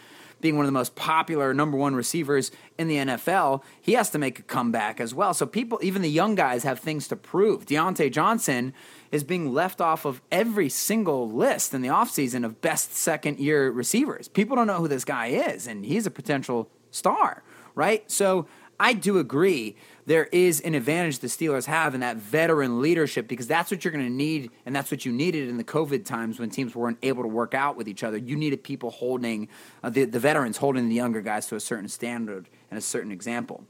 being 0.41 0.57
one 0.57 0.67
of 0.67 0.69
the 0.69 0.73
most 0.73 0.95
popular 0.95 1.55
number 1.55 1.77
one 1.77 1.95
receivers 1.95 2.51
in 2.77 2.87
the 2.87 2.97
NFL, 2.97 3.63
he 3.81 3.95
has 3.95 4.11
to 4.11 4.19
make 4.19 4.39
a 4.39 4.43
comeback 4.43 5.01
as 5.01 5.15
well. 5.15 5.33
So 5.33 5.47
people, 5.47 5.79
even 5.83 6.03
the 6.03 6.11
young 6.11 6.35
guys, 6.35 6.65
have 6.65 6.81
things 6.81 7.09
to 7.09 7.17
prove. 7.17 7.65
Diontae 7.65 8.13
Johnson 8.13 8.75
is 9.15 9.23
being 9.23 9.55
left 9.55 9.81
off 9.81 10.05
of 10.05 10.21
every 10.33 10.69
single 10.69 11.31
list 11.31 11.73
in 11.73 11.83
the 11.83 11.89
offseason 11.89 12.45
of 12.45 12.61
best 12.61 12.97
second 12.97 13.39
year 13.39 13.71
receivers. 13.71 14.27
People 14.27 14.57
don't 14.57 14.67
know 14.67 14.79
who 14.79 14.89
this 14.89 15.05
guy 15.05 15.29
is, 15.29 15.69
and 15.69 15.85
he's 15.85 16.05
a 16.05 16.11
potential 16.11 16.69
star, 16.91 17.45
right? 17.77 18.11
So 18.11 18.49
I 18.81 18.93
do 18.93 19.19
agree 19.19 19.77
there 20.05 20.25
is 20.33 20.61
an 20.63 20.75
advantage 20.75 21.21
the 21.21 21.29
Steelers 21.29 21.67
have 21.67 21.95
in 21.95 22.01
that 22.01 22.17
veteran 22.17 22.83
leadership 22.83 23.29
because 23.29 23.47
that's 23.47 23.71
what 23.71 23.85
you're 23.85 23.93
going 23.93 24.05
to 24.05 24.13
need, 24.13 24.51
and 24.67 24.75
that's 24.75 24.91
what 24.91 25.05
you 25.05 25.13
needed 25.13 25.49
in 25.49 25.59
the 25.59 25.65
COVID 25.65 26.05
times 26.05 26.41
when 26.41 26.51
teams 26.51 26.75
weren't 26.75 26.99
able 27.01 27.23
to 27.23 27.29
work 27.29 27.55
out 27.55 27.77
with 27.77 27.87
each 27.87 28.03
other. 28.03 28.17
You 28.17 28.35
needed 28.35 28.65
people 28.65 28.91
holding 28.91 29.47
uh, 29.85 29.91
the, 29.91 30.07
the 30.07 30.19
veterans 30.19 30.57
holding 30.57 30.89
the 30.89 30.95
younger 30.97 31.21
guys 31.21 31.47
to 31.47 31.55
a 31.55 31.61
certain 31.61 31.89
standard 31.89 32.49
and 32.69 32.79
a 32.79 32.83
certain 32.83 33.13
example. 33.13 33.65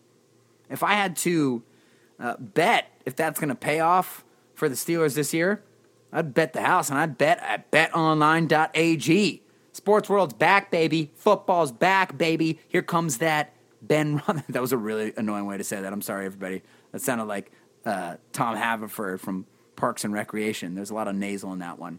If 0.71 0.83
I 0.83 0.95
had 0.95 1.17
to 1.19 1.63
uh, 2.19 2.37
bet 2.39 2.87
if 3.05 3.15
that's 3.15 3.39
going 3.39 3.51
to 3.51 3.55
pay 3.55 3.81
off 3.81 4.25
for 4.65 4.69
the 4.71 4.77
Steelers 4.77 5.15
this 5.15 5.35
year, 5.35 5.63
I'd 6.11 6.33
bet 6.33 6.55
the 6.55 6.63
house, 6.63 6.89
and 6.89 6.99
I'd 6.99 7.19
bet 7.19 7.39
at 7.41 7.71
betonline.ag. 7.71 9.43
Sports 9.73 10.09
world's 10.09 10.33
back, 10.33 10.71
baby. 10.71 11.11
Football's 11.17 11.71
back, 11.71 12.17
baby. 12.17 12.61
Here 12.69 12.81
comes 12.81 13.19
that 13.19 13.53
Ben. 13.83 14.23
Ron- 14.29 14.43
that 14.49 14.63
was 14.63 14.73
a 14.73 14.79
really 14.79 15.13
annoying 15.19 15.45
way 15.45 15.59
to 15.59 15.65
say 15.65 15.83
that. 15.83 15.93
I'm 15.93 16.01
sorry, 16.01 16.25
everybody. 16.25 16.63
That 16.93 17.03
sounded 17.03 17.25
like 17.25 17.53
uh, 17.85 18.17
Tom 18.33 18.57
Haverford 18.57 19.21
from 19.21 19.45
Parks 19.77 20.03
and 20.03 20.15
Recreation. 20.15 20.75
There's 20.75 20.91
a 20.91 20.95
lot 20.95 21.09
of 21.09 21.15
nasal 21.15 21.53
in 21.53 21.59
that 21.59 21.79
one. 21.79 21.99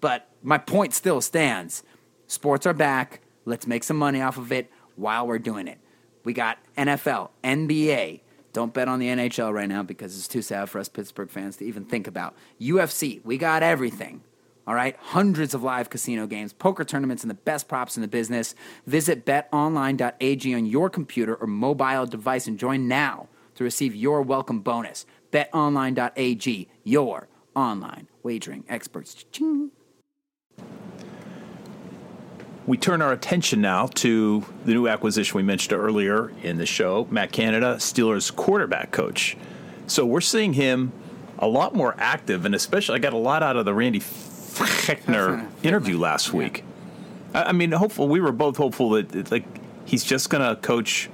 But 0.00 0.30
my 0.42 0.56
point 0.56 0.94
still 0.94 1.20
stands. 1.20 1.82
Sports 2.28 2.64
are 2.64 2.72
back. 2.72 3.20
Let's 3.44 3.66
make 3.66 3.84
some 3.84 3.98
money 3.98 4.22
off 4.22 4.38
of 4.38 4.52
it 4.52 4.70
while 4.94 5.26
we're 5.26 5.38
doing 5.38 5.68
it. 5.68 5.78
We 6.24 6.32
got 6.32 6.56
NFL, 6.78 7.28
NBA. 7.44 8.20
Don't 8.56 8.72
bet 8.72 8.88
on 8.88 9.00
the 9.00 9.08
NHL 9.08 9.52
right 9.52 9.68
now 9.68 9.82
because 9.82 10.16
it's 10.16 10.26
too 10.26 10.40
sad 10.40 10.70
for 10.70 10.78
us 10.78 10.88
Pittsburgh 10.88 11.28
fans 11.28 11.56
to 11.56 11.66
even 11.66 11.84
think 11.84 12.06
about. 12.06 12.34
UFC, 12.58 13.22
we 13.22 13.36
got 13.36 13.62
everything. 13.62 14.22
All 14.66 14.74
right, 14.74 14.96
hundreds 14.98 15.52
of 15.52 15.62
live 15.62 15.90
casino 15.90 16.26
games, 16.26 16.54
poker 16.54 16.82
tournaments, 16.82 17.22
and 17.22 17.28
the 17.28 17.34
best 17.34 17.68
props 17.68 17.98
in 17.98 18.00
the 18.00 18.08
business. 18.08 18.54
Visit 18.86 19.26
betonline.ag 19.26 20.54
on 20.54 20.64
your 20.64 20.88
computer 20.88 21.34
or 21.34 21.46
mobile 21.46 22.06
device 22.06 22.46
and 22.46 22.58
join 22.58 22.88
now 22.88 23.28
to 23.56 23.64
receive 23.64 23.94
your 23.94 24.22
welcome 24.22 24.60
bonus. 24.60 25.04
Betonline.ag, 25.32 26.66
your 26.82 27.28
online 27.54 28.08
wagering 28.22 28.64
experts. 28.70 29.12
Cha-ching. 29.12 29.70
We 32.66 32.76
turn 32.76 33.00
our 33.00 33.12
attention 33.12 33.60
now 33.60 33.86
to 33.94 34.44
the 34.64 34.72
new 34.72 34.88
acquisition 34.88 35.36
we 35.36 35.44
mentioned 35.44 35.78
earlier 35.78 36.32
in 36.42 36.56
the 36.56 36.66
show, 36.66 37.06
Matt 37.10 37.30
Canada, 37.30 37.76
Steelers 37.76 38.34
quarterback 38.34 38.90
coach. 38.90 39.36
So 39.86 40.04
we're 40.04 40.20
seeing 40.20 40.54
him 40.54 40.92
a 41.38 41.46
lot 41.46 41.74
more 41.74 41.94
active, 41.96 42.44
and 42.44 42.56
especially 42.56 42.96
I 42.96 42.98
got 42.98 43.12
a 43.12 43.18
lot 43.18 43.44
out 43.44 43.56
of 43.56 43.66
the 43.66 43.74
Randy 43.74 44.00
Fichtner 44.00 45.48
interview 45.62 45.96
last 45.96 46.32
week. 46.32 46.64
I, 47.32 47.44
I 47.44 47.52
mean, 47.52 47.70
hopeful. 47.70 48.08
We 48.08 48.20
were 48.20 48.32
both 48.32 48.56
hopeful 48.56 48.90
that 48.90 49.10
that, 49.10 49.30
like 49.30 49.44
he's 49.84 50.02
just 50.02 50.28
going 50.28 50.42
to 50.42 50.60
coach 50.60 51.08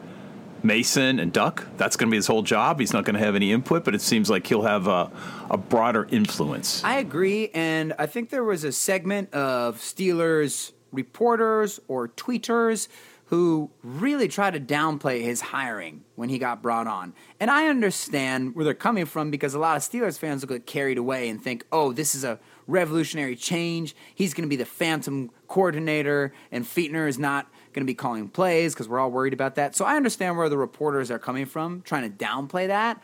Mason 0.63 1.19
and 1.19 1.35
Duck. 1.35 1.67
That's 1.77 1.97
going 1.97 2.09
to 2.09 2.11
be 2.13 2.17
his 2.17 2.29
whole 2.29 2.43
job. 2.43 2.81
He's 2.81 2.95
not 2.95 3.05
going 3.05 3.15
to 3.15 3.21
have 3.21 3.35
any 3.35 3.53
input, 3.53 3.85
but 3.85 3.95
it 3.95 4.01
seems 4.01 4.31
like 4.31 4.47
he'll 4.47 4.63
have 4.63 4.87
a, 4.87 5.11
a 5.51 5.59
broader 5.59 6.09
influence. 6.11 6.83
I 6.83 6.95
agree, 6.95 7.51
and 7.53 7.93
I 7.99 8.07
think 8.07 8.31
there 8.31 8.45
was 8.45 8.65
a 8.65 8.73
segment 8.73 9.35
of 9.35 9.77
Steelers 9.77 10.73
reporters 10.93 11.81
or 11.89 12.09
tweeters 12.09 12.89
who 13.27 13.71
really 13.83 14.29
tried 14.29 14.53
to 14.53 14.61
downplay 14.61 15.23
his 15.23 15.41
hiring 15.41 16.05
when 16.17 16.29
he 16.29 16.39
got 16.39 16.61
brought 16.61 16.87
on. 16.87 17.15
And 17.41 17.51
I 17.51 17.69
understand 17.69 18.55
where 18.55 18.63
they're 18.63 18.75
coming 18.75 19.07
from 19.07 19.31
because 19.31 19.55
a 19.55 19.59
lot 19.59 19.75
of 19.75 19.83
Steelers 19.83 20.19
fans 20.19 20.43
will 20.43 20.55
get 20.55 20.67
carried 20.67 20.99
away 20.99 21.31
and 21.31 21.43
think, 21.43 21.65
oh, 21.73 21.93
this 21.93 22.15
is 22.15 22.25
a 22.25 22.39
revolutionary 22.67 23.35
change. 23.35 23.97
He's 24.15 24.35
going 24.35 24.43
to 24.43 24.51
be 24.51 24.57
the 24.57 24.67
phantom 24.67 25.31
coordinator, 25.49 26.35
and 26.51 26.67
Fichtner 26.67 27.09
is 27.09 27.19
not 27.19 27.51
going 27.73 27.87
to 27.87 27.91
be 27.91 27.95
calling 27.95 28.29
plays 28.29 28.75
because 28.75 28.87
we're 28.87 29.01
all 29.01 29.11
worried 29.11 29.33
about 29.33 29.55
that. 29.55 29.75
So 29.75 29.87
I 29.87 29.97
understand 29.97 30.37
where 30.37 30.51
the 30.51 30.59
reporters 30.59 31.11
are 31.11 31.19
coming 31.19 31.47
from, 31.47 31.81
trying 31.83 32.03
to 32.03 32.25
downplay 32.25 32.67
that. 32.67 33.03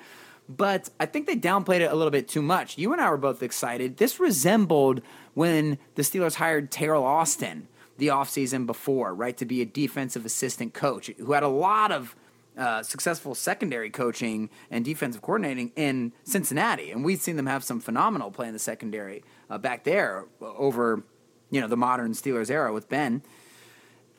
but 0.49 0.89
I 0.99 1.07
think 1.07 1.27
they 1.27 1.37
downplayed 1.37 1.81
it 1.81 1.93
a 1.93 1.95
little 1.95 2.11
bit 2.11 2.27
too 2.27 2.41
much. 2.41 2.79
You 2.79 2.93
and 2.93 3.03
I 3.03 3.11
were 3.11 3.19
both 3.19 3.43
excited. 3.43 3.99
This 3.99 4.19
resembled 4.19 5.03
when 5.35 5.79
the 5.95 6.03
Steelers 6.03 6.37
hired 6.37 6.71
Teryl 6.71 7.03
Austin 7.03 7.69
the 7.99 8.09
offseason 8.09 8.67
before, 8.67 9.15
right, 9.15 9.37
to 9.37 9.45
be 9.45 9.61
a 9.61 9.67
defensive 9.67 10.25
assistant 10.25 10.73
coach 10.73 11.11
who 11.19 11.33
had 11.33 11.43
a 11.43 11.49
lot 11.49 11.93
of 11.93 12.17
uh, 12.57 12.83
successful 12.83 13.35
secondary 13.35 13.91
coaching 13.91 14.51
and 14.71 14.85
defensive 14.85 15.23
coordinating 15.23 15.71
in 15.77 16.13
Cincinnati, 16.25 16.91
and 16.91 17.05
we've 17.05 17.21
seen 17.21 17.37
them 17.37 17.47
have 17.47 17.63
some 17.63 17.81
phenomenal 17.81 18.31
play 18.31 18.49
in 18.49 18.53
the 18.53 18.59
secondary 18.59 19.23
uh, 19.51 19.59
back 19.59 19.85
there 19.85 20.25
over, 20.41 21.05
you 21.51 21.61
know, 21.61 21.69
the 21.69 21.77
modern 21.77 22.13
Steelers 22.13 22.51
era 22.51 22.73
with 22.73 22.89
Ben. 22.89 23.23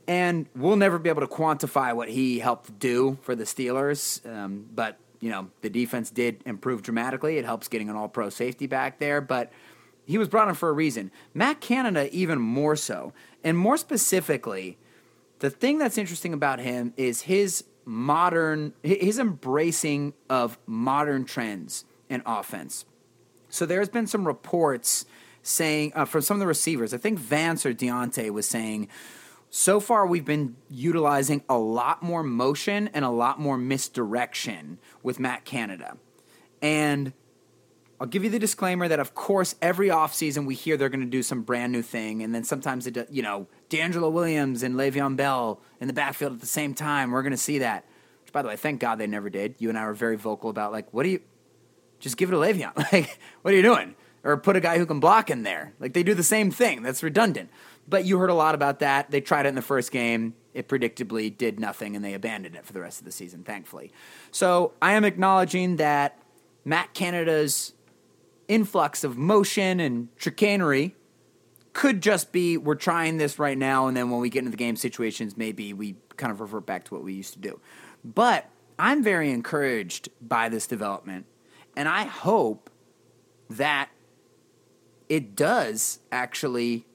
And 0.08 0.48
we'll 0.56 0.78
never 0.78 0.98
be 0.98 1.10
able 1.10 1.22
to 1.22 1.28
quantify 1.28 1.94
what 1.94 2.10
he 2.10 2.40
helped 2.40 2.80
do 2.80 3.18
for 3.22 3.36
the 3.36 3.44
Steelers, 3.44 4.26
um, 4.26 4.66
but 4.74 4.98
you 5.20 5.30
know 5.30 5.50
the 5.62 5.70
defense 5.70 6.10
did 6.10 6.42
improve 6.46 6.82
dramatically. 6.82 7.38
It 7.38 7.46
helps 7.46 7.68
getting 7.68 7.90
an 7.90 7.96
All-Pro 7.96 8.30
safety 8.30 8.68
back 8.68 9.00
there, 9.00 9.22
but 9.22 9.52
he 10.06 10.18
was 10.18 10.28
brought 10.28 10.48
in 10.50 10.56
for 10.56 10.70
a 10.70 10.74
reason. 10.74 11.12
Matt 11.36 11.62
Canada 11.62 12.10
even 12.16 12.40
more 12.40 12.76
so, 12.76 13.14
and 13.44 13.58
more 13.58 13.78
specifically, 13.78 14.78
the 15.40 15.50
thing 15.50 15.78
that's 15.78 15.98
interesting 15.98 16.34
about 16.34 16.60
him 16.60 16.94
is 16.98 17.22
his 17.22 17.64
modern 17.86 18.74
his 18.84 19.18
embracing 19.18 20.14
of 20.30 20.60
modern 20.68 21.26
trends 21.26 21.86
in 22.10 22.22
offense. 22.26 22.86
So 23.50 23.66
there's 23.66 23.90
been 23.90 24.06
some 24.06 24.28
reports 24.28 25.06
saying 25.42 25.94
uh, 25.96 26.06
from 26.06 26.22
some 26.22 26.36
of 26.36 26.40
the 26.40 26.48
receivers. 26.48 26.94
I 26.94 26.98
think 26.98 27.18
Vance 27.18 27.66
or 27.66 27.74
Diontae 27.74 28.30
was 28.30 28.48
saying 28.48 28.90
so 29.50 29.80
far 29.80 30.06
we've 30.06 30.26
been 30.26 30.56
utilizing 30.70 31.44
a 31.50 31.58
lot 31.58 32.04
more 32.04 32.22
motion 32.22 32.90
and 32.94 33.04
a 33.04 33.10
lot 33.10 33.40
more 33.40 33.58
misdirection 33.58 34.78
with 35.02 35.20
Matt 35.20 35.46
Canada. 35.46 35.98
And 36.62 37.14
I'll 38.02 38.08
give 38.08 38.24
you 38.24 38.30
the 38.30 38.40
disclaimer 38.40 38.88
that, 38.88 39.00
of 39.00 39.14
course, 39.14 39.56
every 39.62 39.90
offseason 39.90 40.46
we 40.46 40.56
hear 40.56 40.78
they're 40.78 40.90
going 40.90 41.02
to 41.02 41.06
do 41.06 41.22
some 41.22 41.42
brand 41.42 41.74
new 41.74 41.82
thing. 41.82 42.24
And 42.24 42.34
then 42.34 42.46
sometimes, 42.46 42.88
it, 42.88 43.10
you 43.12 43.22
know, 43.22 43.48
DeAngelo 43.70 44.10
Williams 44.10 44.64
and 44.64 44.76
Le'Veon 44.76 45.18
Bell 45.18 45.60
in 45.82 45.88
the 45.88 45.94
backfield 45.94 46.34
at 46.34 46.40
the 46.40 46.46
same 46.46 46.74
time. 46.74 47.12
We're 47.12 47.24
going 47.24 47.32
to 47.32 47.38
see 47.38 47.60
that. 47.60 47.86
Which, 48.24 48.32
by 48.32 48.42
the 48.42 48.48
way, 48.48 48.56
thank 48.56 48.80
God 48.80 49.00
they 49.00 49.08
never 49.08 49.30
did. 49.30 49.56
You 49.58 49.68
and 49.68 49.78
I 49.78 49.86
were 49.86 49.94
very 49.94 50.16
vocal 50.16 50.50
about, 50.50 50.72
like, 50.72 50.94
what 50.94 51.04
do 51.04 51.10
you 51.10 51.20
just 52.00 52.16
give 52.16 52.30
it 52.30 52.32
to 52.32 52.38
Le'Veon? 52.38 52.72
Like, 52.94 53.20
what 53.42 53.54
are 53.54 53.58
you 53.58 53.64
doing? 53.64 53.96
Or 54.24 54.38
put 54.38 54.56
a 54.56 54.62
guy 54.62 54.78
who 54.78 54.86
can 54.86 55.02
block 55.02 55.30
in 55.30 55.44
there. 55.44 55.74
Like, 55.80 55.94
they 55.94 56.04
do 56.04 56.14
the 56.14 56.24
same 56.24 56.52
thing. 56.52 56.84
That's 56.84 57.04
redundant. 57.04 57.50
But 57.88 58.06
you 58.06 58.18
heard 58.18 58.30
a 58.30 58.36
lot 58.36 58.56
about 58.56 58.80
that. 58.80 59.12
They 59.12 59.20
tried 59.20 59.46
it 59.46 59.50
in 59.50 59.56
the 59.56 59.62
first 59.62 59.92
game. 59.92 60.36
It 60.54 60.68
predictably 60.70 61.36
did 61.36 61.60
nothing, 61.60 61.96
and 61.96 62.06
they 62.06 62.14
abandoned 62.14 62.56
it 62.56 62.66
for 62.66 62.72
the 62.74 62.82
rest 62.82 63.00
of 63.00 63.06
the 63.06 63.12
season, 63.12 63.44
thankfully. 63.44 63.92
So 64.32 64.74
I 64.82 64.94
am 64.94 65.04
acknowledging 65.04 65.78
that 65.78 66.18
Matt 66.66 66.94
Canada's 66.94 67.74
influx 68.50 69.06
of 69.06 69.18
motion 69.18 69.80
and 69.80 70.10
chicanery 70.18 70.96
could 71.72 72.02
just 72.02 72.34
be 72.34 72.58
we're 72.58 72.76
trying 72.76 73.18
this 73.18 73.40
right 73.40 73.58
now, 73.58 73.88
and 73.88 73.96
then 73.96 74.10
when 74.10 74.20
we 74.20 74.30
get 74.30 74.40
into 74.40 74.52
the 74.52 74.58
game 74.58 74.76
situations, 74.76 75.38
maybe 75.38 75.72
we 75.72 75.96
kind 76.18 76.32
of 76.32 76.42
revert 76.42 76.66
back 76.66 76.84
to 76.84 76.94
what 76.94 77.04
we 77.04 77.14
used 77.14 77.34
to 77.34 77.40
do. 77.40 77.62
But 78.04 78.50
I'm 78.78 79.04
very 79.04 79.32
encouraged 79.32 80.10
by 80.20 80.50
this 80.50 80.68
development, 80.68 81.26
and 81.78 81.88
I 81.88 82.04
hope 82.04 82.70
that 83.50 83.90
it 85.08 85.36
does 85.36 86.00
actually, 86.12 86.86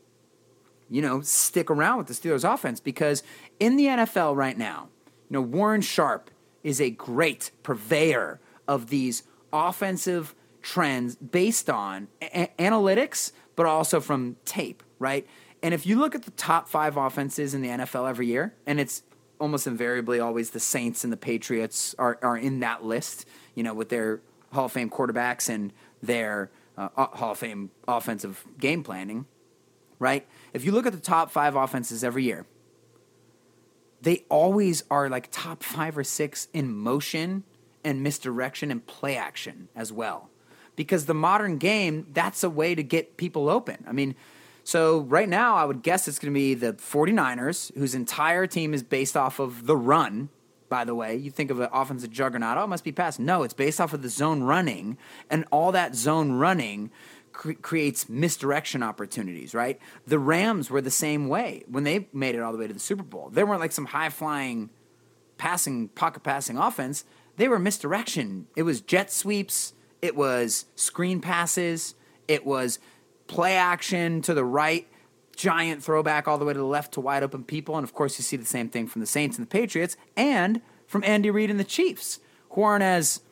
you 0.90 1.00
know, 1.00 1.20
stick 1.20 1.70
around 1.70 1.98
with 1.98 2.06
the 2.08 2.14
Steelers 2.14 2.44
offense 2.44 2.80
because 2.80 3.22
in 3.58 3.76
the 3.76 3.86
NFL 3.86 4.36
right 4.36 4.58
now, 4.58 4.88
you 5.30 5.34
know, 5.34 5.40
Warren 5.40 5.80
Sharp 5.80 6.30
is 6.62 6.80
a 6.80 6.90
great 6.90 7.50
purveyor 7.62 8.40
of 8.66 8.88
these 8.88 9.22
offensive 9.52 10.34
trends 10.64 11.14
based 11.14 11.68
on 11.68 12.08
a- 12.22 12.50
analytics, 12.58 13.32
but 13.54 13.66
also 13.66 14.00
from 14.00 14.36
tape, 14.46 14.82
right? 14.98 15.26
And 15.62 15.74
if 15.74 15.86
you 15.86 15.98
look 15.98 16.14
at 16.14 16.22
the 16.22 16.30
top 16.32 16.68
five 16.68 16.96
offenses 16.96 17.52
in 17.54 17.60
the 17.60 17.68
NFL 17.68 18.08
every 18.08 18.26
year, 18.26 18.54
and 18.66 18.80
it's 18.80 19.02
almost 19.38 19.66
invariably 19.66 20.20
always 20.20 20.50
the 20.50 20.60
Saints 20.60 21.04
and 21.04 21.12
the 21.12 21.18
Patriots 21.18 21.94
are, 21.98 22.18
are 22.22 22.38
in 22.38 22.60
that 22.60 22.82
list, 22.82 23.26
you 23.54 23.62
know, 23.62 23.74
with 23.74 23.90
their 23.90 24.22
Hall 24.52 24.64
of 24.64 24.72
Fame 24.72 24.88
quarterbacks 24.88 25.50
and 25.50 25.70
their 26.02 26.50
uh, 26.78 26.88
Hall 26.96 27.32
of 27.32 27.38
Fame 27.38 27.70
offensive 27.86 28.42
game 28.58 28.82
planning, 28.82 29.26
right? 29.98 30.26
If 30.54 30.64
you 30.64 30.72
look 30.72 30.86
at 30.86 30.94
the 30.94 31.00
top 31.00 31.30
five 31.30 31.56
offenses 31.56 32.02
every 32.02 32.24
year, 32.24 32.46
they 34.00 34.24
always 34.30 34.82
are 34.90 35.10
like 35.10 35.28
top 35.30 35.62
five 35.62 35.98
or 35.98 36.04
six 36.04 36.48
in 36.54 36.74
motion 36.74 37.44
and 37.84 38.02
misdirection 38.02 38.70
and 38.70 38.86
play 38.86 39.16
action 39.16 39.68
as 39.76 39.92
well 39.92 40.30
because 40.76 41.06
the 41.06 41.14
modern 41.14 41.58
game, 41.58 42.06
that's 42.12 42.42
a 42.42 42.50
way 42.50 42.74
to 42.74 42.82
get 42.82 43.16
people 43.16 43.48
open. 43.48 43.84
I 43.86 43.92
mean, 43.92 44.14
so 44.64 45.00
right 45.00 45.28
now, 45.28 45.56
I 45.56 45.64
would 45.64 45.82
guess 45.82 46.08
it's 46.08 46.18
going 46.18 46.32
to 46.32 46.38
be 46.38 46.54
the 46.54 46.72
49ers, 46.72 47.74
whose 47.76 47.94
entire 47.94 48.46
team 48.46 48.72
is 48.72 48.82
based 48.82 49.16
off 49.16 49.38
of 49.38 49.66
the 49.66 49.76
run. 49.76 50.30
By 50.70 50.84
the 50.84 50.94
way, 50.94 51.14
you 51.14 51.30
think 51.30 51.50
of 51.50 51.60
an 51.60 51.68
offensive 51.72 52.10
juggernaut, 52.10 52.56
oh, 52.56 52.64
it 52.64 52.68
must 52.68 52.82
be 52.82 52.90
pass. 52.90 53.18
No, 53.18 53.42
it's 53.42 53.54
based 53.54 53.80
off 53.80 53.92
of 53.92 54.02
the 54.02 54.08
zone 54.08 54.42
running, 54.42 54.96
and 55.30 55.44
all 55.50 55.70
that 55.72 55.94
zone 55.94 56.32
running 56.32 56.90
cre- 57.32 57.52
creates 57.52 58.08
misdirection 58.08 58.82
opportunities, 58.82 59.54
right? 59.54 59.78
The 60.06 60.18
Rams 60.18 60.70
were 60.70 60.80
the 60.80 60.90
same 60.90 61.28
way 61.28 61.64
when 61.68 61.84
they 61.84 62.08
made 62.14 62.34
it 62.34 62.40
all 62.40 62.52
the 62.52 62.58
way 62.58 62.66
to 62.66 62.72
the 62.72 62.80
Super 62.80 63.02
Bowl. 63.02 63.28
They 63.30 63.44
weren't 63.44 63.60
like 63.60 63.72
some 63.72 63.86
high 63.86 64.08
flying 64.08 64.70
passing, 65.36 65.88
pocket 65.88 66.22
passing 66.22 66.56
offense. 66.56 67.04
They 67.36 67.48
were 67.48 67.58
misdirection. 67.58 68.46
It 68.56 68.62
was 68.62 68.80
jet 68.80 69.12
sweeps, 69.12 69.74
it 70.04 70.14
was 70.14 70.66
screen 70.76 71.22
passes, 71.22 71.94
it 72.28 72.44
was 72.44 72.78
play 73.26 73.56
action 73.56 74.20
to 74.20 74.34
the 74.34 74.44
right, 74.44 74.86
giant 75.34 75.82
throwback 75.82 76.28
all 76.28 76.36
the 76.36 76.44
way 76.44 76.52
to 76.52 76.58
the 76.58 76.64
left 76.66 76.92
to 76.92 77.00
wide 77.00 77.22
open 77.22 77.42
people. 77.42 77.74
And 77.78 77.84
of 77.84 77.94
course, 77.94 78.18
you 78.18 78.22
see 78.22 78.36
the 78.36 78.44
same 78.44 78.68
thing 78.68 78.86
from 78.86 79.00
the 79.00 79.06
Saints 79.06 79.38
and 79.38 79.46
the 79.46 79.50
Patriots 79.50 79.96
and 80.14 80.60
from 80.86 81.02
Andy 81.04 81.30
Reid 81.30 81.50
and 81.50 81.58
the 81.58 81.64
Chiefs, 81.64 82.20
who 82.50 82.60
aren't 82.60 82.84
as 82.84 83.22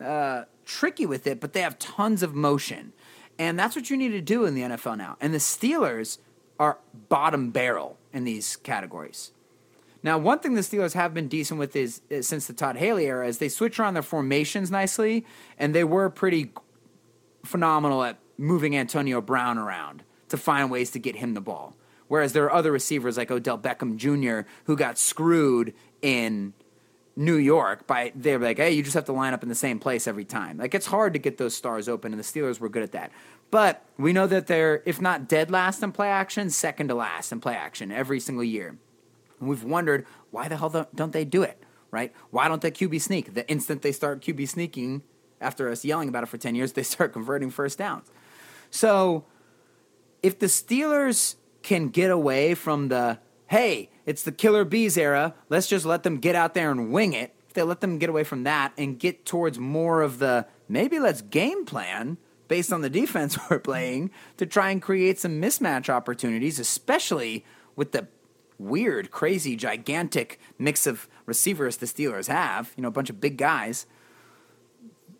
uh, 0.00 0.44
tricky 0.64 1.06
with 1.06 1.26
it, 1.26 1.40
but 1.40 1.54
they 1.54 1.60
have 1.60 1.76
tons 1.80 2.22
of 2.22 2.36
motion. 2.36 2.92
And 3.36 3.58
that's 3.58 3.74
what 3.74 3.90
you 3.90 3.96
need 3.96 4.10
to 4.10 4.20
do 4.20 4.44
in 4.44 4.54
the 4.54 4.62
NFL 4.62 4.96
now. 4.96 5.16
And 5.20 5.34
the 5.34 5.38
Steelers 5.38 6.18
are 6.60 6.78
bottom 7.08 7.50
barrel 7.50 7.98
in 8.12 8.22
these 8.22 8.54
categories. 8.54 9.32
Now, 10.02 10.16
one 10.18 10.38
thing 10.38 10.54
the 10.54 10.62
Steelers 10.62 10.94
have 10.94 11.12
been 11.12 11.28
decent 11.28 11.60
with 11.60 11.76
is, 11.76 12.00
is 12.08 12.26
since 12.26 12.46
the 12.46 12.52
Todd 12.52 12.76
Haley 12.76 13.06
era 13.06 13.26
is 13.26 13.38
they 13.38 13.48
switch 13.48 13.78
around 13.78 13.94
their 13.94 14.02
formations 14.02 14.70
nicely, 14.70 15.26
and 15.58 15.74
they 15.74 15.84
were 15.84 16.08
pretty 16.08 16.52
phenomenal 17.44 18.02
at 18.04 18.18
moving 18.38 18.76
Antonio 18.76 19.20
Brown 19.20 19.58
around 19.58 20.02
to 20.28 20.36
find 20.36 20.70
ways 20.70 20.90
to 20.92 20.98
get 20.98 21.16
him 21.16 21.34
the 21.34 21.40
ball. 21.40 21.76
Whereas 22.08 22.32
there 22.32 22.44
are 22.44 22.52
other 22.52 22.72
receivers 22.72 23.16
like 23.16 23.30
Odell 23.30 23.58
Beckham 23.58 23.96
Jr. 23.96 24.48
who 24.64 24.76
got 24.76 24.98
screwed 24.98 25.74
in 26.02 26.54
New 27.14 27.36
York 27.36 27.86
by 27.86 28.12
they 28.14 28.36
were 28.36 28.44
like, 28.44 28.56
hey, 28.56 28.70
you 28.72 28.82
just 28.82 28.94
have 28.94 29.04
to 29.04 29.12
line 29.12 29.34
up 29.34 29.42
in 29.42 29.48
the 29.48 29.54
same 29.54 29.78
place 29.78 30.08
every 30.08 30.24
time. 30.24 30.56
Like 30.56 30.74
it's 30.74 30.86
hard 30.86 31.12
to 31.12 31.18
get 31.18 31.38
those 31.38 31.54
stars 31.54 31.88
open, 31.88 32.12
and 32.12 32.18
the 32.18 32.24
Steelers 32.24 32.58
were 32.58 32.68
good 32.68 32.82
at 32.82 32.92
that. 32.92 33.12
But 33.50 33.84
we 33.98 34.12
know 34.12 34.26
that 34.26 34.46
they're, 34.46 34.82
if 34.86 35.00
not 35.00 35.28
dead 35.28 35.50
last 35.50 35.82
in 35.82 35.92
play 35.92 36.08
action, 36.08 36.50
second 36.50 36.88
to 36.88 36.94
last 36.94 37.30
in 37.32 37.40
play 37.40 37.54
action 37.54 37.92
every 37.92 38.20
single 38.20 38.44
year. 38.44 38.76
And 39.40 39.48
we've 39.48 39.64
wondered 39.64 40.06
why 40.30 40.48
the 40.48 40.56
hell 40.56 40.86
don't 40.94 41.12
they 41.12 41.24
do 41.24 41.42
it, 41.42 41.62
right? 41.90 42.12
Why 42.30 42.46
don't 42.46 42.62
they 42.62 42.70
QB 42.70 43.00
sneak? 43.00 43.34
The 43.34 43.48
instant 43.48 43.82
they 43.82 43.92
start 43.92 44.20
QB 44.20 44.48
sneaking, 44.48 45.02
after 45.40 45.70
us 45.70 45.84
yelling 45.84 46.08
about 46.08 46.22
it 46.22 46.26
for 46.26 46.38
10 46.38 46.54
years, 46.54 46.74
they 46.74 46.82
start 46.82 47.12
converting 47.14 47.50
first 47.50 47.78
downs. 47.78 48.10
So 48.70 49.24
if 50.22 50.38
the 50.38 50.46
Steelers 50.46 51.36
can 51.62 51.88
get 51.88 52.10
away 52.10 52.54
from 52.54 52.88
the, 52.88 53.18
hey, 53.48 53.90
it's 54.06 54.22
the 54.22 54.32
killer 54.32 54.64
bees 54.64 54.96
era, 54.96 55.34
let's 55.48 55.66
just 55.66 55.84
let 55.84 56.02
them 56.02 56.18
get 56.18 56.34
out 56.34 56.54
there 56.54 56.70
and 56.70 56.92
wing 56.92 57.12
it. 57.12 57.34
If 57.48 57.54
they 57.54 57.62
let 57.62 57.80
them 57.80 57.98
get 57.98 58.08
away 58.08 58.22
from 58.22 58.44
that 58.44 58.72
and 58.78 58.98
get 58.98 59.24
towards 59.24 59.58
more 59.58 60.02
of 60.02 60.20
the, 60.20 60.46
maybe 60.68 61.00
let's 61.00 61.20
game 61.20 61.64
plan 61.64 62.16
based 62.46 62.72
on 62.72 62.80
the 62.80 62.90
defense 62.90 63.38
we're 63.50 63.58
playing 63.58 64.10
to 64.36 64.46
try 64.46 64.70
and 64.70 64.80
create 64.80 65.18
some 65.18 65.40
mismatch 65.40 65.88
opportunities, 65.88 66.58
especially 66.58 67.44
with 67.76 67.92
the 67.92 68.06
weird, 68.60 69.10
crazy, 69.10 69.56
gigantic 69.56 70.38
mix 70.58 70.86
of 70.86 71.08
receivers 71.26 71.78
the 71.78 71.86
Steelers 71.86 72.28
have, 72.28 72.72
you 72.76 72.82
know, 72.82 72.88
a 72.88 72.92
bunch 72.92 73.10
of 73.10 73.20
big 73.20 73.36
guys, 73.36 73.86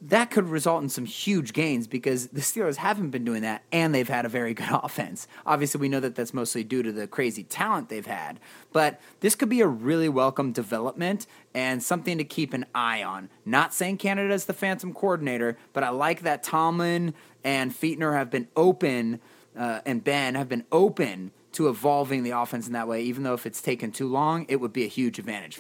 that 0.03 0.31
could 0.31 0.49
result 0.49 0.83
in 0.83 0.89
some 0.89 1.05
huge 1.05 1.53
gains 1.53 1.87
because 1.87 2.29
the 2.29 2.41
Steelers 2.41 2.77
haven't 2.77 3.11
been 3.11 3.25
doing 3.25 3.43
that 3.43 3.63
and 3.71 3.95
they've 3.95 4.09
had 4.09 4.25
a 4.25 4.31
very 4.31 4.55
good 4.55 4.69
offense. 4.73 5.29
Obviously, 5.45 5.81
we 5.81 5.89
know 5.89 6.01
that 6.01 6.15
that's 6.15 6.33
mostly 6.33 6.65
due 6.65 6.83
to 6.83 6.93
the 6.93 7.07
crazy 7.07 7.45
talent 7.45 7.89
they've 7.89 8.07
had, 8.07 8.41
but 8.73 9.01
this 9.21 9.35
could 9.35 9.49
be 9.49 9.61
a 9.61 9.67
really 9.67 10.09
welcome 10.09 10.53
development 10.53 11.27
and 11.53 11.83
something 11.83 12.17
to 12.17 12.25
keep 12.25 12.55
an 12.55 12.65
eye 12.75 13.03
on. 13.03 13.29
Not 13.45 13.75
saying 13.75 13.99
Canada 13.99 14.33
is 14.33 14.47
the 14.47 14.55
phantom 14.55 14.95
coordinator, 14.95 15.59
but 15.73 15.85
I 15.85 15.91
like 15.91 16.23
that 16.23 16.43
Tomlin 16.43 17.15
and 17.45 17.73
Fichtner 17.73 18.15
have 18.15 18.31
been 18.31 18.49
open 18.57 19.21
uh, 19.59 19.81
and 19.85 20.03
Ben 20.03 20.35
have 20.35 20.49
been 20.49 20.65
open 20.73 21.33
to 21.53 21.69
evolving 21.69 22.23
the 22.23 22.31
offense 22.31 22.67
in 22.67 22.73
that 22.75 22.87
way, 22.89 23.03
even 23.03 23.23
though 23.23 23.35
if 23.35 23.47
it's 23.47 23.61
taken 23.61 23.91
too 23.93 24.07
long, 24.09 24.47
it 24.49 24.57
would 24.61 24.73
be 24.73 24.85
a 24.85 24.89
huge 24.89 25.19
advantage. 25.19 25.59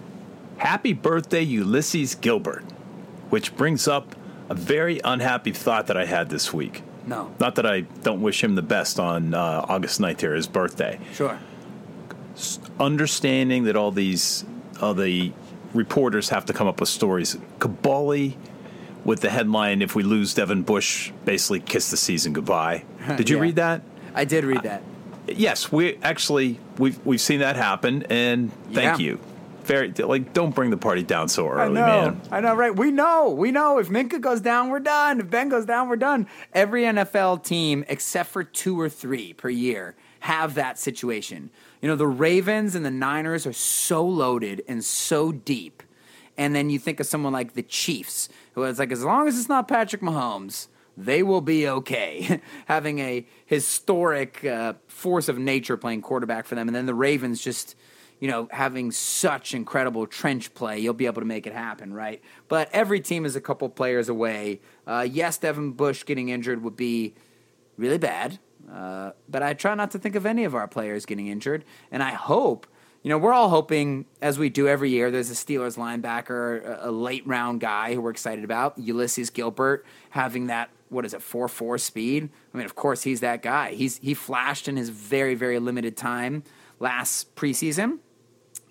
Happy 0.59 0.93
birthday, 0.93 1.43
Ulysses 1.43 2.14
Gilbert, 2.14 2.62
which 3.30 3.57
brings 3.57 3.88
up 3.88 4.14
a 4.49 4.55
very 4.55 5.01
unhappy 5.05 5.53
thought 5.53 5.86
that 5.88 5.97
I 5.97 6.05
had 6.05 6.28
this 6.30 6.53
week. 6.53 6.82
No. 7.07 7.32
Not 7.41 7.55
that 7.57 7.66
I 7.66 7.80
don't 7.80 8.20
wish 8.20 8.45
him 8.45 8.55
the 8.57 8.62
best 8.62 9.01
on 9.01 9.32
uh, 9.34 9.64
August 9.68 10.01
9th 10.01 10.20
here, 10.20 10.34
his 10.34 10.47
birthday. 10.47 11.01
Sure. 11.14 11.38
Understanding 12.78 13.64
that 13.64 13.76
all 13.76 13.91
these, 13.91 14.45
all 14.80 14.95
the 14.95 15.32
reporters 15.74 16.28
have 16.30 16.45
to 16.47 16.53
come 16.53 16.66
up 16.66 16.80
with 16.80 16.88
stories. 16.88 17.36
Kaboly 17.59 18.36
with 19.05 19.20
the 19.20 19.30
headline, 19.30 19.82
if 19.82 19.95
we 19.95 20.03
lose 20.03 20.34
Devin 20.34 20.62
Bush, 20.62 21.11
basically 21.24 21.61
kiss 21.61 21.91
the 21.91 21.97
season 21.97 22.32
goodbye. 22.32 22.84
Did 23.16 23.30
you 23.30 23.36
Yeah. 23.36 23.43
read 23.43 23.57
that? 23.57 23.82
I 24.14 24.24
did 24.24 24.45
read 24.45 24.62
that. 24.64 24.82
Yes, 25.37 25.70
we 25.72 25.97
actually 26.03 26.59
we've 26.78 26.99
we've 27.05 27.20
seen 27.20 27.41
that 27.41 27.57
happen, 27.57 28.05
and 28.11 28.53
thank 28.72 28.99
Yeah. 29.01 29.05
you. 29.07 29.20
Very 29.64 29.93
like, 29.93 30.33
don't 30.33 30.55
bring 30.55 30.70
the 30.70 30.76
party 30.76 31.03
down 31.03 31.28
so 31.28 31.49
early, 31.49 31.62
I 31.62 31.68
know. 31.68 32.11
man. 32.11 32.20
I 32.33 32.41
know, 32.41 32.55
right? 32.55 32.74
We 32.74 32.91
know. 32.91 33.31
We 33.31 33.53
know. 33.53 33.78
If 33.78 33.89
Minkah 33.89 34.20
goes 34.20 34.41
down, 34.41 34.68
we're 34.70 34.81
done. 34.81 35.20
If 35.20 35.31
Ben 35.31 35.49
goes 35.49 35.64
down, 35.66 35.89
we're 35.89 35.97
done. 35.97 36.26
Every 36.53 36.83
NFL 36.85 37.45
team, 37.45 37.85
except 37.89 38.31
for 38.31 38.43
two 38.43 38.81
or 38.81 38.89
three 38.89 39.33
per 39.33 39.49
year, 39.49 39.95
have 40.20 40.55
that 40.55 40.78
situation. 40.78 41.51
You 41.81 41.89
know, 41.89 41.95
the 41.97 42.07
Ravens 42.07 42.74
and 42.74 42.85
the 42.85 42.91
Niners 42.91 43.47
are 43.47 43.53
so 43.53 44.05
loaded 44.05 44.62
and 44.66 44.83
so 44.85 45.31
deep. 45.31 45.83
And 46.37 46.55
then 46.57 46.70
you 46.70 46.78
think 46.78 46.99
of 46.99 47.07
someone 47.07 47.33
like 47.35 47.53
the 47.53 47.62
Chiefs, 47.62 48.28
who 48.55 48.64
is 48.64 48.78
like, 48.78 48.91
as 48.91 49.05
long 49.05 49.28
as 49.28 49.39
it's 49.39 49.49
not 49.49 49.68
Patrick 49.68 50.03
Mahomes, 50.03 50.68
they 50.97 51.22
will 51.22 51.41
be 51.41 51.68
okay. 51.68 52.41
Having 52.66 52.99
a 52.99 53.26
historic 53.47 54.45
uh, 54.45 54.74
force 54.86 55.28
of 55.28 55.38
nature 55.38 55.76
playing 55.76 56.03
quarterback 56.03 56.47
for 56.47 56.55
them. 56.55 56.68
And 56.68 56.74
then 56.74 56.86
the 56.86 56.95
Ravens 56.95 57.41
just 57.41 57.76
you 58.20 58.28
know, 58.28 58.49
having 58.53 58.93
such 58.93 59.55
incredible 59.55 60.07
trench 60.07 60.53
play, 60.53 60.78
you'll 60.78 60.93
be 60.95 61.07
able 61.07 61.22
to 61.22 61.26
make 61.26 61.47
it 61.47 61.55
happen, 61.55 61.93
right? 61.93 62.22
But 62.49 62.68
every 62.72 63.01
team 63.01 63.24
is 63.24 63.34
a 63.34 63.41
couple 63.41 63.68
players 63.70 64.11
away. 64.11 64.61
Uh, 64.86 65.07
yes, 65.11 65.38
Devin 65.38 65.72
Bush 65.72 66.05
getting 66.05 66.28
injured 66.28 66.62
would 66.62 66.76
be 66.76 67.14
really 67.78 67.97
bad, 67.97 68.38
uh, 68.70 69.12
but 69.28 69.43
I 69.43 69.55
try 69.55 69.74
not 69.74 69.91
to 69.93 69.99
think 69.99 70.14
of 70.14 70.26
any 70.26 70.45
of 70.45 70.55
our 70.55 70.68
players 70.68 71.07
getting 71.07 71.28
injured. 71.28 71.64
And 71.91 72.03
I 72.03 72.11
hope, 72.11 72.66
you 73.03 73.09
know, 73.09 73.16
we're 73.16 73.32
all 73.32 73.49
hoping, 73.49 74.05
as 74.20 74.38
we 74.38 74.51
do 74.51 74.68
every 74.68 74.91
year, 74.91 75.11
there's 75.11 75.30
a 75.30 75.34
Steelers 75.34 75.78
linebacker, 75.78 76.62
a, 76.62 76.91
a 76.91 76.93
late 76.93 77.26
round 77.26 77.61
guy 77.61 77.95
who 77.95 78.03
we're 78.03 78.11
excited 78.11 78.45
about, 78.45 78.76
Ulysses 78.78 79.30
Gilbert, 79.30 79.86
having 80.11 80.49
that. 80.49 80.70
What 80.91 81.07
is 81.07 81.14
it, 81.14 81.22
four 81.22 81.49
four 81.49 81.78
speed? 81.78 82.28
I 82.53 82.57
mean, 82.57 82.66
of 82.66 82.74
course 82.74 83.03
he's 83.03 83.20
that 83.20 83.43
guy. 83.43 83.72
He's 83.72 83.97
he 83.99 84.12
flashed 84.12 84.68
in 84.68 84.76
his 84.76 84.91
very 84.91 85.34
very 85.34 85.59
limited 85.59 85.97
time 85.97 86.43
last 86.78 87.34
preseason, 87.36 87.99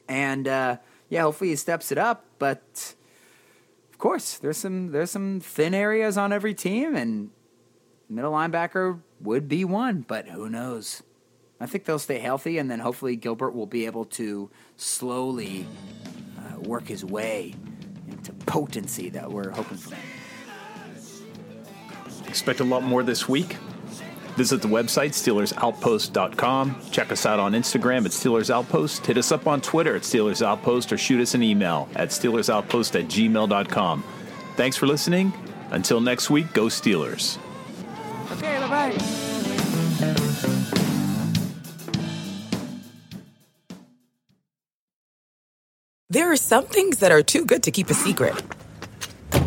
and 0.07 0.47
uh, 0.47 0.77
yeah, 1.09 1.23
hopefully 1.23 1.49
he 1.49 1.55
steps 1.55 1.91
it 1.91 1.97
up. 1.97 2.25
But 2.37 2.95
of 3.91 3.97
course, 3.97 4.37
there's 4.37 4.57
some 4.57 4.91
there's 4.91 5.11
some 5.11 5.39
thin 5.39 5.73
areas 5.73 6.17
on 6.17 6.33
every 6.33 6.53
team, 6.53 6.95
and 6.95 7.31
middle 8.09 8.33
linebacker 8.33 8.99
would 9.21 9.47
be 9.47 9.63
one. 9.63 10.05
But 10.07 10.27
who 10.27 10.49
knows? 10.49 11.03
I 11.61 11.65
think 11.65 11.85
they'll 11.85 11.99
stay 11.99 12.19
healthy, 12.19 12.57
and 12.57 12.69
then 12.71 12.79
hopefully 12.79 13.15
Gilbert 13.15 13.51
will 13.51 13.65
be 13.65 13.85
able 13.85 14.05
to 14.05 14.49
slowly 14.77 15.67
uh, 16.37 16.59
work 16.59 16.87
his 16.87 17.03
way 17.03 17.53
into 18.09 18.31
potency 18.45 19.09
that 19.09 19.29
we're 19.29 19.51
hoping 19.51 19.77
for. 19.77 19.95
Expect 22.29 22.59
a 22.59 22.63
lot 22.63 22.83
more 22.83 23.03
this 23.03 23.27
week. 23.27 23.57
Visit 24.37 24.61
the 24.61 24.67
website, 24.69 25.09
SteelersOutpost.com. 25.09 26.81
Check 26.91 27.11
us 27.11 27.25
out 27.25 27.39
on 27.39 27.51
Instagram 27.51 28.05
at 28.05 28.11
Steelers 28.11 28.49
Outpost. 28.49 29.05
Hit 29.05 29.17
us 29.17 29.33
up 29.33 29.47
on 29.47 29.59
Twitter 29.59 29.95
at 29.95 30.03
Steelers 30.03 30.45
Outpost 30.45 30.93
or 30.93 30.97
shoot 30.97 31.19
us 31.19 31.33
an 31.33 31.43
email 31.43 31.89
at 31.95 32.09
SteelersOutpost 32.09 32.97
at 32.97 33.07
gmail.com. 33.07 34.03
Thanks 34.55 34.77
for 34.77 34.87
listening. 34.87 35.33
Until 35.71 35.99
next 35.99 36.29
week, 36.29 36.53
go 36.53 36.67
Steelers. 36.67 37.37
Okay, 38.31 38.59
bye 38.59 38.69
bye. 38.69 39.19
There 46.11 46.31
are 46.31 46.37
some 46.37 46.65
things 46.65 46.99
that 46.99 47.11
are 47.11 47.21
too 47.21 47.45
good 47.45 47.63
to 47.63 47.71
keep 47.71 47.89
a 47.89 47.93
secret. 47.93 48.41